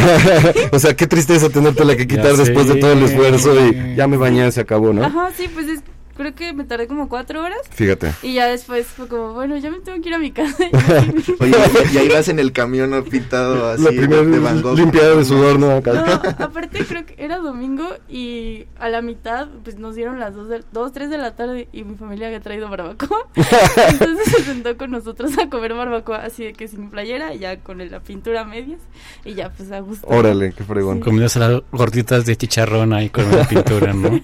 o 0.70 0.78
sea, 0.78 0.94
qué 0.94 1.08
tristeza 1.08 1.50
tenértela 1.50 1.96
que 1.96 2.06
quitar 2.06 2.30
ya 2.30 2.36
después 2.36 2.68
sé. 2.68 2.74
de 2.74 2.80
todo 2.80 2.92
el 2.92 3.02
esfuerzo 3.02 3.52
y 3.66 3.96
ya 3.96 4.06
me 4.06 4.16
bañé, 4.16 4.52
se 4.52 4.60
acabó, 4.60 4.92
¿no? 4.92 5.04
Ajá, 5.04 5.28
sí, 5.36 5.50
pues 5.52 5.66
es, 5.66 5.80
creo 6.18 6.34
que 6.34 6.52
me 6.52 6.64
tardé 6.64 6.88
como 6.88 7.08
cuatro 7.08 7.42
horas. 7.42 7.60
Fíjate. 7.70 8.12
Y 8.22 8.34
ya 8.34 8.46
después 8.46 8.88
fue 8.88 9.06
como, 9.06 9.32
bueno, 9.34 9.56
ya 9.56 9.70
me 9.70 9.78
tengo 9.78 10.02
que 10.02 10.08
ir 10.08 10.14
a 10.16 10.18
mi 10.18 10.32
casa. 10.32 10.56
Oye, 11.40 11.54
y 11.92 11.96
ahí 11.96 12.08
vas 12.08 12.28
en 12.28 12.40
el 12.40 12.52
camión 12.52 13.04
pintado 13.04 13.70
así 13.70 13.84
La 13.84 13.90
primera 13.90 14.22
de 14.22 14.38
Van 14.40 14.60
Gogh. 14.60 14.76
Limpiado 14.76 15.16
de 15.16 15.24
sudor, 15.24 15.58
¿no? 15.58 15.80
no, 15.80 16.12
aparte 16.38 16.84
creo 16.84 17.06
que 17.06 17.14
era 17.18 17.38
domingo 17.38 17.88
y 18.08 18.66
a 18.78 18.88
la 18.88 19.00
mitad 19.00 19.46
pues 19.62 19.78
nos 19.78 19.94
dieron 19.94 20.18
las 20.18 20.34
dos, 20.34 20.48
de, 20.48 20.64
dos, 20.72 20.92
tres 20.92 21.08
de 21.08 21.18
la 21.18 21.36
tarde 21.36 21.68
y 21.72 21.84
mi 21.84 21.94
familia 21.94 22.26
había 22.26 22.40
traído 22.40 22.68
barbacoa. 22.68 23.28
Entonces 23.88 24.26
se 24.28 24.42
sentó 24.42 24.76
con 24.76 24.90
nosotros 24.90 25.38
a 25.38 25.48
comer 25.48 25.74
barbacoa 25.74 26.18
así 26.24 26.44
de 26.44 26.52
que 26.52 26.66
sin 26.66 26.90
playera, 26.90 27.32
ya 27.34 27.60
con 27.60 27.78
la 27.78 28.00
pintura 28.00 28.40
a 28.40 28.44
medias 28.44 28.80
y 29.24 29.34
ya 29.34 29.50
pues 29.50 29.70
a 29.70 29.78
gusto. 29.78 30.06
Órale, 30.08 30.52
qué 30.52 30.64
fregón. 30.64 30.98
Sí. 30.98 31.04
Comiéndose 31.04 31.38
las 31.38 31.62
gorditas 31.70 32.26
de 32.26 32.36
chicharrón 32.36 32.92
ahí 32.92 33.08
con 33.08 33.30
la 33.30 33.46
pintura, 33.46 33.92
¿no? 33.92 34.20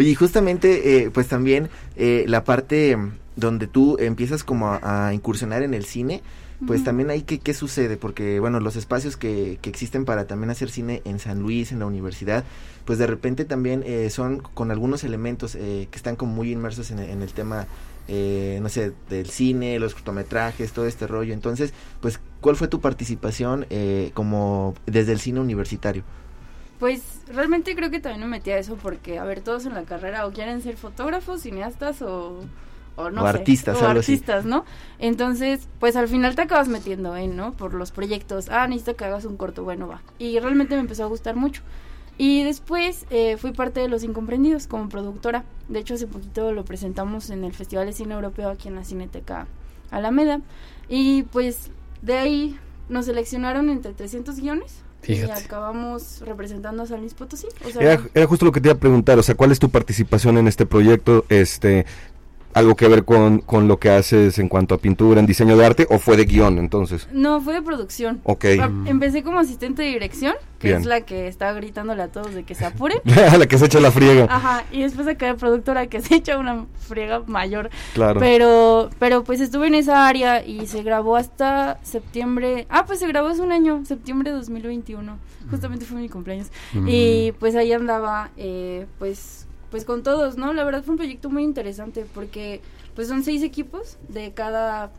Oye, 0.00 0.08
y 0.08 0.14
justamente, 0.14 0.96
eh, 0.96 1.10
pues 1.10 1.28
también 1.28 1.68
eh, 1.94 2.24
la 2.26 2.42
parte 2.42 2.96
donde 3.36 3.66
tú 3.66 3.98
empiezas 4.00 4.44
como 4.44 4.68
a, 4.68 5.08
a 5.08 5.12
incursionar 5.12 5.62
en 5.62 5.74
el 5.74 5.84
cine, 5.84 6.22
pues 6.66 6.80
uh 6.80 6.82
-huh. 6.82 6.86
también 6.86 7.10
ahí 7.10 7.20
¿qué, 7.20 7.38
qué 7.38 7.52
sucede, 7.52 7.98
porque 7.98 8.40
bueno, 8.40 8.60
los 8.60 8.76
espacios 8.76 9.18
que, 9.18 9.58
que, 9.60 9.68
existen 9.68 10.06
para 10.06 10.26
también 10.26 10.48
hacer 10.48 10.70
cine 10.70 11.02
en 11.04 11.18
San 11.18 11.40
Luis, 11.40 11.70
en 11.70 11.80
la 11.80 11.84
universidad, 11.84 12.44
pues 12.86 12.98
de 12.98 13.06
repente 13.06 13.44
también 13.44 13.82
eh, 13.84 14.08
son 14.08 14.38
con 14.38 14.70
algunos 14.70 15.04
elementos 15.04 15.54
eh, 15.54 15.86
que 15.90 15.96
están 15.98 16.16
como 16.16 16.32
muy 16.32 16.50
inmersos 16.50 16.90
en, 16.90 16.98
en 17.00 17.20
el 17.20 17.34
tema, 17.34 17.66
eh, 18.08 18.58
no 18.62 18.70
sé, 18.70 18.92
del 19.10 19.28
cine, 19.28 19.78
los 19.78 19.92
cortometrajes, 19.92 20.72
todo 20.72 20.86
este 20.86 21.08
rollo. 21.08 21.34
Entonces, 21.34 21.74
pues, 22.00 22.20
¿cuál 22.40 22.56
fue 22.56 22.68
tu 22.68 22.80
participación 22.80 23.66
eh, 23.68 24.12
como 24.14 24.74
desde 24.86 25.12
el 25.12 25.20
cine 25.20 25.40
universitario? 25.40 26.04
Pues 26.80 27.20
realmente 27.28 27.76
creo 27.76 27.90
que 27.90 28.00
también 28.00 28.22
me 28.22 28.38
metí 28.38 28.50
a 28.50 28.58
eso 28.58 28.76
porque, 28.82 29.18
a 29.18 29.24
ver, 29.24 29.42
todos 29.42 29.66
en 29.66 29.74
la 29.74 29.82
carrera 29.82 30.26
o 30.26 30.32
quieren 30.32 30.62
ser 30.62 30.78
fotógrafos, 30.78 31.42
cineastas 31.42 32.00
o, 32.00 32.40
o 32.96 33.10
no 33.10 33.22
o 33.22 33.24
sé, 33.24 33.28
artistas, 33.28 33.82
o 33.82 33.86
artistas, 33.86 34.46
¿no? 34.46 34.64
Entonces, 34.98 35.68
pues 35.78 35.94
al 35.94 36.08
final 36.08 36.34
te 36.34 36.42
acabas 36.42 36.68
metiendo 36.68 37.14
en, 37.18 37.36
¿no? 37.36 37.52
Por 37.52 37.74
los 37.74 37.92
proyectos, 37.92 38.48
ah, 38.48 38.66
necesito 38.66 38.96
que 38.96 39.04
hagas 39.04 39.26
un 39.26 39.36
corto, 39.36 39.62
bueno, 39.62 39.88
va. 39.88 40.00
Y 40.18 40.38
realmente 40.38 40.74
me 40.74 40.80
empezó 40.80 41.04
a 41.04 41.08
gustar 41.08 41.36
mucho. 41.36 41.60
Y 42.16 42.44
después 42.44 43.04
eh, 43.10 43.36
fui 43.36 43.52
parte 43.52 43.80
de 43.80 43.88
Los 43.88 44.02
Incomprendidos 44.02 44.66
como 44.66 44.88
productora. 44.88 45.44
De 45.68 45.80
hecho, 45.80 45.94
hace 45.94 46.06
poquito 46.06 46.52
lo 46.52 46.64
presentamos 46.64 47.28
en 47.28 47.44
el 47.44 47.52
Festival 47.52 47.84
de 47.84 47.92
Cine 47.92 48.14
Europeo 48.14 48.48
aquí 48.48 48.68
en 48.68 48.76
la 48.76 48.84
Cineteca 48.84 49.46
Alameda. 49.90 50.40
Y 50.88 51.24
pues 51.24 51.70
de 52.00 52.16
ahí 52.16 52.58
nos 52.88 53.04
seleccionaron 53.04 53.68
entre 53.68 53.92
300 53.92 54.40
guiones 54.40 54.82
Fíjate. 55.02 55.40
Y 55.40 55.44
acabamos 55.44 56.20
representando 56.20 56.82
a 56.82 56.86
San 56.86 57.00
Luis 57.00 57.14
Potosí. 57.14 57.46
O 57.66 57.70
sea, 57.70 57.82
era, 57.82 58.02
era, 58.14 58.26
justo 58.26 58.44
lo 58.44 58.52
que 58.52 58.60
te 58.60 58.68
iba 58.68 58.74
a 58.74 58.80
preguntar, 58.80 59.18
o 59.18 59.22
sea, 59.22 59.34
¿cuál 59.34 59.50
es 59.50 59.58
tu 59.58 59.70
participación 59.70 60.36
en 60.38 60.46
este 60.46 60.66
proyecto? 60.66 61.24
Este, 61.28 61.86
algo 62.54 62.74
que 62.76 62.88
ver 62.88 63.04
con, 63.04 63.40
con 63.40 63.68
lo 63.68 63.78
que 63.78 63.90
haces 63.90 64.38
en 64.38 64.48
cuanto 64.48 64.74
a 64.74 64.78
pintura, 64.78 65.20
en 65.20 65.26
diseño 65.26 65.56
de 65.56 65.66
arte, 65.66 65.86
o 65.90 65.98
fue 65.98 66.16
de 66.16 66.24
guion 66.24 66.58
entonces? 66.58 67.08
No, 67.12 67.40
fue 67.40 67.54
de 67.54 67.62
producción. 67.62 68.20
Ok. 68.24 68.44
Empecé 68.86 69.22
como 69.22 69.38
asistente 69.38 69.82
de 69.82 69.88
dirección, 69.88 70.34
que 70.58 70.68
Bien. 70.68 70.80
es 70.80 70.86
la 70.86 71.02
que 71.02 71.28
está 71.28 71.52
gritándole 71.52 72.02
a 72.02 72.08
todos 72.08 72.34
de 72.34 72.44
que 72.44 72.54
se 72.54 72.64
apuren. 72.64 72.98
la 73.04 73.46
que 73.46 73.58
se 73.58 73.66
echa 73.66 73.80
la 73.80 73.90
friega. 73.90 74.26
Ajá, 74.28 74.64
y 74.72 74.82
después 74.82 75.06
acá 75.06 75.26
de 75.26 75.34
productora 75.34 75.86
que 75.86 76.00
se 76.02 76.16
echa 76.16 76.38
una 76.38 76.66
friega 76.78 77.22
mayor. 77.26 77.70
Claro. 77.94 78.20
Pero, 78.20 78.90
pero 78.98 79.24
pues 79.24 79.40
estuve 79.40 79.68
en 79.68 79.74
esa 79.74 80.06
área 80.06 80.44
y 80.44 80.66
se 80.66 80.82
grabó 80.82 81.16
hasta 81.16 81.78
septiembre. 81.82 82.66
Ah, 82.68 82.84
pues 82.86 82.98
se 82.98 83.06
grabó 83.06 83.28
hace 83.28 83.42
un 83.42 83.52
año, 83.52 83.84
septiembre 83.84 84.30
de 84.30 84.36
2021. 84.38 85.18
Justamente 85.50 85.84
fue 85.84 86.00
mi 86.00 86.08
cumpleaños. 86.08 86.48
Mm. 86.72 86.86
Y 86.88 87.32
pues 87.38 87.56
ahí 87.56 87.72
andaba, 87.72 88.30
eh, 88.36 88.86
pues 88.98 89.46
pues 89.70 89.84
con 89.84 90.02
todos, 90.02 90.36
¿no? 90.36 90.52
La 90.52 90.64
verdad 90.64 90.82
fue 90.82 90.92
un 90.92 90.98
proyecto 90.98 91.30
muy 91.30 91.42
interesante 91.42 92.06
porque 92.14 92.60
pues 92.94 93.08
son 93.08 93.22
seis 93.22 93.42
equipos 93.42 93.98
de 94.08 94.32
cada 94.32 94.90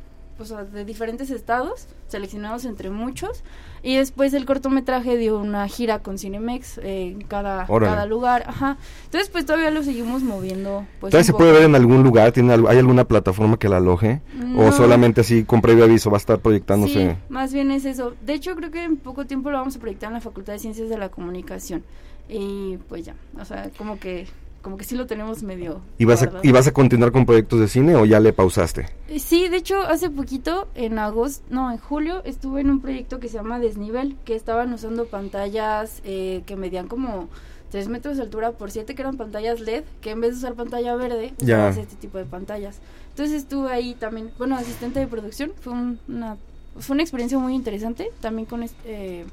o 0.42 0.46
sea, 0.46 0.64
de 0.64 0.84
diferentes 0.86 1.30
estados, 1.30 1.88
seleccionados 2.08 2.66
entre 2.66 2.90
muchos. 2.90 3.44
Y 3.84 3.96
después 3.96 4.34
el 4.34 4.46
cortometraje 4.46 5.18
dio 5.18 5.40
una 5.40 5.68
gira 5.68 6.00
con 6.00 6.18
Cinemex 6.18 6.78
eh, 6.80 7.14
en 7.14 7.22
cada, 7.22 7.66
Órale. 7.68 7.94
cada 7.94 8.06
lugar. 8.06 8.44
Ajá. 8.46 8.78
Entonces, 9.06 9.30
pues 9.30 9.46
todavía 9.46 9.72
lo 9.72 9.84
seguimos 9.84 10.22
moviendo. 10.22 10.86
Pues, 11.00 11.12
¿Todavía 11.12 11.26
se 11.26 11.34
puede 11.34 11.52
ver 11.52 11.64
en 11.64 11.76
algún 11.76 12.04
lugar? 12.04 12.32
¿Tiene, 12.32 12.54
¿Hay 12.54 12.78
alguna 12.78 13.06
plataforma 13.06 13.58
que 13.58 13.70
la 13.70 13.78
aloje? 13.78 14.22
¿O 14.58 14.72
solamente 14.72 15.22
así 15.22 15.44
con 15.44 15.62
previo 15.62 15.84
aviso 15.84 16.12
va 16.12 16.18
a 16.18 16.20
estar 16.20 16.40
proyectándose? 16.40 17.12
Sí, 17.12 17.18
más 17.30 17.54
bien 17.54 17.72
es 17.72 17.86
eso. 17.86 18.14
De 18.22 18.34
hecho, 18.34 18.56
creo 18.56 18.72
que 18.72 18.84
en 18.84 18.98
poco 18.98 19.26
tiempo 19.26 19.50
lo 19.50 19.58
vamos 19.58 19.76
a 19.76 19.80
proyectar 19.80 20.10
en 20.10 20.16
la 20.16 20.22
Facultad 20.22 20.54
de 20.54 20.60
Ciencias 20.60 20.90
de 20.90 20.98
la 20.98 21.10
Comunicación. 21.10 21.84
Y 22.30 22.78
pues 22.88 23.06
ya, 23.06 23.15
o 23.40 23.46
sea, 23.46 23.69
como 23.78 24.00
que 24.00 24.28
como 24.62 24.78
que 24.78 24.84
sí 24.84 24.96
lo 24.96 25.08
tenemos 25.08 25.42
medio 25.44 25.82
¿Y 25.98 26.06
vas, 26.06 26.22
a. 26.24 26.32
¿Y 26.44 26.52
vas 26.52 26.68
a 26.68 26.72
continuar 26.72 27.12
con 27.12 27.26
proyectos 27.26 27.60
de 27.60 27.68
cine 27.68 27.96
o 27.96 28.06
ya 28.06 28.20
le 28.20 28.32
pausaste? 28.34 28.88
Eh, 29.08 29.20
Sí, 29.20 29.48
de 29.50 29.58
hecho, 29.58 29.82
hace 29.82 30.10
poquito, 30.10 30.68
en 30.76 31.00
agosto, 31.00 31.44
no, 31.50 31.72
en 31.72 31.78
julio, 31.78 32.22
estuve 32.26 32.62
en 32.62 32.70
un 32.70 32.80
proyecto 32.82 33.20
que 33.20 33.28
se 33.28 33.36
llama 33.38 33.60
Desnivel, 33.60 34.16
que 34.26 34.36
estaban 34.36 34.72
usando 34.74 35.06
pantallas 35.08 36.02
eh, 36.04 36.44
que 36.46 36.56
medían 36.56 36.88
como 36.88 37.28
3 37.72 37.88
metros 37.88 38.18
de 38.18 38.24
altura 38.24 38.52
por 38.52 38.70
7, 38.70 38.94
que 38.96 39.02
eran 39.02 39.18
pantallas 39.18 39.60
LED, 39.62 39.84
que 40.02 40.12
en 40.12 40.22
vez 40.22 40.32
de 40.32 40.38
usar 40.38 40.54
pantalla 40.56 40.96
verde, 40.96 41.34
Ya. 41.40 41.70
este 41.70 41.96
tipo 41.96 42.18
de 42.18 42.26
pantallas. 42.26 42.80
Entonces 43.10 43.36
estuve 43.38 43.72
ahí 43.72 43.94
también, 43.96 44.32
bueno, 44.38 44.56
asistente 44.58 45.00
de 45.00 45.08
producción, 45.08 45.54
fue 45.62 45.74
un- 45.74 46.00
una, 46.08 46.38
fue 46.80 46.94
una 46.94 47.04
experiencia 47.04 47.38
muy 47.40 47.54
interesante, 47.56 48.12
también 48.20 48.46
con 48.46 48.62
este, 48.64 49.22
eh, 49.22 49.26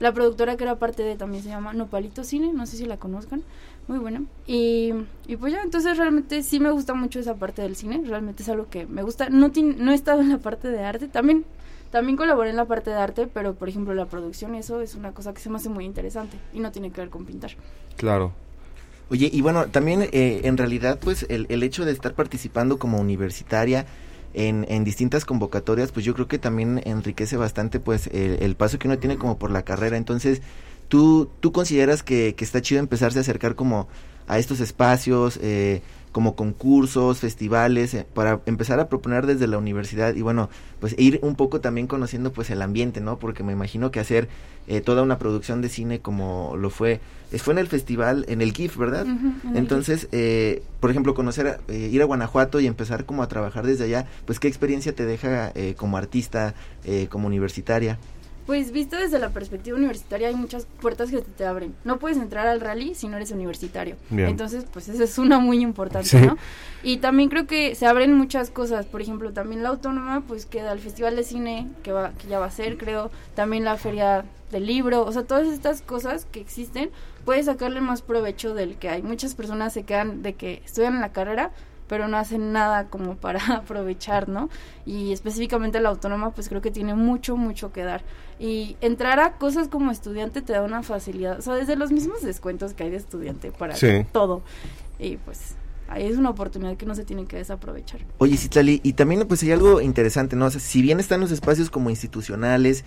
la 0.00 0.12
productora 0.12 0.56
que 0.56 0.64
era 0.64 0.76
parte 0.76 1.02
de, 1.02 1.16
también 1.16 1.42
se 1.42 1.48
llama 1.48 1.72
Nopalito 1.72 2.24
Cine, 2.24 2.52
no 2.52 2.66
sé 2.66 2.76
si 2.76 2.84
la 2.86 2.98
conozcan, 2.98 3.42
muy 3.88 3.98
buena. 3.98 4.22
Y, 4.46 4.92
y 5.26 5.36
pues 5.36 5.52
ya, 5.52 5.62
entonces 5.62 5.96
realmente 5.96 6.42
sí 6.42 6.60
me 6.60 6.70
gusta 6.70 6.94
mucho 6.94 7.18
esa 7.18 7.34
parte 7.34 7.62
del 7.62 7.74
cine, 7.74 8.00
realmente 8.06 8.42
es 8.42 8.48
algo 8.48 8.68
que 8.70 8.86
me 8.86 9.02
gusta. 9.02 9.28
No, 9.30 9.50
ti- 9.50 9.62
no 9.62 9.90
he 9.92 9.94
estado 9.94 10.20
en 10.20 10.28
la 10.28 10.38
parte 10.38 10.68
de 10.68 10.84
arte, 10.84 11.08
también, 11.08 11.44
también 11.90 12.16
colaboré 12.16 12.50
en 12.50 12.56
la 12.56 12.66
parte 12.66 12.90
de 12.90 12.96
arte, 12.96 13.26
pero 13.26 13.54
por 13.54 13.68
ejemplo 13.68 13.94
la 13.94 14.06
producción, 14.06 14.54
eso 14.54 14.80
es 14.80 14.94
una 14.94 15.12
cosa 15.12 15.32
que 15.34 15.40
se 15.40 15.50
me 15.50 15.56
hace 15.56 15.68
muy 15.70 15.84
interesante 15.84 16.36
y 16.52 16.60
no 16.60 16.70
tiene 16.70 16.90
que 16.90 17.00
ver 17.00 17.10
con 17.10 17.24
pintar. 17.24 17.52
Claro. 17.96 18.32
Oye, 19.10 19.30
y 19.32 19.40
bueno, 19.40 19.66
también 19.68 20.02
eh, 20.12 20.42
en 20.44 20.58
realidad, 20.58 20.98
pues 21.02 21.24
el, 21.30 21.46
el 21.48 21.62
hecho 21.62 21.86
de 21.86 21.92
estar 21.92 22.12
participando 22.12 22.78
como 22.78 23.00
universitaria 23.00 23.86
en, 24.34 24.66
en 24.68 24.84
distintas 24.84 25.24
convocatorias, 25.24 25.92
pues 25.92 26.04
yo 26.04 26.12
creo 26.12 26.28
que 26.28 26.38
también 26.38 26.82
enriquece 26.84 27.38
bastante, 27.38 27.80
pues 27.80 28.08
el, 28.08 28.36
el 28.42 28.54
paso 28.54 28.78
que 28.78 28.86
uno 28.86 28.98
tiene 28.98 29.16
como 29.16 29.38
por 29.38 29.50
la 29.50 29.62
carrera. 29.62 29.96
Entonces, 29.96 30.42
¿tú, 30.88 31.28
tú 31.40 31.52
consideras 31.52 32.02
que, 32.02 32.34
que 32.34 32.44
está 32.44 32.60
chido 32.60 32.80
empezarse 32.80 33.18
a 33.18 33.22
acercar 33.22 33.54
como 33.54 33.88
a 34.26 34.38
estos 34.38 34.60
espacios, 34.60 35.38
eh, 35.42 35.82
como 36.12 36.34
concursos, 36.34 37.18
festivales, 37.18 37.94
eh, 37.94 38.06
para 38.12 38.40
empezar 38.46 38.80
a 38.80 38.88
proponer 38.88 39.26
desde 39.26 39.46
la 39.46 39.58
universidad 39.58 40.14
y 40.14 40.22
bueno, 40.22 40.50
pues 40.80 40.94
ir 40.98 41.18
un 41.22 41.34
poco 41.34 41.60
también 41.60 41.86
conociendo 41.86 42.32
pues 42.32 42.50
el 42.50 42.62
ambiente, 42.62 43.00
¿no? 43.00 43.18
Porque 43.18 43.42
me 43.42 43.52
imagino 43.52 43.90
que 43.90 44.00
hacer 44.00 44.28
eh, 44.68 44.82
toda 44.82 45.02
una 45.02 45.18
producción 45.18 45.62
de 45.62 45.70
cine 45.70 46.00
como 46.00 46.54
lo 46.56 46.68
fue, 46.70 47.00
fue 47.38 47.54
en 47.54 47.58
el 47.58 47.68
festival, 47.68 48.26
en 48.28 48.42
el 48.42 48.52
GIF, 48.52 48.76
¿verdad? 48.76 49.06
En 49.06 49.56
Entonces, 49.56 50.08
eh, 50.12 50.62
por 50.80 50.90
ejemplo, 50.90 51.14
conocer, 51.14 51.60
eh, 51.68 51.88
ir 51.90 52.02
a 52.02 52.04
Guanajuato 52.04 52.60
y 52.60 52.66
empezar 52.66 53.06
como 53.06 53.22
a 53.22 53.28
trabajar 53.28 53.66
desde 53.66 53.84
allá, 53.84 54.06
pues 54.26 54.38
qué 54.38 54.46
experiencia 54.46 54.94
te 54.94 55.06
deja 55.06 55.52
eh, 55.54 55.74
como 55.76 55.96
artista, 55.96 56.54
eh, 56.84 57.06
como 57.10 57.26
universitaria. 57.26 57.98
Pues 58.48 58.72
visto 58.72 58.96
desde 58.96 59.18
la 59.18 59.28
perspectiva 59.28 59.76
universitaria 59.76 60.28
hay 60.28 60.34
muchas 60.34 60.66
puertas 60.80 61.10
que 61.10 61.20
te, 61.20 61.44
abren. 61.44 61.74
No 61.84 61.98
puedes 61.98 62.16
entrar 62.16 62.46
al 62.46 62.62
rally 62.62 62.94
si 62.94 63.06
no 63.06 63.18
eres 63.18 63.30
universitario. 63.30 63.96
Bien. 64.08 64.30
Entonces, 64.30 64.64
pues 64.72 64.88
esa 64.88 65.04
es 65.04 65.18
una 65.18 65.38
muy 65.38 65.60
importante, 65.60 66.08
Sí. 66.08 66.16
¿no? 66.16 66.38
Y 66.82 66.96
también 66.96 67.28
creo 67.28 67.46
que 67.46 67.74
se 67.74 67.84
abren 67.84 68.14
muchas 68.14 68.48
cosas. 68.48 68.86
Por 68.86 69.02
ejemplo, 69.02 69.34
también 69.34 69.62
la 69.62 69.68
autónoma, 69.68 70.22
pues 70.26 70.46
queda 70.46 70.72
el 70.72 70.78
Festival 70.78 71.14
de 71.14 71.24
Cine, 71.24 71.68
que, 71.82 71.92
va, 71.92 72.12
que 72.12 72.26
ya 72.26 72.38
va 72.38 72.46
a 72.46 72.50
ser, 72.50 72.78
creo. 72.78 73.10
También 73.34 73.64
la 73.64 73.76
Feria 73.76 74.24
del 74.50 74.64
Libro. 74.64 75.04
O 75.04 75.12
sea, 75.12 75.24
todas 75.24 75.46
estas 75.46 75.82
cosas 75.82 76.26
que 76.32 76.40
existen, 76.40 76.88
puedes 77.26 77.44
sacarle 77.44 77.82
más 77.82 78.00
provecho 78.00 78.54
del 78.54 78.76
que 78.76 78.88
hay. 78.88 79.02
Muchas 79.02 79.34
personas 79.34 79.74
se 79.74 79.82
quedan 79.82 80.22
de 80.22 80.32
que 80.32 80.62
estudian 80.64 81.02
la 81.02 81.12
carrera, 81.12 81.50
pero 81.88 82.06
no 82.08 82.16
hacen 82.16 82.52
nada 82.52 82.88
como 82.88 83.16
para 83.16 83.40
aprovechar, 83.56 84.28
¿no? 84.28 84.48
Y 84.86 85.12
específicamente 85.12 85.80
la 85.80 85.88
autónoma, 85.88 86.30
pues 86.32 86.48
creo 86.48 86.60
que 86.60 86.70
tiene 86.70 86.94
mucho, 86.94 87.36
mucho 87.36 87.72
que 87.72 87.82
dar. 87.82 88.02
Y 88.38 88.76
entrar 88.80 89.18
a 89.20 89.32
cosas 89.38 89.68
como 89.68 89.90
estudiante 89.90 90.42
te 90.42 90.52
da 90.52 90.62
una 90.62 90.82
facilidad, 90.82 91.38
o 91.38 91.42
sea, 91.42 91.54
desde 91.54 91.74
los 91.76 91.90
mismos 91.90 92.22
descuentos 92.22 92.74
que 92.74 92.84
hay 92.84 92.90
de 92.90 92.96
estudiante 92.98 93.50
para 93.50 93.74
Sí. 93.74 94.06
todo. 94.12 94.42
Y 94.98 95.16
pues 95.16 95.54
ahí 95.88 96.06
es 96.06 96.16
una 96.18 96.30
oportunidad 96.30 96.76
que 96.76 96.84
no 96.86 96.94
se 96.94 97.04
tiene 97.04 97.24
que 97.24 97.36
desaprovechar. 97.38 98.00
Oye, 98.18 98.36
Citlali, 98.36 98.80
y 98.84 98.92
también 98.92 99.26
pues 99.26 99.42
hay 99.42 99.52
algo 99.52 99.80
interesante, 99.80 100.36
¿no? 100.36 100.46
O 100.46 100.50
sea, 100.50 100.60
si 100.60 100.82
bien 100.82 101.00
están 101.00 101.20
los 101.20 101.30
espacios 101.32 101.70
como 101.70 101.88
institucionales, 101.90 102.84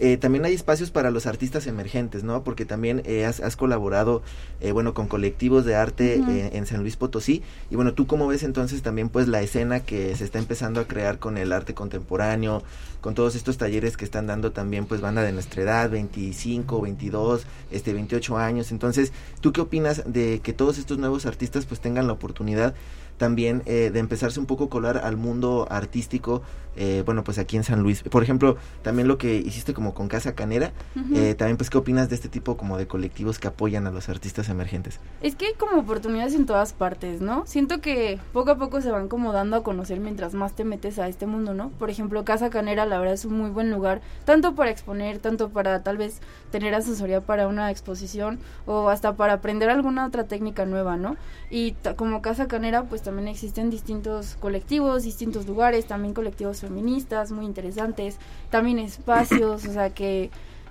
eh, 0.00 0.16
también 0.16 0.44
hay 0.44 0.54
espacios 0.54 0.90
para 0.90 1.10
los 1.10 1.26
artistas 1.26 1.66
emergentes, 1.66 2.22
¿no? 2.22 2.44
Porque 2.44 2.64
también 2.64 3.02
eh, 3.04 3.24
has, 3.24 3.40
has 3.40 3.56
colaborado, 3.56 4.22
eh, 4.60 4.72
bueno, 4.72 4.94
con 4.94 5.08
colectivos 5.08 5.64
de 5.64 5.74
arte 5.74 6.14
eh, 6.16 6.50
en 6.52 6.66
San 6.66 6.82
Luis 6.82 6.96
Potosí. 6.96 7.42
Y 7.70 7.76
bueno, 7.76 7.94
¿tú 7.94 8.06
cómo 8.06 8.28
ves 8.28 8.44
entonces 8.44 8.82
también 8.82 9.08
pues 9.08 9.26
la 9.26 9.42
escena 9.42 9.80
que 9.80 10.14
se 10.14 10.24
está 10.24 10.38
empezando 10.38 10.80
a 10.80 10.86
crear 10.86 11.18
con 11.18 11.36
el 11.36 11.52
arte 11.52 11.74
contemporáneo, 11.74 12.62
con 13.00 13.14
todos 13.14 13.34
estos 13.34 13.58
talleres 13.58 13.96
que 13.96 14.04
están 14.04 14.26
dando 14.26 14.52
también 14.52 14.86
pues 14.86 15.00
banda 15.00 15.22
de 15.22 15.32
nuestra 15.32 15.62
edad, 15.62 15.90
25, 15.90 16.80
22, 16.80 17.46
este 17.72 17.92
28 17.92 18.38
años? 18.38 18.70
Entonces, 18.70 19.12
¿tú 19.40 19.52
qué 19.52 19.60
opinas 19.60 20.02
de 20.06 20.40
que 20.40 20.52
todos 20.52 20.78
estos 20.78 20.98
nuevos 20.98 21.26
artistas 21.26 21.66
pues 21.66 21.80
tengan 21.80 22.06
la 22.06 22.12
oportunidad 22.12 22.74
también 23.18 23.62
eh, 23.66 23.90
de 23.92 23.98
empezarse 23.98 24.40
un 24.40 24.46
poco 24.46 24.64
a 24.64 24.70
colar 24.70 24.98
al 24.98 25.16
mundo 25.16 25.66
artístico, 25.70 26.42
eh, 26.80 27.02
bueno, 27.04 27.24
pues 27.24 27.38
aquí 27.38 27.56
en 27.56 27.64
San 27.64 27.82
Luis. 27.82 28.02
Por 28.04 28.22
ejemplo, 28.22 28.56
también 28.82 29.08
lo 29.08 29.18
que 29.18 29.34
hiciste 29.36 29.74
como 29.74 29.94
con 29.94 30.06
Casa 30.08 30.34
Canera, 30.36 30.72
Ujú. 30.94 31.16
eh, 31.16 31.34
también 31.34 31.56
pues 31.56 31.70
qué 31.70 31.78
opinas 31.78 32.08
de 32.08 32.14
este 32.14 32.28
tipo 32.28 32.56
como 32.56 32.78
de 32.78 32.86
colectivos 32.86 33.38
que 33.40 33.48
apoyan 33.48 33.86
a 33.86 33.90
los 33.90 34.08
artistas 34.08 34.48
emergentes. 34.48 35.00
Es 35.20 35.34
que 35.34 35.46
hay 35.46 35.54
como 35.54 35.80
oportunidades 35.80 36.34
en 36.34 36.46
todas 36.46 36.72
partes, 36.72 37.20
¿no? 37.20 37.44
Siento 37.46 37.80
que 37.80 38.20
poco 38.32 38.52
a 38.52 38.56
poco 38.58 38.80
se 38.80 38.90
van 38.92 39.08
como 39.08 39.32
dando 39.32 39.56
a 39.56 39.62
conocer 39.64 39.98
mientras 39.98 40.34
más 40.34 40.54
te 40.54 40.64
metes 40.64 40.98
a 41.00 41.08
este 41.08 41.26
mundo, 41.26 41.52
¿no? 41.52 41.70
Por 41.70 41.90
ejemplo, 41.90 42.24
Casa 42.24 42.48
Canera, 42.48 42.86
la 42.86 42.98
verdad 42.98 43.14
es 43.14 43.24
un 43.24 43.36
muy 43.36 43.50
buen 43.50 43.70
lugar, 43.72 44.00
tanto 44.24 44.54
para 44.54 44.70
exponer, 44.70 45.18
tanto 45.18 45.48
para 45.48 45.82
tal 45.82 45.96
vez 45.98 46.20
tener 46.52 46.74
asesoría 46.74 47.20
para 47.20 47.48
una 47.48 47.70
exposición 47.72 48.38
o 48.66 48.88
hasta 48.88 49.16
para 49.16 49.32
aprender 49.34 49.68
alguna 49.68 50.06
otra 50.06 50.24
técnica 50.24 50.64
nueva, 50.64 50.96
¿no? 50.96 51.16
Y 51.50 51.72
como 51.96 52.22
Casa 52.22 52.46
Canera, 52.46 52.84
pues 52.84 53.02
también 53.02 53.26
existen 53.26 53.68
distintos 53.70 54.36
colectivos, 54.38 55.02
distintos 55.02 55.46
lugares, 55.46 55.86
también 55.86 56.14
colectivos 56.14 56.62
feministas 56.68 57.32
muy 57.32 57.46
interesantes, 57.46 58.18
también 58.50 58.78
espacios, 58.78 59.66
o 59.66 59.72
sea, 59.72 59.90
que, 59.90 60.30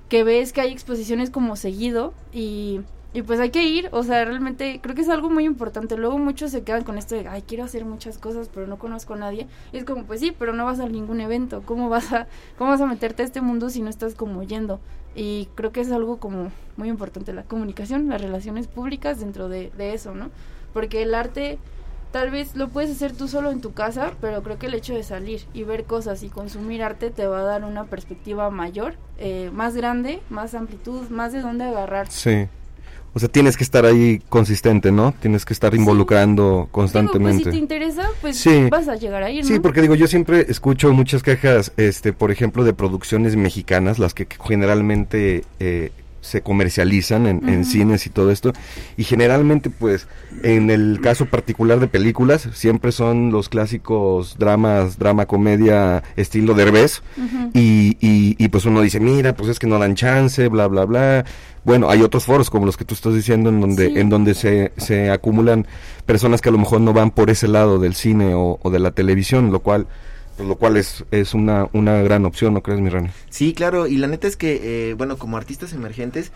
que 0.10 0.24
ves 0.24 0.54
que 0.54 0.62
hay 0.62 0.72
exposiciones 0.72 1.30
como 1.30 1.56
seguido 1.56 2.14
y, 2.32 2.82
y 3.14 3.24
pues 3.24 3.40
hay 3.40 3.50
que 3.50 3.64
ir, 3.64 3.90
o 3.94 4.04
sea, 4.04 4.26
realmente 4.26 4.80
creo 4.82 4.94
que 4.94 5.02
es 5.02 5.10
algo 5.10 5.30
muy 5.30 5.46
importante. 5.46 5.98
Luego 5.98 6.18
muchos 6.18 6.52
se 6.52 6.64
quedan 6.64 6.84
con 6.84 6.98
esto 6.98 7.16
de, 7.16 7.28
ay, 7.28 7.42
quiero 7.42 7.64
hacer 7.64 7.84
muchas 7.86 8.18
cosas, 8.18 8.50
pero 8.54 8.68
no 8.68 8.78
conozco 8.78 9.16
a 9.16 9.18
nadie. 9.18 9.48
Y 9.72 9.78
es 9.78 9.86
como, 9.86 10.04
pues 10.04 10.20
sí, 10.20 10.34
pero 10.38 10.54
no 10.54 10.66
vas 10.66 10.80
a 10.80 10.88
ningún 10.88 11.22
evento. 11.22 11.64
¿Cómo 11.66 11.90
vas 11.90 12.14
a, 12.14 12.28
cómo 12.58 12.70
vas 12.70 12.82
a 12.82 12.86
meterte 12.86 13.24
a 13.24 13.26
este 13.26 13.42
mundo 13.42 13.70
si 13.70 13.82
no 13.82 13.90
estás 13.90 14.14
como 14.14 14.44
yendo? 14.44 14.80
Y 15.16 15.48
creo 15.56 15.72
que 15.72 15.82
es 15.82 15.92
algo 15.92 16.18
como 16.18 16.52
muy 16.76 16.90
importante 16.90 17.34
la 17.34 17.44
comunicación, 17.44 18.08
las 18.08 18.22
relaciones 18.22 18.68
públicas 18.68 19.20
dentro 19.20 19.50
de, 19.50 19.72
de 19.76 19.96
eso, 19.96 20.14
¿no? 20.14 20.30
Porque 20.74 21.02
el 21.02 21.16
arte 21.16 21.58
tal 22.12 22.32
vez 22.32 22.56
lo 22.56 22.70
puedes 22.70 22.92
hacer 22.92 23.12
tú 23.14 23.28
solo 23.28 23.52
en 23.52 23.62
tu 23.62 23.74
casa, 23.74 24.14
pero 24.22 24.42
creo 24.44 24.58
que 24.58 24.68
el 24.68 24.74
hecho 24.74 24.94
de 24.94 25.04
salir 25.04 25.42
y 25.54 25.64
ver 25.64 25.84
cosas 25.84 26.24
y 26.24 26.30
consumir 26.30 26.82
arte 26.84 27.10
te 27.12 27.28
va 27.28 27.40
a 27.40 27.44
dar 27.44 27.64
una 27.64 27.86
perspectiva 27.86 28.50
mayor, 28.50 28.96
eh, 29.18 29.50
más 29.54 29.76
grande, 29.76 30.20
más 30.30 30.54
amplitud, 30.56 31.10
más 31.10 31.34
de 31.34 31.42
dónde 31.42 31.66
agarrar. 31.66 32.10
Sí. 32.10 32.48
O 33.14 33.20
sea, 33.20 33.30
tienes 33.30 33.58
que 33.58 33.64
estar 33.64 33.84
ahí 33.86 34.22
consistente, 34.30 34.92
¿no? 34.92 35.12
Tienes 35.20 35.44
que 35.44 35.54
estar 35.54 35.74
involucrando 35.74 36.44
Digo, 36.44 36.62
pues 36.66 36.72
constantemente. 36.72 37.46
si 37.46 37.50
te 37.50 37.58
interesa, 37.58 38.04
pues 38.22 38.38
Sí. 38.38 38.68
vas 38.70 38.88
a 38.88 38.96
llegar 38.96 39.24
a 39.24 39.32
ir, 39.32 39.44
¿no? 39.44 39.48
Sí, 39.48 39.60
porque 39.60 39.82
digo, 39.82 39.96
yo 39.96 40.06
siempre 40.08 40.46
escucho 40.50 40.92
muchas 40.94 41.24
quejas, 41.24 41.72
este, 41.78 42.14
por 42.14 42.30
ejemplo, 42.32 42.64
de 42.64 42.74
producciones 42.74 43.36
mexicanas, 43.36 43.98
las 43.98 44.14
que 44.14 44.28
generalmente 44.46 45.44
eh, 45.60 45.92
se 46.28 46.42
comercializan 46.42 47.26
en, 47.28 47.48
en 47.50 47.66
cines 47.66 48.06
y 48.06 48.10
todo 48.10 48.32
esto, 48.32 48.54
y 48.98 49.04
generalmente, 49.04 49.70
pues, 49.70 50.08
en 50.44 50.70
el 50.70 51.00
caso 51.02 51.26
particular 51.26 51.80
de 51.80 51.88
películas, 51.88 52.48
siempre 52.54 52.92
son 52.92 53.32
los 53.32 53.50
clásicos 53.50 54.38
dramas, 54.38 55.00
drama, 55.00 55.26
comedia, 55.26 56.04
estilo 56.16 56.54
Derbez, 56.54 57.02
Ujú. 57.18 57.52
y, 57.54 57.98
y, 58.02 58.36
y 58.38 58.48
pues 58.50 58.66
uno 58.66 58.82
dice, 58.82 59.00
mira, 59.00 59.34
pues 59.36 59.50
es 59.50 59.60
que 59.60 59.68
no 59.68 59.80
dan 59.80 59.96
chance, 59.96 60.48
bla, 60.48 60.68
bla, 60.68 60.86
bla. 60.86 61.26
Bueno, 61.64 61.90
hay 61.90 62.02
otros 62.02 62.24
foros 62.26 62.50
como 62.50 62.66
los 62.66 62.78
que 62.78 62.86
tú 62.86 62.94
estás 62.94 63.14
diciendo 63.14 63.50
en 63.50 63.60
donde, 63.60 63.88
Sí. 63.88 64.00
en 64.00 64.10
donde 64.10 64.34
se, 64.36 64.72
se 64.78 65.10
acumulan 65.10 65.68
personas 66.06 66.40
que 66.42 66.50
a 66.50 66.52
lo 66.54 66.58
mejor 66.58 66.80
no 66.82 66.94
van 66.94 67.12
por 67.12 67.30
ese 67.30 67.48
lado 67.48 67.78
del 67.80 67.94
cine 67.94 68.34
o, 68.36 68.58
o 68.62 68.70
de 68.70 68.80
la 68.80 68.92
televisión, 68.92 69.52
lo 69.52 69.60
cual, 69.60 69.88
lo 70.46 70.56
cual 70.56 70.78
es, 70.78 71.06
es 71.12 71.34
una, 71.34 71.68
una 71.74 72.02
gran 72.04 72.26
opción, 72.26 72.54
¿no 72.54 72.62
crees, 72.62 72.80
mi 72.80 72.90
Rani? 72.90 73.10
Sí, 73.30 73.54
claro, 73.54 73.88
y 73.88 73.98
la 73.98 74.08
neta 74.08 74.28
es 74.28 74.38
que, 74.38 74.90
eh, 74.90 74.94
bueno, 74.94 75.18
como 75.18 75.38
artistas 75.38 75.74
emergentes, 75.74 76.32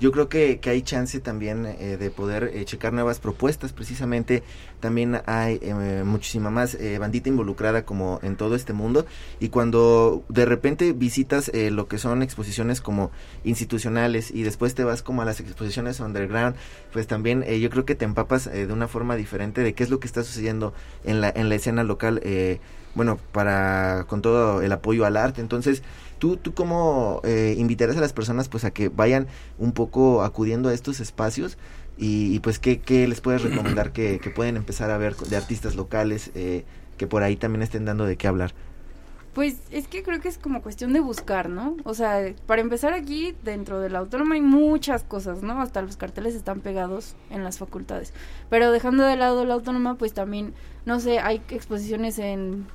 yo 0.00 0.10
creo 0.10 0.28
que, 0.28 0.58
que 0.58 0.70
hay 0.70 0.82
chance 0.82 1.20
también 1.20 1.64
eh, 1.66 1.96
de 1.96 2.10
poder 2.10 2.50
eh, 2.52 2.64
checar 2.64 2.92
nuevas 2.92 3.20
propuestas. 3.20 3.72
Precisamente 3.72 4.42
también 4.80 5.20
hay 5.26 5.60
eh, 5.62 6.02
muchísima 6.04 6.50
más 6.50 6.74
eh, 6.74 6.98
bandita 6.98 7.28
involucrada 7.28 7.84
como 7.84 8.18
en 8.24 8.34
todo 8.34 8.56
este 8.56 8.72
mundo. 8.72 9.06
Y 9.38 9.50
cuando 9.50 10.24
de 10.28 10.46
repente 10.46 10.92
visitas 10.92 11.48
eh, 11.54 11.70
lo 11.70 11.86
que 11.86 11.98
son 11.98 12.24
exposiciones 12.24 12.80
como 12.80 13.12
institucionales 13.44 14.32
y 14.32 14.42
después 14.42 14.74
te 14.74 14.82
vas 14.82 15.02
como 15.02 15.22
a 15.22 15.24
las 15.24 15.38
exposiciones 15.38 16.00
underground, 16.00 16.56
pues 16.92 17.06
también 17.06 17.44
yo 17.44 17.70
creo 17.70 17.84
que 17.84 17.94
te 17.94 18.04
empapas 18.04 18.50
de 18.50 18.72
una 18.72 18.88
forma 18.88 19.14
diferente 19.14 19.62
de 19.62 19.74
qué 19.74 19.84
es 19.84 19.90
lo 19.90 20.00
que 20.00 20.08
está 20.08 20.24
sucediendo 20.24 20.74
en 21.04 21.20
la, 21.20 21.32
en 21.34 21.48
la 21.48 21.54
escena 21.54 21.84
local. 21.84 22.20
Eh, 22.24 22.58
bueno, 22.94 23.18
para 23.32 24.04
con 24.08 24.22
todo 24.22 24.62
el 24.62 24.72
apoyo 24.72 25.04
al 25.06 25.16
arte. 25.16 25.40
Entonces, 25.40 25.82
¿tú, 26.18 26.36
tú 26.36 26.54
cómo 26.54 27.20
eh, 27.24 27.54
invitarás 27.58 27.96
a 27.96 28.00
las 28.00 28.12
personas 28.12 28.48
pues 28.48 28.64
a 28.64 28.70
que 28.70 28.88
vayan 28.88 29.26
un 29.58 29.72
poco 29.72 30.22
acudiendo 30.22 30.68
a 30.68 30.74
estos 30.74 31.00
espacios? 31.00 31.58
Y, 31.96 32.34
y, 32.34 32.40
pues, 32.40 32.58
¿qué, 32.58 32.80
¿qué, 32.80 33.06
les 33.06 33.20
puedes 33.20 33.42
recomendar 33.42 33.92
que, 33.92 34.18
que, 34.18 34.30
pueden 34.30 34.56
empezar 34.56 34.90
a 34.90 34.98
ver 34.98 35.14
de 35.14 35.36
artistas 35.36 35.76
locales 35.76 36.32
eh, 36.34 36.64
que 36.98 37.06
por 37.06 37.22
ahí 37.22 37.36
también 37.36 37.62
estén 37.62 37.84
dando 37.84 38.04
de 38.04 38.16
qué 38.16 38.26
hablar? 38.26 38.52
Pues 39.34 39.56
es 39.72 39.88
que 39.88 40.04
creo 40.04 40.20
que 40.20 40.28
es 40.28 40.38
como 40.38 40.62
cuestión 40.62 40.92
de 40.92 41.00
buscar, 41.00 41.48
¿no? 41.48 41.76
O 41.82 41.92
sea, 41.94 42.32
para 42.46 42.62
empezar 42.62 42.92
aquí, 42.92 43.34
dentro 43.42 43.80
de 43.80 43.90
la 43.90 43.98
autónoma 43.98 44.36
hay 44.36 44.40
muchas 44.40 45.02
cosas, 45.02 45.42
¿no? 45.42 45.60
Hasta 45.60 45.82
los 45.82 45.96
carteles 45.96 46.36
están 46.36 46.60
pegados 46.60 47.16
en 47.30 47.42
las 47.42 47.58
facultades. 47.58 48.12
Pero 48.48 48.70
dejando 48.70 49.04
de 49.04 49.16
lado 49.16 49.44
la 49.44 49.54
autónoma, 49.54 49.96
pues 49.96 50.14
también, 50.14 50.54
no 50.86 51.00
sé, 51.00 51.18
hay 51.18 51.42
exposiciones 51.50 52.20
en 52.20 52.66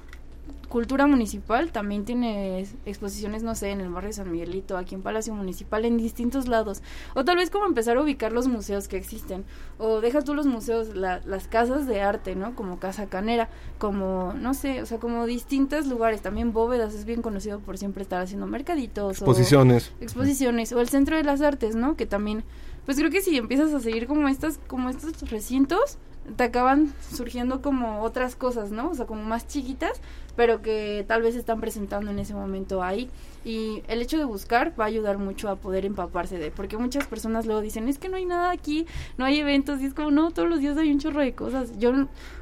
Cultura 0.70 1.08
Municipal 1.08 1.72
también 1.72 2.06
tiene 2.06 2.66
exposiciones, 2.86 3.42
no 3.42 3.56
sé, 3.56 3.72
en 3.72 3.82
el 3.82 3.90
barrio 3.90 4.14
San 4.14 4.32
Miguelito, 4.32 4.78
aquí 4.78 4.94
en 4.94 5.02
Palacio 5.02 5.34
Municipal, 5.34 5.84
en 5.84 5.98
distintos 5.98 6.48
lados. 6.48 6.84
O 7.16 7.26
tal 7.26 7.38
vez 7.38 7.50
como 7.50 7.66
empezar 7.66 7.98
a 7.98 8.02
ubicar 8.02 8.32
los 8.32 8.48
museos 8.48 8.88
que 8.88 8.98
existen. 8.98 9.46
O 9.80 10.00
deja 10.00 10.22
tú 10.22 10.36
los 10.36 10.46
museos, 10.46 10.96
la, 10.96 11.22
las 11.26 11.48
casas 11.48 11.88
de 11.88 12.02
arte, 12.02 12.36
¿no? 12.36 12.56
Como 12.56 12.80
Casa 12.80 13.08
Canera, 13.08 13.50
como, 13.80 14.34
no 14.34 14.54
sé, 14.54 14.82
o 14.82 14.86
sea, 14.86 15.00
como 15.00 15.26
distintos 15.26 15.88
lugares. 15.88 16.22
También 16.22 16.54
Bóvedas 16.54 16.94
es 16.94 17.06
bien 17.06 17.24
conocido 17.24 17.60
por 17.60 17.78
siempre 17.78 18.04
estar 18.04 18.22
haciendo 18.22 18.46
mercaditos. 18.46 19.14
Exposiciones. 19.14 19.92
O 20.00 20.04
exposiciones. 20.04 20.72
O 20.72 20.82
el 20.82 20.90
Centro 20.90 21.18
de 21.18 21.24
las 21.24 21.42
Artes, 21.42 21.76
¿no? 21.76 21.96
Que 21.96 22.06
también, 22.06 22.44
pues 22.86 22.98
creo 22.98 23.10
que 23.10 23.22
si 23.22 23.36
empiezas 23.38 23.74
a 23.74 23.80
seguir 23.80 24.06
como 24.06 24.28
estas, 24.28 24.60
como 24.68 24.90
estos 24.90 25.30
recintos, 25.32 25.98
te 26.36 26.44
acaban 26.44 26.94
surgiendo 27.12 27.62
como 27.62 28.02
otras 28.02 28.36
cosas, 28.36 28.72
¿no? 28.72 28.90
O 28.90 28.96
sea, 28.96 29.06
como 29.06 29.24
más 29.24 29.48
chiquitas, 29.48 30.02
pero 30.36 30.62
que 30.62 31.06
tal 31.08 31.22
vez 31.22 31.36
están 31.36 31.60
presentando 31.60 32.12
en 32.12 32.20
ese 32.20 32.34
momento 32.34 32.84
ahí. 32.84 33.10
Y 33.44 33.84
el 33.88 34.02
hecho 34.02 34.18
de 34.18 34.26
buscar 34.26 34.74
va 34.80 34.86
a 34.86 34.88
ayudar 34.88 35.18
mucho 35.18 35.50
a 35.50 35.56
poder 35.56 35.86
empaparse 35.86 36.38
de, 36.38 36.52
porque 36.52 36.78
muchas 36.78 37.08
personas 37.08 37.46
luego 37.46 37.62
dicen, 37.62 37.88
es 37.88 37.98
que 37.98 38.10
no 38.10 38.18
hay 38.18 38.26
nada 38.26 38.52
aquí, 38.52 38.86
no 39.18 39.26
hay 39.26 39.40
eventos, 39.40 39.82
y 39.82 39.86
es 39.86 39.94
como, 39.94 40.12
no, 40.12 40.32
todos 40.32 40.50
los 40.50 40.60
días 40.60 40.78
hay 40.78 40.92
un 40.92 41.00
chorro 41.00 41.22
de 41.22 41.34
cosas. 41.34 41.78
Yo, 41.78 41.92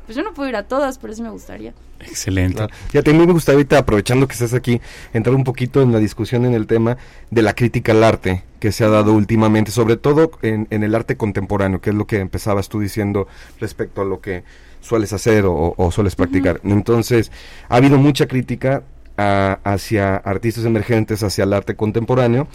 pues 0.06 0.16
yo 0.16 0.24
no 0.24 0.34
puedo 0.34 0.50
ir 0.50 0.56
a 0.56 0.68
todas, 0.68 0.98
pero 1.00 1.14
sí 1.14 1.22
me 1.22 1.30
gustaría. 1.30 1.74
Excelente. 2.00 2.68
Ya 2.94 3.02
también 3.02 3.28
me 3.28 3.34
gustaría 3.34 3.58
ahorita, 3.58 3.78
aprovechando 3.80 4.28
que 4.28 4.34
estás 4.34 4.54
aquí, 4.54 4.80
entrar 5.14 5.36
un 5.36 5.44
poquito 5.44 5.82
en 5.82 5.92
la 5.92 6.00
discusión 6.00 6.46
en 6.46 6.54
el 6.54 6.68
tema 6.68 6.98
de 7.32 7.42
la 7.42 7.54
crítica 7.54 7.92
al 7.92 8.04
arte 8.04 8.44
que 8.60 8.72
se 8.72 8.84
ha 8.84 8.90
dado 8.90 9.14
últimamente, 9.14 9.72
sobre 9.72 9.98
todo 9.98 10.32
en, 10.42 10.68
en 10.70 10.84
el 10.84 10.96
arte 10.96 11.18
contemporáneo, 11.18 11.82
que 11.82 11.92
es 11.92 11.96
lo 11.96 12.06
que 12.08 12.20
empezabas 12.20 12.70
tú 12.70 12.80
diciendo 12.80 13.28
respecto 13.60 14.02
a 14.02 14.06
lo 14.06 14.20
que 14.20 14.44
sueles 14.82 15.14
hacer 15.14 15.46
o, 15.46 15.74
o 15.76 15.92
sueles 15.92 16.16
practicar. 16.16 16.62
Uh 16.64 16.70
-huh. 16.70 16.74
Entonces, 16.74 17.32
ha 17.70 17.76
habido 17.76 17.98
mucha 17.98 18.28
crítica 18.28 18.84
a, 19.18 19.60
hacia 19.64 20.16
artistas 20.18 20.66
emergentes, 20.66 21.24
hacia 21.24 21.44
el 21.44 21.54
arte 21.54 21.76
contemporáneo, 21.76 22.48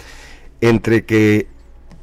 entre 0.61 1.05
que 1.05 1.47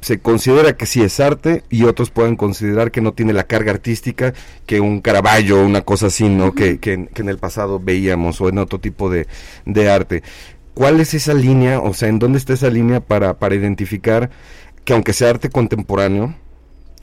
se 0.00 0.18
considera 0.18 0.76
que 0.76 0.86
sí 0.86 1.02
es 1.02 1.20
arte 1.20 1.62
y 1.68 1.84
otros 1.84 2.10
pueden 2.10 2.36
considerar 2.36 2.90
que 2.90 3.00
no 3.00 3.12
tiene 3.12 3.32
la 3.32 3.44
carga 3.44 3.72
artística 3.72 4.32
que 4.66 4.80
un 4.80 5.00
Caravaggio 5.00 5.60
o 5.60 5.66
una 5.66 5.82
cosa 5.82 6.06
así, 6.06 6.28
¿no? 6.28 6.46
Uh 6.46 6.48
-huh. 6.48 6.54
que, 6.54 6.78
que, 6.78 7.08
que, 7.12 7.22
en 7.22 7.28
el 7.28 7.38
pasado 7.38 7.78
veíamos 7.80 8.40
o 8.40 8.48
en 8.48 8.58
otro 8.58 8.78
tipo 8.80 9.10
de, 9.10 9.26
de 9.66 9.90
arte. 9.90 10.22
¿Cuál 10.74 11.00
es 11.00 11.14
esa 11.14 11.34
línea? 11.34 11.80
O 11.80 11.92
sea, 11.92 12.08
¿en 12.08 12.18
dónde 12.18 12.38
está 12.38 12.54
esa 12.54 12.70
línea 12.70 13.00
para, 13.00 13.38
para 13.38 13.54
identificar 13.54 14.30
que 14.84 14.92
aunque 14.94 15.12
sea 15.12 15.30
arte 15.30 15.50
contemporáneo, 15.50 16.34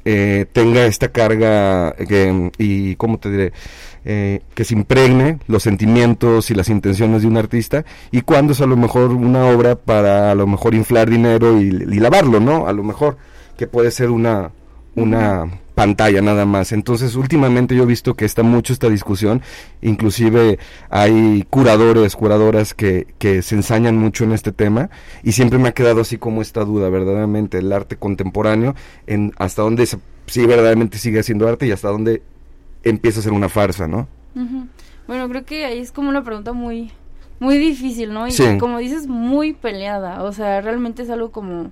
eh, 0.06 0.46
tenga 0.54 0.86
esta 0.86 1.10
carga 1.12 1.94
que, 1.96 2.52
y, 2.58 2.96
¿cómo 2.96 3.20
te 3.20 3.30
diré? 3.30 3.54
Eh, 4.06 4.42
que 4.54 4.64
se 4.64 4.74
impregne 4.74 5.40
los 5.48 5.64
sentimientos 5.64 6.50
y 6.50 6.56
las 6.56 6.70
intenciones 6.70 7.24
de 7.24 7.28
un 7.28 7.36
artista 7.36 7.84
y 8.10 8.22
cuando 8.22 8.54
es 8.54 8.62
a 8.62 8.66
lo 8.66 8.78
mejor 8.78 9.12
una 9.12 9.48
obra 9.48 9.76
para 9.76 10.32
a 10.32 10.36
lo 10.36 10.48
mejor 10.48 10.76
inflar 10.76 11.10
dinero 11.10 11.60
y, 11.60 11.72
lavarlo, 11.72 12.40
¿no? 12.40 12.68
A 12.68 12.74
lo 12.74 12.84
mejor 12.84 13.18
que 13.58 13.68
puede 13.68 13.92
ser 13.92 14.10
una, 14.10 14.52
una 14.96 15.46
pantalla 15.76 16.22
nada 16.22 16.46
más. 16.46 16.72
Entonces, 16.72 17.16
últimamente 17.16 17.76
yo 17.76 17.84
he 17.84 17.86
visto 17.86 18.14
que 18.14 18.26
está 18.26 18.44
mucho 18.44 18.72
esta 18.72 18.90
discusión, 18.90 19.42
inclusive 19.82 20.58
hay 20.90 21.46
curadores, 21.50 22.16
curadoras 22.16 22.74
que, 22.74 23.08
que 23.18 23.42
se 23.42 23.56
ensañan 23.56 23.98
mucho 23.98 24.24
en 24.24 24.32
este 24.32 24.52
tema 24.52 24.90
y 25.22 25.34
siempre 25.34 25.60
me 25.60 25.70
ha 25.70 25.74
quedado 25.74 26.02
así 26.02 26.18
como 26.18 26.42
esta 26.42 26.64
duda, 26.64 26.90
verdaderamente, 26.90 27.58
el 27.58 27.74
arte 27.74 27.98
contemporáneo, 27.98 28.74
en 29.06 29.34
hasta 29.38 29.64
dónde 29.64 29.86
se, 29.86 29.98
sí 30.28 30.46
verdaderamente 30.46 30.98
sigue 30.98 31.22
siendo 31.24 31.48
arte 31.48 31.68
y 31.68 31.72
hasta 31.72 31.90
dónde 31.90 32.22
empieza 32.90 33.20
a 33.20 33.24
ser 33.24 33.34
una 33.34 33.50
farsa, 33.50 33.88
¿no? 33.88 34.08
Uh 34.36 34.42
-huh. 34.42 34.68
Bueno, 35.08 35.30
creo 35.30 35.46
que 35.46 35.66
ahí 35.66 35.80
es 35.80 35.92
como 35.92 36.10
una 36.10 36.24
pregunta 36.24 36.54
muy 36.54 36.92
muy 37.40 37.58
difícil, 37.58 38.14
¿no? 38.14 38.28
Y 38.28 38.32
sí. 38.32 38.58
como 38.60 38.80
dices, 38.80 39.08
muy 39.08 39.54
peleada, 39.54 40.24
o 40.24 40.32
sea, 40.34 40.60
realmente 40.62 41.04
es 41.04 41.10
algo 41.10 41.32
como 41.32 41.72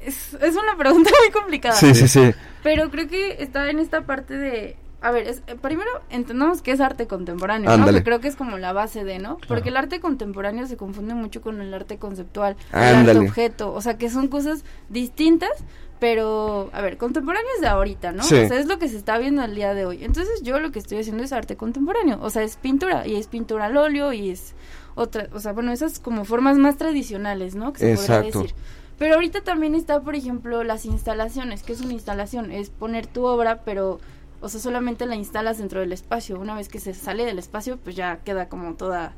es, 0.00 0.34
es 0.34 0.56
una 0.56 0.76
pregunta 0.76 1.10
muy 1.22 1.30
complicada. 1.32 1.74
Sí, 1.74 1.94
sí, 1.94 2.08
sí. 2.08 2.32
Pero 2.62 2.90
creo 2.90 3.08
que 3.08 3.42
está 3.42 3.68
en 3.70 3.78
esta 3.78 4.02
parte 4.02 4.36
de 4.36 4.76
a 5.00 5.12
ver, 5.12 5.28
es, 5.28 5.42
primero 5.62 5.88
entendamos 6.10 6.60
que 6.60 6.72
es 6.72 6.80
arte 6.80 7.06
contemporáneo, 7.06 7.70
Ándale. 7.70 7.92
¿no? 7.92 7.98
Que 7.98 8.04
creo 8.04 8.20
que 8.20 8.26
es 8.26 8.34
como 8.34 8.58
la 8.58 8.72
base 8.72 9.04
de, 9.04 9.20
¿no? 9.20 9.38
Porque 9.46 9.68
el 9.68 9.76
arte 9.76 10.00
contemporáneo 10.00 10.66
se 10.66 10.76
confunde 10.76 11.14
mucho 11.14 11.40
con 11.40 11.60
el 11.60 11.72
arte 11.72 11.98
conceptual, 11.98 12.56
Ándale. 12.72 13.00
el 13.02 13.08
arte 13.10 13.28
objeto, 13.28 13.72
o 13.72 13.80
sea, 13.80 13.96
que 13.96 14.10
son 14.10 14.26
cosas 14.26 14.64
distintas, 14.88 15.50
pero, 15.98 16.70
a 16.72 16.80
ver, 16.80 16.96
contemporáneo 16.96 17.48
es 17.56 17.60
de 17.60 17.68
ahorita, 17.68 18.12
¿no? 18.12 18.22
Sí. 18.22 18.34
O 18.34 18.48
sea, 18.48 18.58
es 18.58 18.66
lo 18.66 18.78
que 18.78 18.88
se 18.88 18.96
está 18.96 19.18
viendo 19.18 19.42
al 19.42 19.54
día 19.54 19.74
de 19.74 19.86
hoy. 19.86 20.04
Entonces, 20.04 20.42
yo 20.42 20.60
lo 20.60 20.70
que 20.70 20.78
estoy 20.78 20.98
haciendo 20.98 21.24
es 21.24 21.32
arte 21.32 21.56
contemporáneo, 21.56 22.18
o 22.22 22.30
sea, 22.30 22.42
es 22.42 22.56
pintura, 22.56 23.06
y 23.06 23.16
es 23.16 23.26
pintura 23.26 23.66
al 23.66 23.76
óleo, 23.76 24.12
y 24.12 24.30
es 24.30 24.54
otra, 24.94 25.28
o 25.32 25.40
sea, 25.40 25.52
bueno, 25.52 25.72
esas 25.72 25.98
como 25.98 26.24
formas 26.24 26.58
más 26.58 26.76
tradicionales, 26.76 27.54
¿no? 27.54 27.72
Que 27.72 27.80
se 27.80 27.92
Exacto. 27.92 28.32
podría 28.32 28.42
decir. 28.42 28.56
Pero 28.98 29.14
ahorita 29.14 29.42
también 29.42 29.76
está, 29.76 30.00
por 30.00 30.16
ejemplo, 30.16 30.64
las 30.64 30.84
instalaciones. 30.84 31.62
¿Qué 31.62 31.72
es 31.72 31.80
una 31.80 31.92
instalación? 31.92 32.50
Es 32.50 32.70
poner 32.70 33.06
tu 33.06 33.24
obra, 33.26 33.62
pero, 33.64 34.00
o 34.40 34.48
sea, 34.48 34.60
solamente 34.60 35.06
la 35.06 35.14
instalas 35.14 35.58
dentro 35.58 35.80
del 35.80 35.92
espacio. 35.92 36.38
Una 36.40 36.56
vez 36.56 36.68
que 36.68 36.80
se 36.80 36.94
sale 36.94 37.24
del 37.24 37.38
espacio, 37.38 37.76
pues 37.76 37.94
ya 37.94 38.18
queda 38.24 38.48
como 38.48 38.74
toda, 38.74 39.12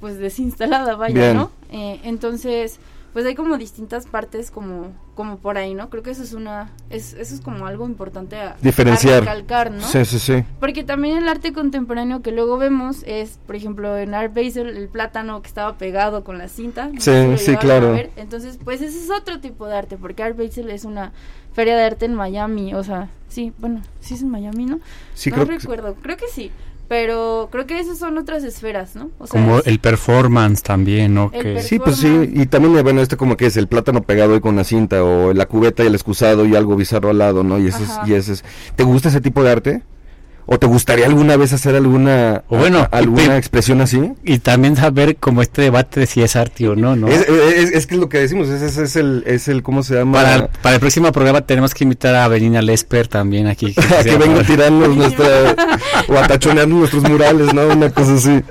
pues 0.00 0.18
desinstalada, 0.18 0.96
vaya, 0.96 1.14
Bien. 1.14 1.36
¿no? 1.36 1.50
Eh, 1.70 2.00
entonces, 2.04 2.78
pues 3.16 3.24
hay 3.24 3.34
como 3.34 3.56
distintas 3.56 4.04
partes 4.04 4.50
como, 4.50 4.92
como 5.14 5.38
por 5.38 5.56
ahí, 5.56 5.72
¿no? 5.72 5.88
Creo 5.88 6.02
que 6.02 6.10
eso 6.10 6.22
es 6.22 6.34
una, 6.34 6.70
es, 6.90 7.14
eso 7.14 7.34
es 7.34 7.40
como 7.40 7.66
algo 7.66 7.86
importante 7.86 8.36
a, 8.36 8.56
Diferenciar. 8.60 9.14
a 9.14 9.20
recalcar, 9.20 9.70
¿no? 9.70 9.80
Sí, 9.80 10.04
sí, 10.04 10.18
sí. 10.18 10.44
Porque 10.60 10.84
también 10.84 11.16
el 11.16 11.26
arte 11.26 11.54
contemporáneo 11.54 12.20
que 12.20 12.30
luego 12.30 12.58
vemos 12.58 13.04
es, 13.06 13.38
por 13.46 13.56
ejemplo, 13.56 13.96
en 13.96 14.12
Art 14.12 14.34
Basel, 14.34 14.68
el 14.68 14.90
plátano 14.90 15.40
que 15.40 15.48
estaba 15.48 15.78
pegado 15.78 16.24
con 16.24 16.36
la 16.36 16.48
cinta. 16.48 16.90
¿no? 16.92 17.00
Sí, 17.00 17.38
sí, 17.38 17.56
claro. 17.56 17.98
Entonces, 18.16 18.58
pues 18.62 18.82
ese 18.82 18.98
es 18.98 19.08
otro 19.10 19.40
tipo 19.40 19.66
de 19.66 19.78
arte, 19.78 19.96
porque 19.96 20.22
Art 20.22 20.36
Basel 20.36 20.68
es 20.68 20.84
una 20.84 21.12
feria 21.54 21.74
de 21.74 21.84
arte 21.84 22.04
en 22.04 22.12
Miami, 22.12 22.74
o 22.74 22.84
sea, 22.84 23.08
sí, 23.30 23.50
bueno, 23.56 23.80
sí 23.98 24.12
es 24.12 24.20
en 24.20 24.28
Miami, 24.28 24.66
¿no? 24.66 24.80
Sí, 25.14 25.30
no 25.30 25.36
creo 25.36 25.58
recuerdo, 25.58 25.94
que... 25.94 26.02
creo 26.02 26.16
que 26.18 26.28
sí. 26.28 26.52
Pero 26.88 27.48
creo 27.50 27.66
que 27.66 27.80
esas 27.80 27.98
son 27.98 28.16
otras 28.16 28.44
esferas, 28.44 28.94
¿no? 28.94 29.10
O 29.18 29.26
sea, 29.26 29.40
como 29.40 29.58
es, 29.58 29.66
el 29.66 29.80
performance 29.80 30.62
también, 30.62 31.14
¿no? 31.14 31.30
Que... 31.30 31.60
Sí, 31.60 31.78
pues 31.78 31.96
sí, 31.96 32.30
y 32.32 32.46
también, 32.46 32.80
bueno, 32.82 33.00
este 33.00 33.16
como 33.16 33.36
que 33.36 33.46
es 33.46 33.56
el 33.56 33.66
plátano 33.66 34.02
pegado 34.02 34.34
ahí 34.34 34.40
con 34.40 34.54
la 34.56 34.64
cinta, 34.64 35.02
o 35.02 35.32
la 35.32 35.46
cubeta 35.46 35.82
y 35.82 35.88
el 35.88 35.94
excusado 35.94 36.46
y 36.46 36.54
algo 36.54 36.76
bizarro 36.76 37.10
al 37.10 37.18
lado, 37.18 37.42
¿no? 37.42 37.58
Y 37.58 37.66
ese, 37.68 37.82
es, 37.82 37.90
y 38.06 38.14
ese 38.14 38.34
es... 38.34 38.44
¿Te 38.76 38.84
gusta 38.84 39.08
ese 39.08 39.20
tipo 39.20 39.42
de 39.42 39.50
arte? 39.50 39.82
¿O 40.48 40.58
te 40.58 40.66
gustaría 40.66 41.06
alguna 41.06 41.36
vez 41.36 41.52
hacer 41.52 41.74
alguna 41.74 42.44
o 42.48 42.56
bueno, 42.56 42.78
a, 42.78 42.96
alguna 42.96 43.34
y, 43.34 43.38
expresión 43.38 43.80
así? 43.80 44.12
Y 44.24 44.38
también 44.38 44.76
saber 44.76 45.16
como 45.16 45.42
este 45.42 45.62
debate 45.62 46.00
de 46.00 46.06
si 46.06 46.22
es 46.22 46.36
arte 46.36 46.68
o 46.68 46.76
no, 46.76 46.94
¿no? 46.94 47.08
Es, 47.08 47.28
es, 47.28 47.72
es 47.72 47.86
que 47.86 47.94
es 47.94 48.00
lo 48.00 48.08
que 48.08 48.18
decimos, 48.18 48.48
es, 48.48 48.62
es, 48.62 48.78
es, 48.78 48.94
el, 48.94 49.24
es 49.26 49.48
el, 49.48 49.64
¿cómo 49.64 49.82
se 49.82 49.96
llama? 49.96 50.22
Para, 50.22 50.46
para 50.48 50.74
el 50.76 50.80
próximo 50.80 51.10
programa 51.10 51.40
tenemos 51.40 51.74
que 51.74 51.82
invitar 51.82 52.14
a 52.14 52.28
Benina 52.28 52.62
Lesper 52.62 53.08
también 53.08 53.48
aquí. 53.48 53.74
Que, 53.74 54.04
que 54.10 54.16
venga 54.16 54.40
a 54.40 54.44
tirarnos 54.44 54.96
nuestra, 54.96 55.26
o 56.08 56.16
a 56.16 56.28
tachonearnos 56.28 56.78
nuestros 56.78 57.02
murales, 57.02 57.52
¿no? 57.52 57.66
Una 57.66 57.90
cosa 57.90 58.14
así. 58.14 58.42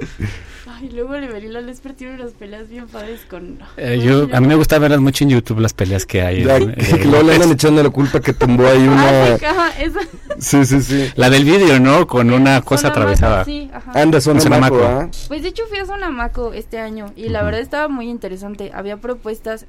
Y 0.86 0.90
luego 0.90 1.18
Liberila 1.18 1.62
Lesper 1.62 1.94
tiene 1.94 2.14
unas 2.14 2.34
peleas 2.34 2.70
bien 2.70 2.88
padres 2.88 3.22
con... 3.28 3.58
Eh, 3.76 4.00
yo, 4.04 4.28
a 4.32 4.40
mí 4.40 4.46
me 4.46 4.54
gusta 4.54 4.78
verlas 4.78 5.00
mucho 5.00 5.24
en 5.24 5.32
YouTube, 5.32 5.60
las 5.60 5.74
peleas 5.74 6.06
que 6.06 6.22
hay. 6.22 6.44
Ya, 6.44 6.58
eh, 6.58 6.76
que 6.76 7.06
luego 7.06 7.24
le 7.24 7.34
andan 7.34 7.52
echando 7.52 7.82
la 7.82 7.90
culpa 7.90 8.20
que 8.20 8.34
tumbó 8.34 8.68
ahí 8.68 8.88
una... 8.88 9.34
Ah, 9.34 9.72
esa. 9.80 10.02
sí, 10.38 10.64
sí, 10.64 10.82
sí. 10.82 11.12
La 11.16 11.32
del 11.32 11.44
vídeo, 11.44 11.80
¿no? 11.80 12.06
Con 12.06 12.32
una 12.32 12.62
cosa 12.62 12.90
Sonamaco, 12.90 13.00
atravesada. 13.00 13.46
Sí, 13.46 13.72
ajá. 13.74 14.00
Anda, 14.00 14.22
Sonamaco, 14.22 14.84
¿ah? 14.84 15.10
Pues 15.28 15.42
de 15.42 15.48
hecho 15.50 15.64
fui 15.68 15.80
a 15.80 15.88
Sonamaco 15.88 16.54
este 16.54 16.78
año 16.78 17.12
y 17.16 17.30
la 17.30 17.42
verdad 17.42 17.62
estaba 17.62 17.88
muy 17.88 18.08
interesante. 18.08 18.70
Había 18.72 18.98
propuestas 18.98 19.66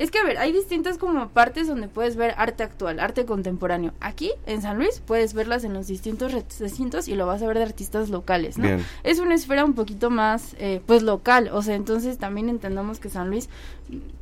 Es 0.00 0.10
que, 0.10 0.18
a 0.18 0.24
ver, 0.24 0.38
hay 0.38 0.50
distintas 0.50 0.96
como 0.96 1.28
partes 1.28 1.68
donde 1.68 1.86
puedes 1.86 2.16
ver 2.16 2.32
arte 2.38 2.62
actual, 2.62 3.00
arte 3.00 3.26
contemporáneo. 3.26 3.92
Aquí, 4.00 4.32
en 4.46 4.62
San 4.62 4.78
Luis, 4.78 5.02
puedes 5.06 5.34
verlas 5.34 5.62
en 5.62 5.74
los 5.74 5.88
distintos 5.88 6.32
recintos 6.32 7.06
y 7.06 7.16
lo 7.16 7.26
vas 7.26 7.42
a 7.42 7.46
ver 7.46 7.58
de 7.58 7.64
artistas 7.64 8.08
locales, 8.08 8.56
¿no? 8.56 8.64
Bien. 8.64 8.86
Es 9.02 9.18
una 9.18 9.34
esfera 9.34 9.62
un 9.62 9.74
poquito 9.74 10.08
más, 10.08 10.56
eh, 10.58 10.80
pues, 10.86 11.02
local. 11.02 11.50
O 11.52 11.60
sea, 11.60 11.74
entonces 11.74 12.16
también 12.16 12.48
entendamos 12.48 12.98
que 12.98 13.10
San 13.10 13.28
Luis, 13.28 13.50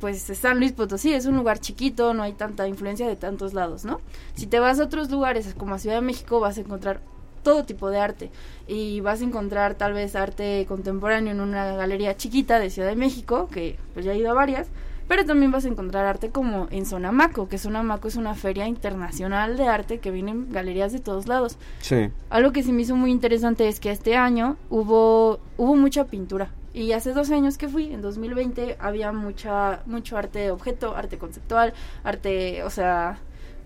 pues, 0.01 0.29
es 0.29 0.37
San 0.39 0.59
Luis 0.59 0.73
Potosí 0.73 1.13
es 1.13 1.25
un 1.25 1.37
lugar 1.37 1.59
chiquito, 1.59 2.13
no 2.13 2.23
hay 2.23 2.33
tanta 2.33 2.67
influencia 2.67 3.07
de 3.07 3.15
tantos 3.15 3.53
lados, 3.53 3.85
¿no? 3.85 4.01
Si 4.33 4.47
te 4.47 4.59
vas 4.59 4.81
a 4.81 4.83
otros 4.83 5.09
lugares, 5.09 5.55
como 5.57 5.75
a 5.75 5.79
Ciudad 5.79 5.95
de 5.95 6.01
México, 6.01 6.41
vas 6.41 6.57
a 6.57 6.59
encontrar 6.59 6.99
todo 7.41 7.63
tipo 7.63 7.89
de 7.89 7.99
arte 7.99 8.31
y 8.67 8.99
vas 8.99 9.21
a 9.21 9.23
encontrar 9.23 9.75
tal 9.75 9.93
vez 9.93 10.17
arte 10.17 10.65
contemporáneo 10.67 11.31
en 11.31 11.39
una 11.39 11.77
galería 11.77 12.17
chiquita 12.17 12.59
de 12.59 12.69
Ciudad 12.69 12.89
de 12.89 12.97
México, 12.97 13.47
que 13.49 13.77
pues 13.93 14.05
ya 14.05 14.11
he 14.11 14.17
ido 14.17 14.29
a 14.29 14.33
varias, 14.33 14.67
pero 15.09 15.25
también 15.25 15.51
vas 15.51 15.65
a 15.65 15.67
encontrar 15.67 16.05
arte 16.05 16.29
como 16.29 16.67
en 16.71 16.85
Sonamaco, 16.85 17.49
que 17.49 17.57
Sonamaco 17.57 18.07
es 18.07 18.15
una 18.15 18.35
feria 18.35 18.67
internacional 18.67 19.57
de 19.57 19.67
arte 19.67 19.97
que 19.97 20.11
vienen 20.11 20.49
galerías 20.51 20.93
de 20.93 20.99
todos 20.99 21.27
lados. 21.27 21.57
Sí. 21.81 22.11
Algo 22.29 22.53
que 22.53 22.63
se 22.63 22.71
me 22.71 22.83
hizo 22.83 22.95
muy 22.95 23.11
interesante 23.11 23.67
es 23.67 23.81
que 23.81 23.91
este 23.91 24.15
año 24.15 24.55
hubo 24.69 25.41
hubo 25.57 25.75
mucha 25.75 26.05
pintura 26.05 26.51
y 26.73 26.91
hace 26.91 27.13
dos 27.13 27.31
años 27.31 27.57
que 27.57 27.67
fui, 27.67 27.91
en 27.91 28.01
2020, 28.01 28.77
había 28.79 29.11
mucha 29.11 29.81
mucho 29.87 30.15
arte 30.15 30.39
de 30.39 30.51
objeto, 30.51 30.95
arte 30.95 31.17
conceptual, 31.17 31.73
arte, 32.03 32.63
o 32.63 32.69
sea, 32.69 33.17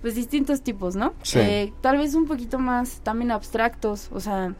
pues 0.02 0.16
distintos 0.16 0.62
tipos, 0.62 0.96
¿no? 0.96 1.14
Sí. 1.24 1.39
Eh, 1.39 1.74
tal 1.82 1.98
vez 1.98 2.16
un 2.16 2.26
poquito 2.26 2.60
más 2.60 3.02
también 3.04 3.32
abstractos, 3.32 4.10
o 4.14 4.20
sea, 4.22 4.56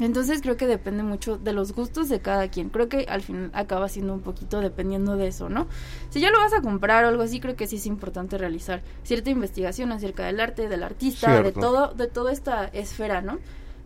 entonces 0.00 0.40
creo 0.42 0.56
que 0.56 0.66
depende 0.66 1.02
mucho 1.02 1.38
de 1.38 1.52
los 1.52 1.72
gustos 1.72 2.08
de 2.08 2.20
cada 2.20 2.48
quien. 2.48 2.68
Creo 2.68 2.88
que 2.88 3.06
al 3.08 3.22
final 3.22 3.50
acaba 3.52 3.88
siendo 3.88 4.12
un 4.12 4.20
poquito 4.20 4.60
dependiendo 4.60 5.16
de 5.16 5.28
eso, 5.28 5.48
¿no? 5.48 5.68
Si 6.10 6.20
ya 6.20 6.30
lo 6.30 6.38
vas 6.38 6.52
a 6.52 6.62
comprar 6.62 7.04
o 7.04 7.08
algo 7.08 7.22
así, 7.22 7.40
creo 7.40 7.54
que 7.54 7.66
sí 7.66 7.76
es 7.76 7.86
importante 7.86 8.36
realizar 8.36 8.82
cierta 9.04 9.30
investigación 9.30 9.92
acerca 9.92 10.24
del 10.26 10.40
arte, 10.40 10.68
del 10.68 10.82
artista, 10.82 11.42
de 11.42 11.52
todo, 11.52 11.94
de 11.94 12.08
toda 12.08 12.32
esta 12.32 12.64
esfera, 12.66 13.20
¿no? 13.20 13.38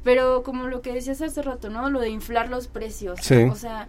Pero 0.03 0.43
como 0.43 0.67
lo 0.69 0.81
que 0.81 0.93
decías 0.93 1.21
hace 1.21 1.43
rato, 1.43 1.69
¿no? 1.69 1.91
Lo 1.91 2.01
de 2.01 2.09
inflar 2.09 2.49
los 2.49 2.69
precios. 2.69 3.19
Sí. 3.21 3.43
O 3.45 3.55
sea, 3.55 3.89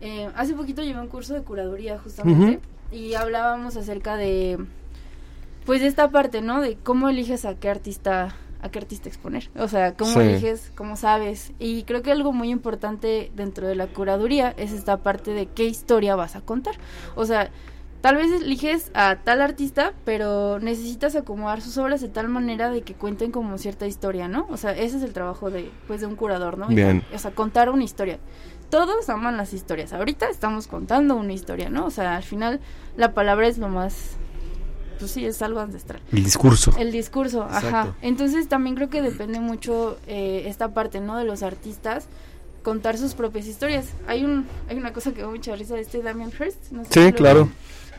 eh, 0.00 0.30
hace 0.34 0.54
poquito 0.54 0.82
llevé 0.82 1.00
un 1.00 1.08
curso 1.08 1.34
de 1.34 1.42
curaduría 1.42 1.98
justamente 1.98 2.60
y 2.90 3.14
hablábamos 3.14 3.76
acerca 3.76 4.16
de 4.16 4.58
pues 5.64 5.80
de 5.80 5.86
esta 5.86 6.10
parte, 6.10 6.42
¿no? 6.42 6.60
De 6.60 6.76
cómo 6.76 7.08
eliges 7.08 7.44
a 7.44 7.54
qué 7.54 7.68
artista 7.68 8.34
a 8.62 8.70
qué 8.70 8.78
artista 8.78 9.08
exponer. 9.08 9.50
O 9.58 9.68
sea, 9.68 9.94
cómo 9.94 10.12
Sí. 10.12 10.20
eliges, 10.20 10.70
cómo 10.76 10.96
sabes. 10.96 11.52
Y 11.58 11.82
creo 11.82 12.02
que 12.02 12.12
algo 12.12 12.32
muy 12.32 12.50
importante 12.50 13.30
dentro 13.34 13.66
de 13.66 13.74
la 13.74 13.88
curaduría 13.88 14.54
es 14.56 14.72
esta 14.72 14.98
parte 14.98 15.32
de 15.32 15.46
qué 15.46 15.64
historia 15.64 16.14
vas 16.16 16.36
a 16.36 16.40
contar. 16.40 16.76
O 17.16 17.26
sea, 17.26 17.50
tal 18.00 18.16
vez 18.16 18.30
eliges 18.32 18.90
a 18.94 19.16
tal 19.16 19.40
artista, 19.42 19.92
pero 20.04 20.58
necesitas 20.60 21.14
acomodar 21.16 21.60
sus 21.60 21.76
obras 21.78 22.00
de 22.00 22.08
tal 22.08 22.28
manera 22.28 22.70
de 22.70 22.82
que 22.82 22.94
cuenten 22.94 23.30
como 23.32 23.58
cierta 23.58 23.86
historia, 23.86 24.28
¿no? 24.28 24.46
O 24.50 24.56
sea, 24.56 24.72
ese 24.72 24.96
es 24.96 25.02
el 25.02 25.12
trabajo 25.12 25.50
de 25.50 25.70
pues 25.86 26.00
de 26.00 26.06
un 26.06 26.16
curador, 26.16 26.56
¿no? 26.58 26.68
Bien. 26.68 27.02
O 27.14 27.18
sea, 27.18 27.32
contar 27.32 27.68
una 27.70 27.84
historia. 27.84 28.18
Todos 28.70 29.08
aman 29.10 29.36
las 29.36 29.52
historias. 29.52 29.92
Ahorita 29.92 30.30
estamos 30.30 30.66
contando 30.66 31.14
una 31.16 31.32
historia, 31.34 31.68
¿no? 31.68 31.84
O 31.84 31.90
sea, 31.90 32.16
al 32.16 32.22
final 32.22 32.60
la 32.96 33.12
palabra 33.12 33.46
es 33.46 33.58
lo 33.58 33.68
más 33.68 34.16
pues 34.98 35.10
sí, 35.10 35.24
es 35.24 35.40
algo 35.42 35.60
ancestral. 35.60 36.00
El 36.12 36.24
discurso. 36.24 36.72
El 36.78 36.92
discurso, 36.92 37.42
ajá. 37.44 37.58
Exacto. 37.66 37.94
Entonces 38.02 38.48
también 38.48 38.74
creo 38.76 38.88
que 38.90 39.02
depende 39.02 39.40
mucho 39.40 39.98
eh, 40.06 40.44
esta 40.46 40.68
parte, 40.74 41.00
¿no? 41.00 41.16
De 41.16 41.24
los 41.24 41.42
artistas 41.42 42.06
contar 42.62 42.96
sus 42.96 43.14
propias 43.14 43.46
historias. 43.46 43.86
Hay 44.06 44.24
un 44.24 44.46
hay 44.68 44.76
una 44.76 44.92
cosa 44.92 45.10
que 45.10 45.16
me 45.16 45.22
da 45.22 45.28
mucha 45.30 45.56
risa 45.56 45.74
de 45.74 45.80
este 45.80 46.00
Damien 46.02 46.30
Hirst, 46.30 46.70
no 46.70 46.84
sé 46.84 46.90
Sí, 46.92 47.00
si 47.00 47.10
lo- 47.10 47.16
claro. 47.16 47.48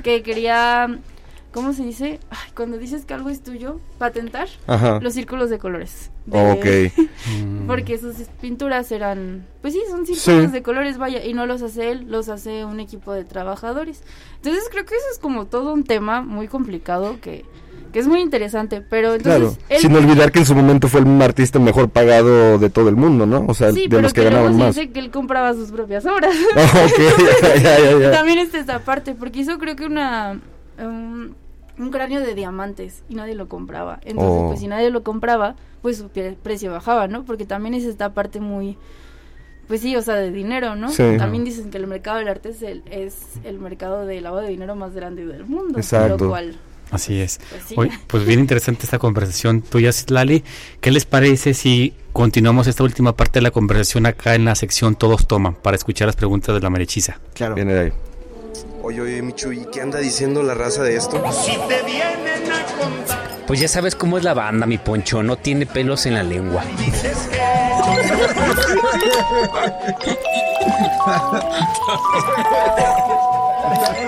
que 0.04 0.24
quería 0.24 1.00
¿cómo 1.54 1.72
se 1.74 1.84
dice? 1.84 2.20
Ay, 2.30 2.52
cuando 2.56 2.78
dices 2.78 3.06
que 3.06 3.14
algo 3.14 3.30
es 3.30 3.42
tuyo, 3.44 3.80
patentar 3.98 4.48
Ajá. 4.68 5.00
los 5.02 5.14
círculos 5.14 5.50
de 5.50 5.60
colores. 5.60 6.10
De- 6.26 6.52
Ok. 6.52 7.08
Porque 7.68 7.98
sus 7.98 8.16
pinturas 8.42 8.92
eran, 8.92 9.46
pues 9.62 9.74
sí, 9.74 9.82
son 9.90 10.06
círculos 10.06 10.46
Sí. 10.48 10.52
de 10.52 10.64
colores, 10.64 10.98
vaya, 10.98 11.24
y 11.26 11.34
no 11.34 11.46
los 11.46 11.62
hace 11.62 11.92
él, 11.92 12.06
los 12.10 12.28
hace 12.30 12.66
un 12.66 12.80
equipo 12.80 13.14
de 13.14 13.24
trabajadores. 13.24 14.04
Entonces 14.38 14.64
creo 14.72 14.86
que 14.86 14.96
eso 14.96 15.06
es 15.14 15.20
como 15.20 15.46
todo 15.46 15.74
un 15.74 15.84
tema 15.84 16.22
muy 16.22 16.48
complicado 16.48 17.18
que, 17.22 17.46
que 17.94 18.00
es 18.00 18.08
muy 18.08 18.20
interesante, 18.22 18.82
pero 18.82 19.18
Claro, 19.20 19.46
entonces 19.50 19.64
él- 19.70 19.80
sin 19.82 19.96
olvidar 19.96 20.32
que 20.32 20.40
en 20.40 20.46
su 20.46 20.56
momento 20.56 20.88
fue 20.88 21.02
el 21.02 21.22
artista 21.22 21.60
mejor 21.60 21.90
pagado 21.90 22.58
de 22.58 22.70
todo 22.70 22.90
el 22.90 22.96
mundo, 22.96 23.26
¿no? 23.26 23.46
O 23.48 23.54
sea, 23.54 23.72
sí, 23.72 23.84
de 23.84 23.90
pero 23.90 24.02
los 24.02 24.14
que, 24.14 24.22
luego 24.22 24.36
ganaban 24.38 24.58
más. 24.58 24.76
dice 24.76 24.90
que 24.92 25.00
él 25.00 25.12
compraba 25.12 25.54
sus 25.54 25.72
propias 25.72 26.06
obras. 26.06 26.36
Ok, 26.56 27.62
ya, 27.62 27.80
ya, 27.80 28.00
ya. 28.00 28.12
También 28.18 28.40
está 28.40 28.58
esta 28.60 28.80
parte, 28.80 29.14
porque 29.16 29.40
hizo 29.42 29.58
creo 29.60 29.76
que 29.76 29.86
una 29.86 30.40
um, 30.80 31.30
un 31.78 31.90
cráneo 31.92 32.20
de 32.22 32.36
diamantes 32.36 33.04
y 33.10 33.16
nadie 33.16 33.36
lo 33.36 33.48
compraba. 33.48 34.00
Entonces, 34.04 34.38
Oh. 34.44 34.48
pues 34.50 34.60
si 34.60 34.68
nadie 34.68 34.90
lo 34.90 35.04
compraba, 35.04 35.56
pues 35.82 35.98
su 35.98 36.10
pre- 36.10 36.38
precio 36.42 36.72
bajaba, 36.72 37.08
¿no? 37.08 37.24
Porque 37.24 37.46
también 37.46 37.74
es 37.74 37.84
esta 37.84 38.14
parte 38.14 38.40
muy 38.40 38.78
pues 39.68 39.80
sí, 39.80 39.96
o 39.96 40.02
sea, 40.02 40.16
de 40.16 40.30
dinero, 40.30 40.76
¿no? 40.76 40.92
Sí. 40.92 41.04
También 41.18 41.46
dicen 41.46 41.72
que 41.72 41.78
el 41.78 41.88
mercado 41.88 42.18
del 42.18 42.28
arte 42.28 42.50
es 42.50 42.62
el, 42.62 42.84
es 42.92 43.16
el 43.46 43.60
mercado 43.60 44.06
de 44.06 44.20
lavado 44.20 44.44
de 44.44 44.50
dinero 44.50 44.76
más 44.76 44.94
grande 44.94 45.26
del 45.26 45.46
mundo. 45.46 45.80
Exacto. 45.80 46.18
Lo 46.26 46.30
cual, 46.30 46.56
Así 46.92 47.20
es. 47.20 47.40
Pues 47.50 47.64
sí. 47.70 47.76
Oye, 47.78 47.90
pues 48.08 48.24
bien 48.26 48.40
interesante 48.42 48.84
esta 48.84 49.00
conversación 49.00 49.62
tuya, 49.62 49.92
Citlali. 49.94 50.44
¿Qué 50.82 50.92
les 50.92 51.06
parece 51.06 51.54
si 51.56 51.94
continuamos 52.12 52.68
esta 52.68 52.84
última 52.84 53.16
parte 53.16 53.40
de 53.40 53.44
la 53.44 53.52
conversación 53.52 54.06
acá 54.06 54.36
en 54.36 54.46
la 54.46 54.54
sección 54.54 54.96
Todos 54.96 55.28
Toman 55.28 55.56
para 55.56 55.76
escuchar 55.76 56.08
las 56.08 56.18
preguntas 56.18 56.54
de 56.54 56.62
la 56.62 56.70
marichiza? 56.70 57.20
Claro. 57.34 57.56
Viene 57.56 57.74
de 57.74 57.80
ahí. 57.80 57.94
Oye, 58.86 59.00
oye, 59.00 59.22
Michu, 59.22 59.54
¿y 59.54 59.66
qué 59.72 59.80
anda 59.80 60.00
diciendo 60.00 60.44
la 60.44 60.54
raza 60.54 60.84
de 60.84 60.98
esto? 60.98 61.24
Pues 63.48 63.62
ya 63.62 63.70
sabes 63.70 63.96
cómo 63.96 64.18
es 64.18 64.26
la 64.26 64.34
banda, 64.34 64.66
mi 64.66 64.78
poncho. 64.78 65.24
No 65.24 65.38
tiene 65.38 65.66
pelos 65.66 66.06
en 66.06 66.16
la 66.16 66.24
lengua. 66.24 66.66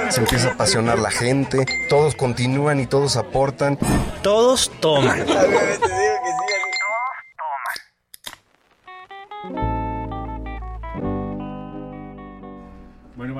Se 0.09 0.19
empieza 0.19 0.49
a 0.49 0.51
apasionar 0.51 0.99
la 0.99 1.09
gente, 1.09 1.65
todos 1.89 2.13
continúan 2.15 2.82
y 2.82 2.86
todos 2.86 3.15
aportan. 3.15 3.80
Todos 4.21 4.69
toman. 4.82 5.26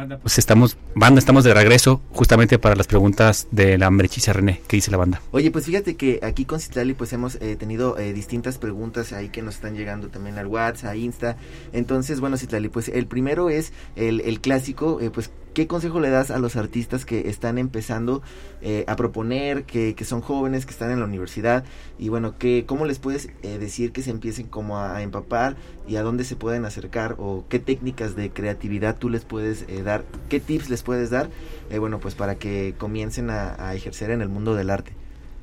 banda, 0.06 0.20
pues 0.20 0.38
estamos, 0.38 0.78
banda, 0.94 1.20
estamos 1.20 1.44
de 1.44 1.54
regreso 1.54 2.02
justamente 2.12 2.60
para 2.60 2.76
las 2.76 2.88
preguntas 2.88 3.48
de 3.52 3.78
la 3.78 3.90
marichiza 3.90 4.34
René. 4.34 4.62
¿Qué 4.68 4.78
dice 4.78 4.92
la 4.92 4.98
banda? 4.98 5.22
Oye, 5.32 5.52
pues 5.52 5.66
fíjate 5.66 5.96
que 5.96 6.20
aquí 6.22 6.46
con 6.46 6.60
Citlali 6.60 6.94
pues 6.94 7.12
hemos 7.14 7.36
eh, 7.36 7.56
tenido 7.56 7.98
eh, 7.98 8.14
distintas 8.14 8.58
preguntas 8.58 9.14
ahí 9.14 9.30
que 9.30 9.42
nos 9.42 9.56
están 9.56 9.76
llegando 9.76 10.10
también 10.10 10.38
al 10.38 10.48
WhatsApp, 10.48 10.92
a 10.92 10.96
Insta. 10.96 11.38
Entonces, 11.74 12.20
bueno, 12.20 12.38
Citlali, 12.38 12.70
pues 12.70 12.90
el 12.90 13.08
primero 13.08 13.50
es 13.50 13.74
el, 13.96 14.22
el 14.22 14.42
clásico, 14.42 15.00
eh, 15.02 15.10
pues 15.10 15.32
¿qué 15.56 15.66
consejo 15.66 16.00
le 16.00 16.12
das 16.12 16.30
a 16.30 16.38
los 16.38 16.56
artistas 16.58 17.06
que 17.06 17.30
están 17.30 17.58
empezando 17.58 18.22
eh, 18.62 18.84
a 18.88 18.96
proponer, 18.96 19.64
que, 19.64 19.96
que 19.96 20.06
son 20.06 20.22
jóvenes, 20.22 20.68
que 20.68 20.72
están 20.72 20.92
en 20.92 21.00
la 21.00 21.06
universidad? 21.06 21.64
Y 21.98 22.10
bueno, 22.10 22.38
que, 22.38 22.66
¿cómo 22.68 22.86
les 22.86 23.00
puedes 23.00 23.30
eh, 23.42 23.58
decir 23.58 23.92
que 23.92 24.04
se 24.04 24.12
empiecen 24.12 24.48
como 24.48 24.78
a, 24.78 24.98
a 24.98 25.02
empapar 25.02 25.56
y 25.88 25.96
a 25.96 26.04
dónde 26.04 26.26
se 26.26 26.36
pueden 26.36 26.66
acercar 26.66 27.16
o 27.18 27.46
qué 27.50 27.58
técnicas 27.58 28.16
de 28.16 28.30
creatividad 28.30 28.98
tú 28.98 29.10
les 29.10 29.24
puedes 29.24 29.66
eh, 29.68 29.82
dar, 29.82 30.04
qué 30.30 30.40
tips 30.40 30.70
les 30.70 30.84
puedes 30.84 31.10
dar, 31.10 31.30
eh, 31.72 31.80
bueno, 31.80 32.00
pues 32.00 32.14
para 32.14 32.36
que 32.36 32.76
comiencen 32.78 33.30
a, 33.30 33.56
a 33.58 33.74
ejercer 33.74 34.12
en 34.12 34.22
el 34.22 34.30
mundo 34.30 34.54
del 34.54 34.70
arte? 34.70 34.92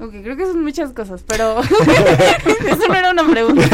ok, 0.03 0.11
creo 0.23 0.37
que 0.37 0.47
son 0.47 0.63
muchas 0.63 0.93
cosas, 0.93 1.23
pero 1.27 1.61
eso 2.67 2.89
no 2.89 2.95
era 2.95 3.13
una 3.13 3.25
pregunta. 3.25 3.69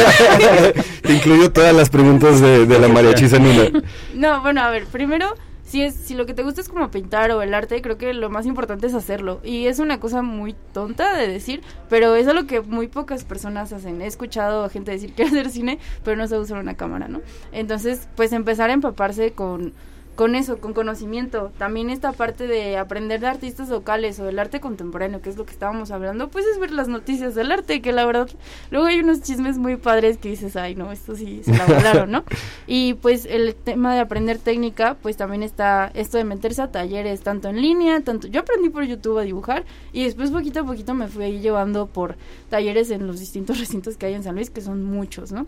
Te 1.02 1.14
incluyo 1.14 1.50
todas 1.50 1.74
las 1.74 1.88
preguntas 1.88 2.40
de, 2.40 2.66
de 2.66 2.78
la 2.78 2.88
mariachiza 2.88 3.36
en 3.36 3.46
una. 3.46 3.82
No, 4.14 4.42
bueno, 4.42 4.60
a 4.60 4.70
ver, 4.70 4.84
primero, 4.86 5.34
si 5.68 5.82
es 5.82 5.94
si 5.94 6.14
lo 6.14 6.24
que 6.24 6.32
te 6.32 6.42
gusta 6.42 6.62
es 6.62 6.68
como 6.68 6.90
pintar 6.90 7.30
o 7.30 7.42
el 7.42 7.52
arte, 7.52 7.82
creo 7.82 7.98
que 7.98 8.14
lo 8.14 8.30
más 8.30 8.46
importante 8.46 8.86
es 8.86 8.94
hacerlo. 8.94 9.40
Y 9.44 9.66
es 9.66 9.78
una 9.78 10.00
cosa 10.00 10.22
muy 10.22 10.54
tonta 10.72 11.14
de 11.14 11.28
decir, 11.28 11.60
pero 11.90 12.14
es 12.14 12.26
algo 12.26 12.46
que 12.46 12.62
muy 12.62 12.88
pocas 12.88 13.24
personas 13.24 13.72
hacen. 13.74 14.00
He 14.00 14.06
escuchado 14.06 14.64
a 14.64 14.70
gente 14.70 14.92
decir 14.92 15.12
que 15.12 15.22
hacer 15.24 15.50
cine, 15.50 15.78
pero 16.04 16.16
no 16.16 16.26
sabe 16.26 16.42
usar 16.42 16.58
una 16.58 16.74
cámara, 16.74 17.08
¿no? 17.08 17.20
Entonces, 17.52 18.08
pues 18.16 18.32
empezar 18.32 18.70
a 18.70 18.72
empaparse 18.72 19.32
con 19.32 19.74
con 20.18 20.34
eso, 20.34 20.58
con 20.58 20.74
conocimiento. 20.74 21.52
También 21.58 21.90
esta 21.90 22.10
parte 22.10 22.48
de 22.48 22.76
aprender 22.76 23.20
de 23.20 23.28
artistas 23.28 23.68
locales 23.68 24.18
o 24.18 24.24
del 24.24 24.40
arte 24.40 24.58
contemporáneo, 24.58 25.22
que 25.22 25.30
es 25.30 25.36
lo 25.36 25.46
que 25.46 25.52
estábamos 25.52 25.92
hablando, 25.92 26.28
pues 26.28 26.44
es 26.44 26.58
ver 26.58 26.72
las 26.72 26.88
noticias 26.88 27.36
del 27.36 27.52
arte, 27.52 27.80
que 27.80 27.92
la 27.92 28.04
verdad, 28.04 28.28
luego 28.72 28.86
hay 28.86 28.98
unos 28.98 29.22
chismes 29.22 29.58
muy 29.58 29.76
padres 29.76 30.18
que 30.18 30.28
dices, 30.28 30.56
ay, 30.56 30.74
no, 30.74 30.90
esto 30.90 31.14
sí 31.14 31.42
se 31.44 31.56
la 31.56 31.66
volaron, 31.66 32.10
¿no? 32.10 32.24
Y 32.66 32.94
pues 32.94 33.26
el 33.26 33.54
tema 33.54 33.94
de 33.94 34.00
aprender 34.00 34.38
técnica, 34.38 34.96
pues 35.00 35.16
también 35.16 35.44
está 35.44 35.92
esto 35.94 36.18
de 36.18 36.24
meterse 36.24 36.62
a 36.62 36.72
talleres, 36.72 37.20
tanto 37.20 37.48
en 37.48 37.62
línea, 37.62 38.00
tanto... 38.00 38.26
Yo 38.26 38.40
aprendí 38.40 38.70
por 38.70 38.82
YouTube 38.82 39.18
a 39.18 39.22
dibujar 39.22 39.66
y 39.92 40.02
después 40.02 40.32
poquito 40.32 40.58
a 40.58 40.64
poquito 40.64 40.94
me 40.94 41.06
fui 41.06 41.26
ahí 41.26 41.38
llevando 41.38 41.86
por 41.86 42.16
talleres 42.50 42.90
en 42.90 43.06
los 43.06 43.20
distintos 43.20 43.60
recintos 43.60 43.96
que 43.96 44.06
hay 44.06 44.14
en 44.14 44.24
San 44.24 44.34
Luis, 44.34 44.50
que 44.50 44.62
son 44.62 44.82
muchos, 44.82 45.30
¿no? 45.30 45.46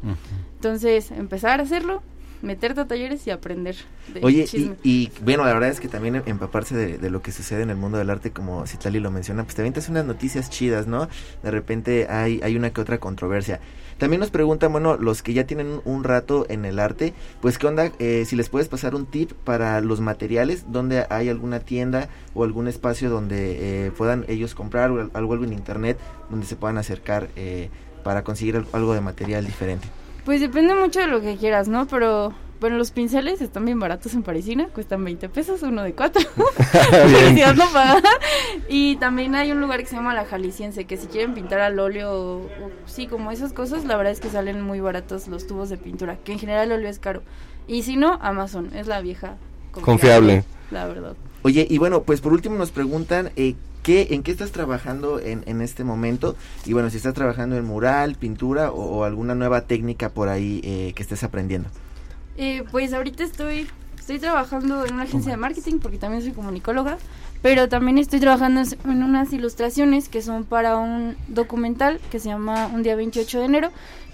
Entonces, 0.54 1.10
empezar 1.10 1.58
a 1.58 1.64
hacerlo, 1.64 2.04
meterte 2.42 2.80
a 2.80 2.86
talleres 2.86 3.26
y 3.26 3.30
aprender. 3.30 3.76
De 4.12 4.20
Oye, 4.22 4.46
y, 4.82 5.10
bueno, 5.22 5.44
la 5.44 5.52
verdad 5.52 5.70
es 5.70 5.80
que 5.80 5.88
también 5.88 6.22
empaparse 6.26 6.76
de, 6.76 6.98
de, 6.98 7.10
lo 7.10 7.22
que 7.22 7.32
sucede 7.32 7.62
en 7.62 7.70
el 7.70 7.76
mundo 7.76 7.98
del 7.98 8.10
arte, 8.10 8.30
como 8.30 8.66
Citlali 8.66 9.00
lo 9.00 9.10
menciona, 9.10 9.44
pues 9.44 9.54
también 9.54 9.72
te 9.72 9.80
hace 9.80 9.90
unas 9.90 10.04
noticias 10.04 10.50
chidas, 10.50 10.86
¿no? 10.86 11.08
De 11.42 11.50
repente 11.50 12.06
hay, 12.08 12.40
hay 12.42 12.56
una 12.56 12.70
que 12.70 12.80
otra 12.80 12.98
controversia. 12.98 13.60
También 14.00 14.20
nos 14.20 14.30
preguntan, 14.30 14.72
bueno, 14.72 14.96
los 14.96 15.22
que 15.22 15.34
ya 15.34 15.44
tienen 15.44 15.82
un 15.84 16.04
rato 16.04 16.46
en 16.48 16.64
el 16.64 16.78
arte, 16.78 17.12
pues 17.42 17.58
qué 17.58 17.66
onda, 17.66 17.92
eh, 17.98 18.24
si 18.26 18.34
les 18.34 18.48
puedes 18.48 18.66
pasar 18.66 18.94
un 18.94 19.04
tip 19.04 19.32
para 19.32 19.82
los 19.82 20.00
materiales, 20.00 20.72
donde 20.72 21.04
hay 21.10 21.28
alguna 21.28 21.60
tienda 21.60 22.08
o 22.32 22.42
algún 22.42 22.66
espacio 22.66 23.10
donde 23.10 23.58
eh, 23.86 23.90
puedan 23.90 24.24
ellos 24.26 24.54
comprar 24.54 24.90
o 24.90 25.00
algo, 25.00 25.34
algo 25.34 25.44
en 25.44 25.52
internet, 25.52 25.98
donde 26.30 26.46
se 26.46 26.56
puedan 26.56 26.78
acercar 26.78 27.28
eh, 27.36 27.68
para 28.02 28.24
conseguir 28.24 28.64
algo 28.72 28.94
de 28.94 29.02
material 29.02 29.44
diferente. 29.44 29.86
Pues 30.24 30.40
depende 30.40 30.74
mucho 30.74 31.00
de 31.00 31.06
lo 31.06 31.20
que 31.20 31.36
quieras, 31.36 31.68
¿no? 31.68 31.86
Pero 31.86 32.32
bueno, 32.60 32.76
los 32.76 32.90
pinceles 32.90 33.40
están 33.40 33.64
bien 33.64 33.80
baratos 33.80 34.12
en 34.14 34.22
Parisina, 34.22 34.68
cuestan 34.68 35.02
20 35.02 35.28
pesos, 35.30 35.62
uno 35.62 35.82
de 35.82 35.94
cuatro. 35.94 36.22
No. 37.56 37.64
Y 38.68 38.96
también 38.96 39.34
hay 39.34 39.50
un 39.50 39.60
lugar 39.60 39.80
que 39.80 39.86
se 39.86 39.96
llama 39.96 40.14
La 40.14 40.24
Jalisciense, 40.24 40.84
que 40.84 40.96
si 40.96 41.06
quieren 41.06 41.34
pintar 41.34 41.60
al 41.60 41.78
óleo, 41.78 42.12
o, 42.12 42.36
o, 42.44 42.70
sí, 42.86 43.06
como 43.06 43.30
esas 43.30 43.52
cosas, 43.52 43.84
la 43.84 43.96
verdad 43.96 44.12
es 44.12 44.20
que 44.20 44.28
salen 44.28 44.60
muy 44.60 44.80
baratos 44.80 45.26
los 45.28 45.46
tubos 45.46 45.70
de 45.70 45.78
pintura, 45.78 46.18
que 46.22 46.32
en 46.32 46.38
general 46.38 46.70
el 46.70 46.78
óleo 46.78 46.90
es 46.90 46.98
caro. 46.98 47.22
Y 47.66 47.82
si 47.82 47.96
no, 47.96 48.18
Amazon, 48.20 48.70
es 48.74 48.86
la 48.86 49.00
vieja 49.00 49.36
confiable. 49.72 50.42
confiable. 50.42 50.44
La 50.70 50.86
verdad. 50.86 51.16
Oye, 51.42 51.66
y 51.68 51.78
bueno, 51.78 52.02
pues 52.02 52.20
por 52.20 52.32
último 52.32 52.56
nos 52.56 52.70
preguntan 52.70 53.30
eh, 53.36 53.54
¿qué, 53.90 54.14
en 54.14 54.22
qué 54.22 54.30
estás 54.30 54.52
trabajando 54.52 55.18
en, 55.18 55.42
en, 55.46 55.60
este 55.60 55.82
momento 55.82 56.36
y 56.64 56.72
bueno, 56.74 56.90
si 56.90 56.98
estás 56.98 57.12
trabajando 57.12 57.56
en 57.56 57.64
mural, 57.64 58.14
pintura 58.14 58.70
o, 58.70 58.98
o 58.98 59.04
alguna 59.04 59.34
nueva 59.34 59.62
técnica 59.62 60.10
por 60.10 60.28
ahí 60.28 60.60
eh, 60.62 60.92
que 60.94 61.02
estés 61.02 61.24
aprendiendo. 61.24 61.68
Eh, 62.36 62.62
pues 62.70 62.92
ahorita 62.92 63.24
estoy, 63.24 63.66
estoy 63.98 64.20
trabajando 64.20 64.86
en 64.86 64.94
una 64.94 65.02
agencia 65.02 65.32
de 65.32 65.36
marketing 65.36 65.80
porque 65.80 65.98
también 65.98 66.22
soy 66.22 66.32
comunicóloga, 66.32 66.98
pero 67.42 67.68
también 67.68 67.98
estoy 67.98 68.20
trabajando 68.20 68.62
en 68.84 69.02
unas 69.02 69.32
ilustraciones 69.32 70.08
que 70.08 70.22
son 70.22 70.44
para 70.44 70.76
un 70.76 71.16
documental 71.28 72.00
que 72.10 72.18
se 72.18 72.28
llama 72.28 72.66
Un 72.66 72.82
día 72.82 72.96
28 72.96 73.38
de 73.38 73.44
enero, 73.44 73.70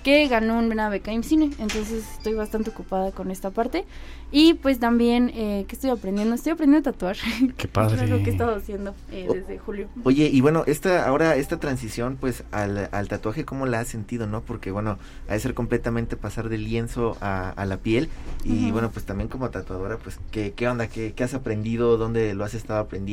que 0.07 0.29
ganó 0.29 0.59
una 0.59 0.89
beca 0.89 1.11
IMCINE, 1.11 1.51
entonces 1.59 2.05
estoy 2.16 2.35
bastante 2.35 2.70
ocupada 2.70 3.11
con 3.11 3.33
esta 3.33 3.51
parte. 3.51 3.85
Y 4.31 4.55
pues 4.55 4.79
también, 4.81 5.31
eh, 5.35 5.64
¿qué 5.68 5.74
estoy 5.77 5.91
aprendiendo? 5.91 6.35
Estoy 6.35 6.53
aprendiendo 6.53 6.89
a 6.89 6.93
tatuar. 6.93 7.16
Qué 7.57 7.68
padre. 7.68 8.05
es 8.05 8.11
lo 8.11 8.18
que 8.18 8.31
he 8.31 8.33
estado 8.33 8.55
haciendo 8.55 8.95
eh, 9.11 9.27
desde 9.33 9.59
julio. 9.59 9.89
Oye, 10.05 10.29
y 10.33 10.41
bueno, 10.41 10.64
esta 10.66 11.07
ahora 11.07 11.37
esta 11.37 11.59
transición 11.59 12.18
pues 12.20 12.45
al, 12.53 12.89
al, 12.93 13.09
tatuaje, 13.09 13.45
¿cómo 13.45 13.66
la 13.66 13.81
has 13.81 13.89
sentido, 13.89 14.27
no? 14.27 14.43
Porque 14.43 14.70
bueno, 14.70 14.99
ha 15.29 15.33
de 15.33 15.41
ser 15.41 15.55
completamente 15.55 16.16
pasar 16.16 16.49
del 16.49 16.64
lienzo 16.64 17.16
a, 17.20 17.51
a 17.51 17.66
la 17.66 17.79
piel. 17.79 18.09
Y 18.45 18.51
uh 18.51 18.55
-huh. 18.55 18.72
bueno, 18.72 18.91
pues 18.91 19.07
también 19.07 19.29
como 19.29 19.51
tatuadora, 19.51 19.97
pues, 19.97 20.18
¿qué, 20.31 20.53
qué 20.55 20.68
onda? 20.68 20.89
¿Qué, 20.89 21.14
¿Qué, 21.14 21.24
has 21.24 21.35
aprendido? 21.35 21.97
¿Dónde 21.97 22.35
lo 22.35 22.45
has 22.45 22.55
estado 22.55 22.81
aprendiendo? 22.81 23.07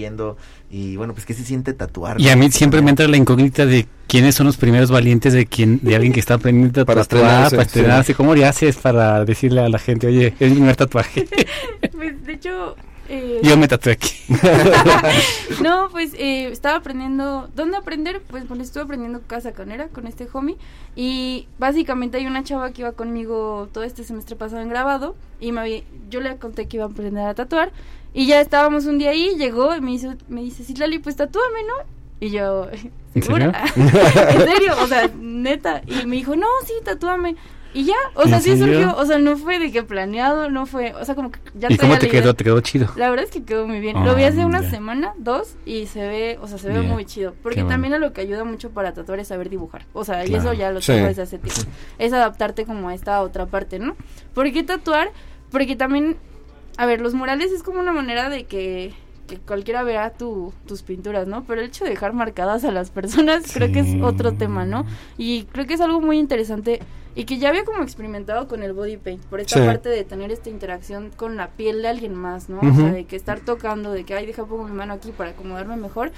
Y 0.70 0.95
bueno, 0.95 1.14
pues, 1.14 1.26
¿qué 1.26 1.34
se 1.34 1.43
siente 1.43 1.74
tatuar? 1.74 2.20
Y 2.20 2.30
a 2.30 2.36
mí 2.36 2.51
siempre 2.51 2.82
me 2.82 2.89
entra 2.89 3.08
la 3.08 3.18
incógnita 3.18 3.66
de 3.66 3.88
quiénes 4.08 4.36
son 4.36 4.47
los 4.47 4.58
primeros 4.58 4.91
valientes 4.91 5.34
de 5.34 5.45
quien 5.45 5.80
de 5.82 5.95
alguien 5.95 6.14
que 6.14 6.20
está 6.20 6.36
aprendiendo 6.36 6.82
a 6.82 6.86
para 6.86 7.04
tatuar, 7.04 7.24
estrenarse, 7.24 7.56
para 7.56 7.68
estrenarse. 7.68 8.08
sí. 8.08 8.14
¿Cómo 8.16 8.36
le 8.36 8.45
haces 8.45 8.78
para 8.78 9.24
decirle 9.26 9.62
a 9.62 9.70
la 9.70 9.80
gente, 9.80 10.08
oye, 10.08 10.34
es 10.39 10.49
mi 10.49 10.56
primer 10.56 10.76
tatuaje? 10.76 11.28
pues, 11.91 12.26
de 12.26 12.34
hecho... 12.34 12.76
Eh, 13.10 13.41
Yo 13.43 13.58
me 13.58 13.68
tatué 13.68 13.93
aquí. 13.93 14.14
no, 15.62 15.89
pues 15.91 16.14
eh, 16.14 16.47
estaba 16.47 16.78
aprendiendo. 16.78 17.49
¿Dónde 17.56 17.78
aprender? 17.78 18.22
Pues, 18.22 18.45
pues 18.47 18.60
estuve 18.62 18.84
aprendiendo 18.84 19.22
casa 19.28 19.51
canera 19.51 19.89
con 19.89 20.08
este 20.08 20.28
homie. 20.32 20.58
Y 20.95 21.47
básicamente 21.60 22.18
hay 22.18 22.28
una 22.28 22.43
chava 22.43 22.72
que 22.72 22.82
iba 22.82 22.93
conmigo 22.93 23.70
todo 23.74 23.84
este 23.84 24.04
semestre 24.04 24.36
pasado 24.36 24.62
en 24.62 24.70
grabado. 24.70 25.16
Y 25.39 25.51
me 25.51 25.62
había, 25.62 25.82
yo 26.10 26.22
le 26.22 26.38
conté 26.38 26.68
que 26.68 26.78
iba 26.78 26.86
a 26.86 26.89
aprender 26.89 27.26
a 27.26 27.34
tatuar. 27.34 27.72
Y 28.14 28.28
ya 28.28 28.39
estábamos 28.39 28.86
un 28.86 28.99
día 28.99 29.10
ahí, 29.10 29.36
llegó 29.38 29.76
y 29.76 29.82
me, 29.82 29.91
hizo, 29.91 30.14
me 30.28 30.41
dice, 30.41 30.64
sí, 30.64 30.76
Lali, 30.76 30.99
pues 30.99 31.16
tatúame, 31.16 31.64
¿no? 31.64 31.74
Y 32.20 32.30
yo, 32.30 32.68
¿segura? 33.20 33.51
¿En 33.76 33.89
serio? 33.89 34.30
¿En 34.30 34.47
serio? 34.47 34.74
O 34.82 34.88
sea, 34.88 35.10
neta. 35.20 35.82
Y 35.88 36.06
me 36.06 36.18
dijo, 36.18 36.36
no, 36.36 36.47
sí, 36.66 36.74
tatúame. 36.84 37.36
Y 37.74 37.86
ya, 37.86 37.95
o 38.13 38.28
sea, 38.28 38.39
sí 38.39 38.57
surgió, 38.57 38.95
o 38.95 39.05
sea, 39.05 39.17
no 39.17 39.36
fue 39.36 39.57
de 39.57 39.71
que 39.71 39.84
planeado, 39.84 40.49
no 40.49 40.65
fue, 40.65 40.93
o 40.93 41.03
sea, 41.05 41.15
como 41.15 41.32
que 41.32 41.39
ya 41.55 41.67
¿Y 41.71 41.78
cómo 41.78 41.97
te 41.97 42.07
quedó? 42.07 42.36
¿Te 42.36 42.43
quedó 42.43 42.61
chido? 42.61 42.88
La 42.95 43.09
verdad 43.09 43.26
es 43.26 43.32
que 43.32 43.43
quedó 43.43 43.67
muy 43.67 43.80
bien. 43.80 43.97
Oh, 43.97 44.05
lo 44.05 44.15
vi 44.15 44.24
hace 44.24 44.45
una 44.45 44.61
ya. 44.61 44.69
semana, 44.69 45.13
dos, 45.17 45.55
y 45.65 45.88
se 45.88 46.07
ve, 46.07 46.39
o 46.41 46.47
sea, 46.47 46.59
se 46.59 46.69
ve 46.69 46.82
muy 46.82 47.05
chido. 47.05 47.34
Porque 47.41 47.61
Qué 47.61 47.67
también 47.67 47.91
bueno. 47.91 48.05
a 48.05 48.07
lo 48.09 48.13
que 48.13 48.21
ayuda 48.21 48.43
mucho 48.43 48.69
para 48.69 48.93
tatuar 48.93 49.19
es 49.19 49.30
saber 49.30 49.49
dibujar. 49.49 49.86
O 49.93 50.05
sea, 50.05 50.24
claro. 50.24 50.32
y 50.32 50.36
eso 50.36 50.53
ya 50.53 50.71
lo 50.71 50.82
tengo 50.82 50.99
sí. 50.99 51.05
desde 51.05 51.21
hace 51.24 51.39
tiempo. 51.39 51.61
Es 51.97 52.13
adaptarte 52.13 52.65
como 52.65 52.89
a 52.89 52.93
esta 52.93 53.21
otra 53.21 53.47
parte, 53.47 53.80
¿no? 53.80 53.95
¿Por 54.34 54.51
qué 54.51 54.63
tatuar? 54.63 55.09
Porque 55.49 55.76
también, 55.76 56.17
a 56.78 56.86
ver, 56.86 57.01
los 57.01 57.15
murales 57.15 57.51
es 57.51 57.63
como 57.63 57.80
una 57.80 57.91
manera 57.91 58.30
de 58.30 58.45
que 58.45 58.93
que 59.28 59.38
cualquiera 59.38 59.84
vea 59.84 60.11
tu, 60.11 60.53
tus 60.67 60.82
pinturas, 60.84 61.28
¿no? 61.28 61.45
Pero 61.45 61.61
el 61.61 61.67
hecho 61.67 61.86
de 61.86 61.91
dejar 61.91 62.11
marcadas 62.11 62.65
a 62.65 62.71
las 62.71 62.89
personas 62.91 63.43
sí. 63.45 63.53
creo 63.53 63.71
que 63.71 63.80
es 63.80 64.01
otro 64.01 64.34
tema, 64.34 64.65
¿no? 64.65 64.86
Y 65.17 65.43
creo 65.45 65.65
que 65.65 65.76
es 65.76 65.82
algo 65.82 66.01
muy 66.01 66.19
interesante 66.19 66.82
y 67.16 67.26
que 67.26 67.38
ya 67.38 67.49
había 67.49 67.64
como 67.64 67.84
experimentado 67.84 68.47
con 68.47 68.64
el 68.64 68.74
body 68.74 68.97
paint, 68.97 69.24
por 69.26 69.39
esta 69.39 69.59
sí. 69.59 69.66
parte 69.66 69.89
de 69.89 70.03
tener 70.03 70.32
esta 70.32 70.49
interacción 70.49 71.11
con 71.16 71.38
la 71.38 71.49
piel 71.49 71.82
de 71.82 71.89
alguien 71.89 72.16
más, 72.16 72.49
¿no? 72.49 72.57
Uh 72.57 72.64
-huh. 72.64 72.72
O 72.72 72.76
sea, 72.76 72.91
de 72.91 73.05
que 73.05 73.16
estar 73.16 73.39
tocando, 73.39 73.91
de 73.91 74.03
que, 74.03 74.16
ay, 74.16 74.26
deja 74.26 74.45
pongo 74.45 74.64
mi 74.64 74.74
mano 74.74 74.93
aquí 74.93 75.11
para 75.11 75.32
acomodarme 75.32 75.78
mejor. 75.78 76.11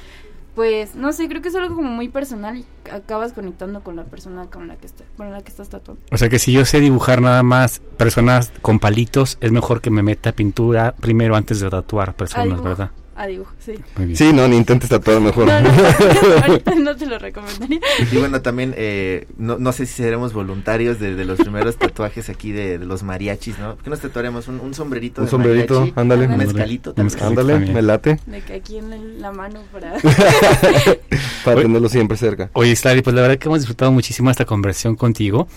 Pues, 0.56 0.96
no 0.96 1.12
sé, 1.12 1.28
creo 1.28 1.42
que 1.42 1.50
es 1.50 1.56
algo 1.56 1.76
como 1.76 1.90
muy 1.90 2.08
personal 2.08 2.58
y 2.58 2.66
acabas 2.90 3.34
conectando 3.34 3.82
con 3.84 3.98
la 3.98 4.06
persona 4.06 4.46
con 4.46 4.70
la 4.70 4.78
que, 4.78 4.86
está, 4.86 5.04
con 5.18 5.30
la 5.30 5.42
que 5.42 5.50
estás 5.50 5.68
tatuando. 5.68 6.02
O 6.12 6.18
sea 6.18 6.30
que 6.30 6.40
si 6.40 6.54
yo 6.54 6.64
sé 6.64 6.80
dibujar 6.80 7.22
nada 7.22 7.44
más 7.44 7.82
personas 7.98 8.54
con 8.62 8.80
palitos, 8.80 9.38
es 9.42 9.52
mejor 9.52 9.82
que 9.82 9.90
me 9.90 10.02
meta 10.02 10.32
pintura 10.32 10.96
primero 10.96 11.36
antes 11.36 11.60
de 11.60 11.70
tatuar 11.70 12.16
personas, 12.16 12.64
¿verdad? 12.64 12.92
A 13.16 13.28
dibujo, 13.28 13.54
sí. 13.60 13.76
Sí, 14.14 14.34
no, 14.34 14.48
ni 14.48 14.58
intentes 14.58 14.90
tatuar 14.90 15.22
mejor. 15.22 15.46
No, 15.56 16.76
no, 16.76 16.76
no 16.82 16.96
te 16.96 17.06
lo 17.06 17.18
recomendaría. 17.18 17.80
Y 18.12 18.18
bueno, 18.18 18.42
también, 18.42 18.74
eh, 18.78 19.28
no, 19.38 19.58
no 19.58 19.72
sé 19.72 19.86
si 19.86 19.94
seremos 19.94 20.34
voluntarios 20.34 21.00
de, 21.00 21.16
de 21.16 21.26
los 21.26 21.40
primeros 21.40 21.78
tatuajes 21.78 22.30
aquí 22.30 22.52
de, 22.52 22.78
de, 22.78 22.86
los 22.86 23.04
mariachis, 23.04 23.58
¿no? 23.60 23.78
¿Qué 23.78 23.90
nos 23.90 24.00
tatuaremos? 24.00 24.48
Un, 24.48 24.60
un 24.60 24.74
sombrerito 24.74 25.22
Un 25.22 25.28
sombrerito, 25.30 25.80
mariachi, 25.80 26.00
ándale. 26.00 26.28
Un 26.28 26.38
mezcalito 26.38 26.94
también. 26.94 27.24
Ándale, 27.24 27.60
me 27.60 27.82
late. 27.82 28.20
De 28.26 28.42
que 28.42 28.54
aquí 28.54 28.78
en 28.78 29.22
la 29.22 29.32
mano 29.32 29.62
para... 29.72 29.94
para 31.46 31.62
tenerlo 31.62 31.90
siempre 31.90 32.18
cerca. 32.18 32.50
Oye, 32.54 32.76
Slary, 32.76 33.02
pues 33.02 33.16
la 33.16 33.22
verdad 33.22 33.38
que 33.38 33.48
hemos 33.48 33.60
disfrutado 33.60 33.92
muchísimo 33.92 34.30
esta 34.30 34.46
conversación 34.46 34.96
contigo. 34.96 35.48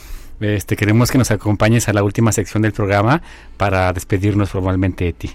Este, 0.40 0.76
queremos 0.76 1.10
que 1.10 1.18
nos 1.18 1.30
acompañes 1.30 1.88
a 1.88 1.92
la 1.92 2.02
última 2.02 2.30
sección 2.32 2.62
del 2.62 2.72
programa 2.72 3.22
para 3.56 3.92
despedirnos 3.92 4.50
formalmente 4.50 5.04
de 5.04 5.12
ti. 5.12 5.30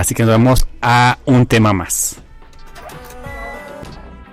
Así 0.00 0.14
que 0.14 0.22
nos 0.22 0.32
vamos 0.32 0.66
a 0.80 1.18
un 1.26 1.44
tema 1.44 1.74
más. 1.74 2.16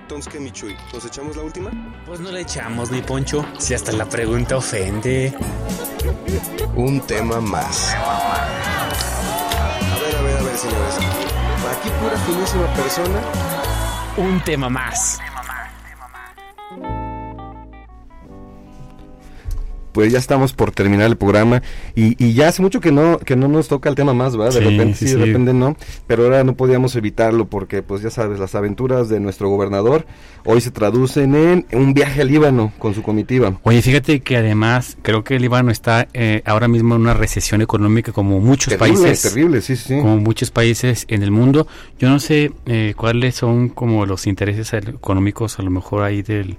Entonces, 0.00 0.32
¿qué, 0.32 0.40
Michuy? 0.40 0.74
¿Nos 0.94 1.04
echamos 1.04 1.36
la 1.36 1.42
última? 1.42 1.70
Pues 2.06 2.20
no 2.20 2.32
le 2.32 2.40
echamos, 2.40 2.90
mi 2.90 3.02
Poncho. 3.02 3.44
Si 3.58 3.74
hasta 3.74 3.92
la 3.92 4.06
pregunta 4.06 4.56
ofende. 4.56 5.36
Un 6.74 7.02
tema 7.02 7.42
más. 7.42 7.94
A 7.94 8.28
ver, 10.02 10.16
a 10.16 10.22
ver, 10.22 10.38
a 10.38 10.42
ver, 10.42 10.56
señores. 10.56 10.94
Aquí 11.70 11.90
pura 12.00 12.16
finísima 12.26 12.66
persona. 12.72 13.20
Un 14.16 14.40
tema 14.40 14.70
más. 14.70 15.18
Pues 19.92 20.12
ya 20.12 20.18
estamos 20.18 20.52
por 20.52 20.70
terminar 20.70 21.06
el 21.06 21.16
programa 21.16 21.62
y, 21.94 22.22
y, 22.22 22.34
ya 22.34 22.48
hace 22.48 22.62
mucho 22.62 22.80
que 22.80 22.92
no 22.92 23.18
que 23.18 23.36
no 23.36 23.48
nos 23.48 23.68
toca 23.68 23.88
el 23.88 23.94
tema 23.94 24.14
más, 24.14 24.38
¿va? 24.38 24.46
De 24.46 24.52
sí, 24.52 24.60
repente 24.60 24.94
sí, 24.94 25.08
sí, 25.08 25.14
de 25.14 25.26
repente 25.26 25.52
no, 25.52 25.76
pero 26.06 26.24
ahora 26.24 26.44
no 26.44 26.54
podíamos 26.54 26.94
evitarlo 26.96 27.46
porque 27.46 27.82
pues 27.82 28.02
ya 28.02 28.10
sabes, 28.10 28.38
las 28.38 28.54
aventuras 28.54 29.08
de 29.08 29.20
nuestro 29.20 29.48
gobernador 29.48 30.06
hoy 30.44 30.60
se 30.60 30.70
traducen 30.70 31.34
en 31.34 31.66
un 31.72 31.94
viaje 31.94 32.22
al 32.22 32.28
Líbano 32.28 32.72
con 32.78 32.94
su 32.94 33.02
comitiva. 33.02 33.58
Oye, 33.62 33.82
fíjate 33.82 34.20
que 34.20 34.36
además 34.36 34.96
creo 35.02 35.24
que 35.24 35.36
el 35.36 35.42
Líbano 35.42 35.70
está 35.70 36.08
eh, 36.14 36.42
ahora 36.44 36.68
mismo 36.68 36.94
en 36.94 37.02
una 37.02 37.14
recesión 37.14 37.60
económica 37.60 38.12
como 38.12 38.40
muchos 38.40 38.76
terrible, 38.76 39.02
países. 39.02 39.22
Terrible, 39.22 39.60
sí, 39.60 39.76
sí. 39.76 39.96
Como 39.96 40.18
muchos 40.18 40.50
países 40.50 41.04
en 41.08 41.22
el 41.22 41.30
mundo. 41.30 41.66
Yo 41.98 42.08
no 42.08 42.18
sé 42.18 42.52
eh, 42.66 42.94
cuáles 42.96 43.34
son 43.34 43.68
como 43.68 44.06
los 44.06 44.26
intereses 44.26 44.72
económicos 44.72 45.58
a 45.58 45.62
lo 45.62 45.70
mejor 45.70 46.02
ahí 46.02 46.22
del 46.22 46.56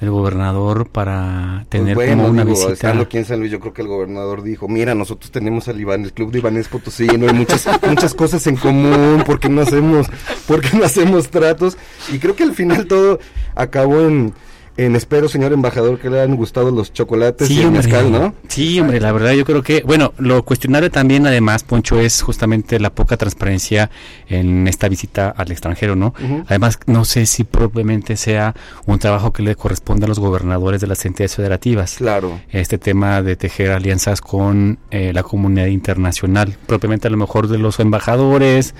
el 0.00 0.10
gobernador 0.10 0.88
para 0.88 1.64
tener 1.68 1.94
pues 1.94 2.08
bueno, 2.08 2.24
como 2.24 2.34
una 2.34 2.44
digo, 2.44 2.54
visita. 2.56 2.72
Estando 2.72 3.04
aquí 3.04 3.18
en 3.18 3.24
San 3.24 3.38
Luis, 3.38 3.52
yo 3.52 3.60
creo 3.60 3.72
que 3.72 3.82
el 3.82 3.88
gobernador 3.88 4.42
dijo, 4.42 4.68
mira, 4.68 4.94
nosotros 4.94 5.30
tenemos 5.30 5.68
al 5.68 5.80
Iván, 5.80 6.04
el 6.04 6.12
club 6.12 6.32
de 6.32 6.38
Ibanés 6.38 6.68
Potosí, 6.68 7.06
no 7.06 7.28
hay 7.28 7.34
muchas, 7.34 7.68
muchas 7.88 8.14
cosas 8.14 8.46
en 8.46 8.56
común, 8.56 9.22
porque 9.24 9.48
no 9.48 9.62
hacemos, 9.62 10.08
porque 10.48 10.76
no 10.76 10.84
hacemos 10.84 11.30
tratos? 11.30 11.76
Y 12.12 12.18
creo 12.18 12.34
que 12.34 12.42
al 12.42 12.54
final 12.54 12.86
todo 12.86 13.20
acabó 13.54 14.00
en, 14.00 14.34
En 14.76 14.96
espero, 14.96 15.28
señor 15.28 15.52
embajador, 15.52 15.98
que 15.98 16.08
le 16.08 16.22
han 16.22 16.34
gustado 16.34 16.70
los 16.70 16.92
chocolates 16.94 17.46
Sí, 17.48 17.56
y 17.56 17.60
el 17.60 17.66
hombre. 17.66 17.82
mezcal, 17.82 18.10
¿no? 18.10 18.34
Sí, 18.48 18.80
hombre, 18.80 19.00
la 19.00 19.12
verdad 19.12 19.32
yo 19.32 19.44
creo 19.44 19.62
que, 19.62 19.82
bueno, 19.82 20.14
lo 20.16 20.42
cuestionable 20.44 20.88
también 20.88 21.26
además, 21.26 21.62
Poncho, 21.62 22.00
es 22.00 22.22
justamente 22.22 22.80
la 22.80 22.88
poca 22.88 23.18
transparencia 23.18 23.90
en 24.28 24.66
esta 24.68 24.88
visita 24.88 25.28
al 25.36 25.50
extranjero, 25.52 25.94
¿no? 25.94 26.14
Además, 26.48 26.78
no 26.86 27.04
sé 27.04 27.26
si 27.26 27.44
propiamente 27.44 28.16
sea 28.16 28.54
un 28.86 28.98
trabajo 28.98 29.30
que 29.32 29.42
le 29.42 29.56
corresponde 29.56 30.06
a 30.06 30.08
los 30.08 30.18
gobernadores 30.18 30.80
de 30.80 30.86
las 30.86 31.04
entidades 31.04 31.36
federativas. 31.36 31.96
Claro. 31.98 32.40
Este 32.50 32.78
tema 32.78 33.20
de 33.20 33.36
tejer 33.36 33.72
alianzas 33.72 34.22
con 34.22 34.78
eh, 34.90 35.12
la 35.12 35.22
comunidad 35.22 35.66
internacional, 35.66 36.56
propiamente 36.66 37.08
a 37.08 37.10
lo 37.10 37.18
mejor 37.18 37.48
de 37.48 37.58
los 37.58 37.78
embajadores, 37.78 38.74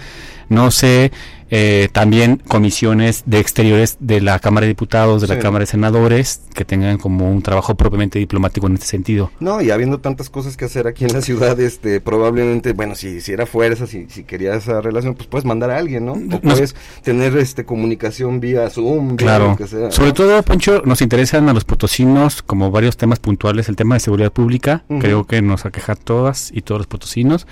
no 0.49 0.71
sé, 0.71 1.13
eh, 1.55 1.89
también 1.93 2.41
comisiones 2.49 3.25
de 3.27 3.39
exteriores 3.39 3.99
de 4.01 4.23
la 4.23 4.39
Cámara 4.39 4.65
de 4.65 4.69
Diputados, 4.69 5.21
de 5.21 5.29
la. 5.29 5.39
Cámara 5.39 5.65
de 5.65 5.67
Senadores, 5.67 6.41
que 6.55 6.65
tengan 6.65 6.97
como 6.99 7.31
un 7.31 7.43
trabajo 7.43 7.75
propiamente 7.75 8.19
diplomático 8.19 8.67
en 8.69 8.75
este 8.75 8.87
sentido. 8.87 9.31
No, 9.41 9.61
y 9.61 9.71
habiendo 9.71 9.99
tantas 9.99 10.31
cosas 10.31 10.57
que 10.57 10.65
hacer 10.65 10.87
aquí 10.87 11.05
en 11.05 11.13
la 11.13 11.21
ciudad, 11.21 11.59
este, 11.61 12.01
probablemente, 12.01 12.73
bueno, 12.73 12.95
si 12.95 13.09
hiciera 13.09 13.45
fuerza, 13.45 13.87
si, 13.87 14.07
si 14.09 14.25
quería 14.25 14.55
esa 14.55 14.81
relación, 14.81 15.15
pues 15.15 15.27
puedes 15.27 15.45
mandar 15.45 15.71
a 15.71 15.77
alguien, 15.79 16.07
¿no? 16.07 16.13
O 16.13 16.17
Nos- 16.17 16.41
puedes 16.41 16.75
tener, 17.03 17.37
este, 17.37 17.65
comunicación 17.67 18.41
vía 18.41 18.71
Zoom, 18.71 19.17
vía 19.17 19.27
Claro. 19.27 19.49
lo 19.51 19.57
que 19.57 19.67
sea. 19.67 19.91
Sobre 19.91 20.13
todo, 20.13 20.43
Poncho, 20.43 20.83
nos 20.87 21.03
interesan 21.03 21.49
a 21.49 21.53
los 21.53 21.65
potosinos 21.65 22.41
como 22.43 22.71
varios 22.71 22.97
temas 22.97 23.19
puntuales. 23.19 23.69
El 23.69 23.77
tema 23.77 23.97
de 23.97 24.01
seguridad 24.01 24.33
pública, 24.33 24.85
creo 25.01 25.27
que 25.27 25.43
nos 25.43 25.67
aqueja 25.67 25.93
a 25.93 25.97
todas 25.97 26.51
y 26.55 26.63
todos 26.63 26.79
los 26.81 26.87
potosinos. 26.87 27.47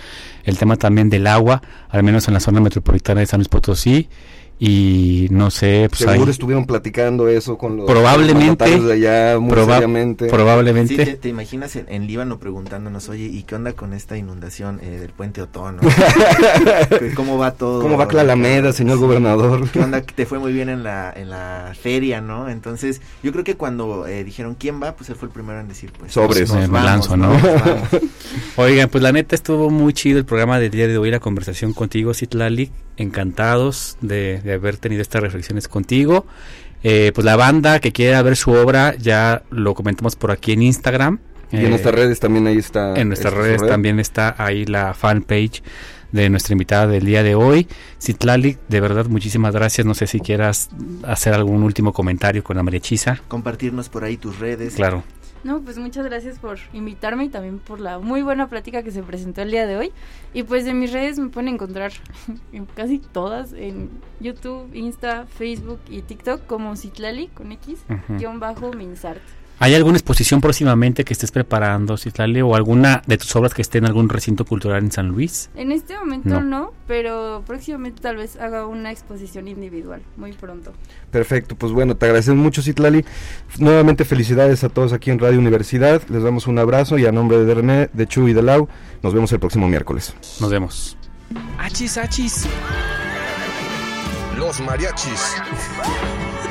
El 0.44 0.56
tema 0.56 0.76
también 0.76 1.10
del 1.10 1.26
agua, 1.26 1.60
al 1.90 2.02
menos 2.02 2.26
en 2.28 2.34
la 2.34 2.40
zona 2.40 2.60
metropolitana 2.60 2.79
de 3.20 3.26
San 3.26 3.38
Luis 3.38 3.48
Potosí. 3.48 4.08
Y 4.62 5.26
no 5.30 5.50
sé, 5.50 5.86
pues 5.88 6.00
Seguro 6.00 6.24
ahí- 6.24 6.30
estuvieron 6.30 6.66
platicando 6.66 7.28
eso 7.28 7.56
con 7.56 7.78
los 7.78 7.86
Probablemente, 7.86 8.78
de 8.78 8.92
allá 8.92 9.38
muy 9.40 9.52
proba- 9.52 9.76
seriamente. 9.76 10.26
probablemente. 10.26 10.96
Sí, 10.96 11.02
te, 11.12 11.16
te 11.16 11.28
imaginas 11.30 11.74
en, 11.76 11.86
en 11.88 12.06
Líbano 12.06 12.38
preguntándonos, 12.38 13.08
oye, 13.08 13.24
¿y 13.24 13.44
qué 13.44 13.54
onda 13.54 13.72
con 13.72 13.94
esta 13.94 14.18
inundación 14.18 14.78
eh, 14.82 14.98
del 15.00 15.12
puente 15.12 15.40
Otón? 15.40 15.76
no? 15.80 15.88
¿Qué- 16.98 17.12
¿Cómo 17.14 17.38
va 17.38 17.52
todo? 17.52 17.80
¿Cómo 17.80 17.96
va 17.96 18.06
la 18.12 18.20
Alameda, 18.20 18.74
señor 18.74 18.98
gobernador? 18.98 19.66
¿Qué 19.70 19.80
onda? 19.80 20.02
Te 20.02 20.26
fue 20.26 20.38
muy 20.38 20.52
bien 20.52 20.68
en 20.68 20.82
la, 20.82 21.10
en 21.16 21.30
la 21.30 21.72
feria, 21.80 22.20
¿no? 22.20 22.50
Entonces, 22.50 23.00
yo 23.22 23.32
creo 23.32 23.44
que 23.44 23.54
cuando 23.56 24.06
eh, 24.06 24.24
dijeron 24.24 24.56
quién 24.58 24.78
va, 24.82 24.92
pues 24.94 25.08
él 25.08 25.16
fue 25.16 25.28
el 25.28 25.32
primero 25.32 25.58
en 25.58 25.68
decir, 25.68 25.90
pues, 25.98 26.14
Me 26.14 26.66
vamos, 26.66 26.84
lanzo, 26.84 27.16
¿no? 27.16 27.32
nos 27.32 27.42
vamos. 27.42 27.88
Oigan, 28.56 28.90
pues 28.90 29.02
la 29.02 29.12
neta 29.12 29.34
estuvo 29.34 29.70
muy 29.70 29.94
chido 29.94 30.18
el 30.18 30.26
programa 30.26 30.58
del 30.60 30.70
día 30.70 30.86
de 30.86 30.98
hoy, 30.98 31.10
la 31.10 31.18
conversación 31.20 31.72
contigo, 31.72 32.12
Citlali. 32.12 32.70
Encantados 33.00 33.96
de, 34.00 34.40
de 34.42 34.52
haber 34.54 34.76
tenido 34.76 35.02
estas 35.02 35.22
reflexiones 35.22 35.68
contigo. 35.68 36.26
Eh, 36.82 37.12
pues 37.14 37.24
la 37.24 37.36
banda 37.36 37.78
que 37.80 37.92
quiera 37.92 38.22
ver 38.22 38.36
su 38.36 38.52
obra, 38.52 38.94
ya 38.96 39.42
lo 39.50 39.74
comentamos 39.74 40.16
por 40.16 40.30
aquí 40.30 40.52
en 40.52 40.62
Instagram. 40.62 41.18
Y 41.52 41.56
en 41.56 41.66
Eh, 41.66 41.68
nuestras 41.70 41.94
redes 41.94 42.20
también 42.20 42.46
ahí 42.46 42.58
está. 42.58 42.94
En 42.94 43.08
nuestras 43.08 43.34
redes 43.34 43.60
red. 43.60 43.68
también 43.68 43.98
está 44.00 44.34
ahí 44.38 44.64
la 44.66 44.94
fanpage 44.94 45.62
de 46.12 46.28
nuestra 46.28 46.52
invitada 46.52 46.86
del 46.86 47.04
día 47.04 47.22
de 47.22 47.34
hoy. 47.34 47.66
Citlali, 48.00 48.58
de 48.68 48.80
verdad, 48.80 49.06
muchísimas 49.06 49.52
gracias. 49.54 49.86
No 49.86 49.94
sé 49.94 50.06
si 50.06 50.20
quieras 50.20 50.70
hacer 51.04 51.34
algún 51.34 51.62
último 51.62 51.92
comentario 51.92 52.42
con 52.44 52.56
la 52.56 52.62
María 52.62 52.80
Chisa. 52.80 53.20
Compartirnos 53.28 53.88
por 53.88 54.04
ahí 54.04 54.16
tus 54.16 54.38
redes. 54.38 54.74
Claro. 54.74 55.04
No, 55.42 55.60
pues 55.62 55.78
muchas 55.78 56.04
gracias 56.04 56.38
por 56.38 56.58
invitarme 56.74 57.24
y 57.24 57.28
también 57.30 57.58
por 57.60 57.80
la 57.80 57.98
muy 57.98 58.20
buena 58.22 58.48
plática 58.48 58.82
que 58.82 58.90
se 58.90 59.02
presentó 59.02 59.40
el 59.40 59.50
día 59.50 59.66
de 59.66 59.76
hoy. 59.76 59.92
Y 60.34 60.42
pues 60.42 60.66
en 60.66 60.78
mis 60.78 60.92
redes 60.92 61.18
me 61.18 61.28
pueden 61.30 61.48
encontrar 61.48 61.92
en 62.52 62.66
casi 62.66 62.98
todas, 62.98 63.52
en 63.54 63.88
YouTube, 64.20 64.74
Insta, 64.74 65.26
Facebook 65.26 65.80
y 65.88 66.02
TikTok 66.02 66.46
como 66.46 66.76
Citlali 66.76 67.28
con 67.28 67.52
X, 67.52 67.84
Ujú. 67.88 68.18
guion 68.18 68.38
bajo 68.40 68.72
Minsart. 68.72 69.22
¿Hay 69.62 69.74
alguna 69.74 69.98
exposición 69.98 70.40
próximamente 70.40 71.04
que 71.04 71.12
estés 71.12 71.30
preparando, 71.32 71.98
Citlali, 71.98 72.40
o 72.40 72.54
alguna 72.54 73.02
de 73.06 73.18
tus 73.18 73.36
obras 73.36 73.52
que 73.52 73.60
esté 73.60 73.76
en 73.76 73.84
algún 73.84 74.08
recinto 74.08 74.46
cultural 74.46 74.82
en 74.82 74.90
San 74.90 75.08
Luis? 75.08 75.50
En 75.54 75.70
este 75.70 75.98
momento 75.98 76.30
No. 76.30 76.40
no. 76.40 76.72
pero 76.86 77.42
próximamente 77.46 78.00
tal 78.00 78.16
vez 78.16 78.36
haga 78.36 78.66
una 78.66 78.90
exposición 78.90 79.48
individual, 79.48 80.00
muy 80.16 80.32
pronto. 80.32 80.72
Perfecto, 81.10 81.56
pues 81.56 81.72
bueno, 81.72 81.94
te 81.94 82.06
agradecemos 82.06 82.42
mucho, 82.42 82.62
Citlali. 82.62 83.04
Nuevamente 83.58 84.06
felicidades 84.06 84.64
a 84.64 84.70
todos 84.70 84.94
aquí 84.94 85.10
en 85.10 85.18
Radio 85.18 85.38
Universidad. 85.38 86.00
Les 86.08 86.22
damos 86.22 86.46
un 86.46 86.58
abrazo 86.58 86.96
y 86.96 87.04
a 87.04 87.12
nombre 87.12 87.44
de 87.44 87.54
René, 87.54 87.90
de 87.92 88.06
Chu 88.06 88.28
y 88.28 88.32
de 88.32 88.42
Lau, 88.42 88.66
nos 89.02 89.12
vemos 89.12 89.30
el 89.32 89.40
próximo 89.40 89.68
miércoles. 89.68 90.14
Nos 90.40 90.50
vemos. 90.50 90.96
Achis, 91.58 91.98
achis. 91.98 92.46
Los 94.38 94.58
mariachis. 94.62 95.36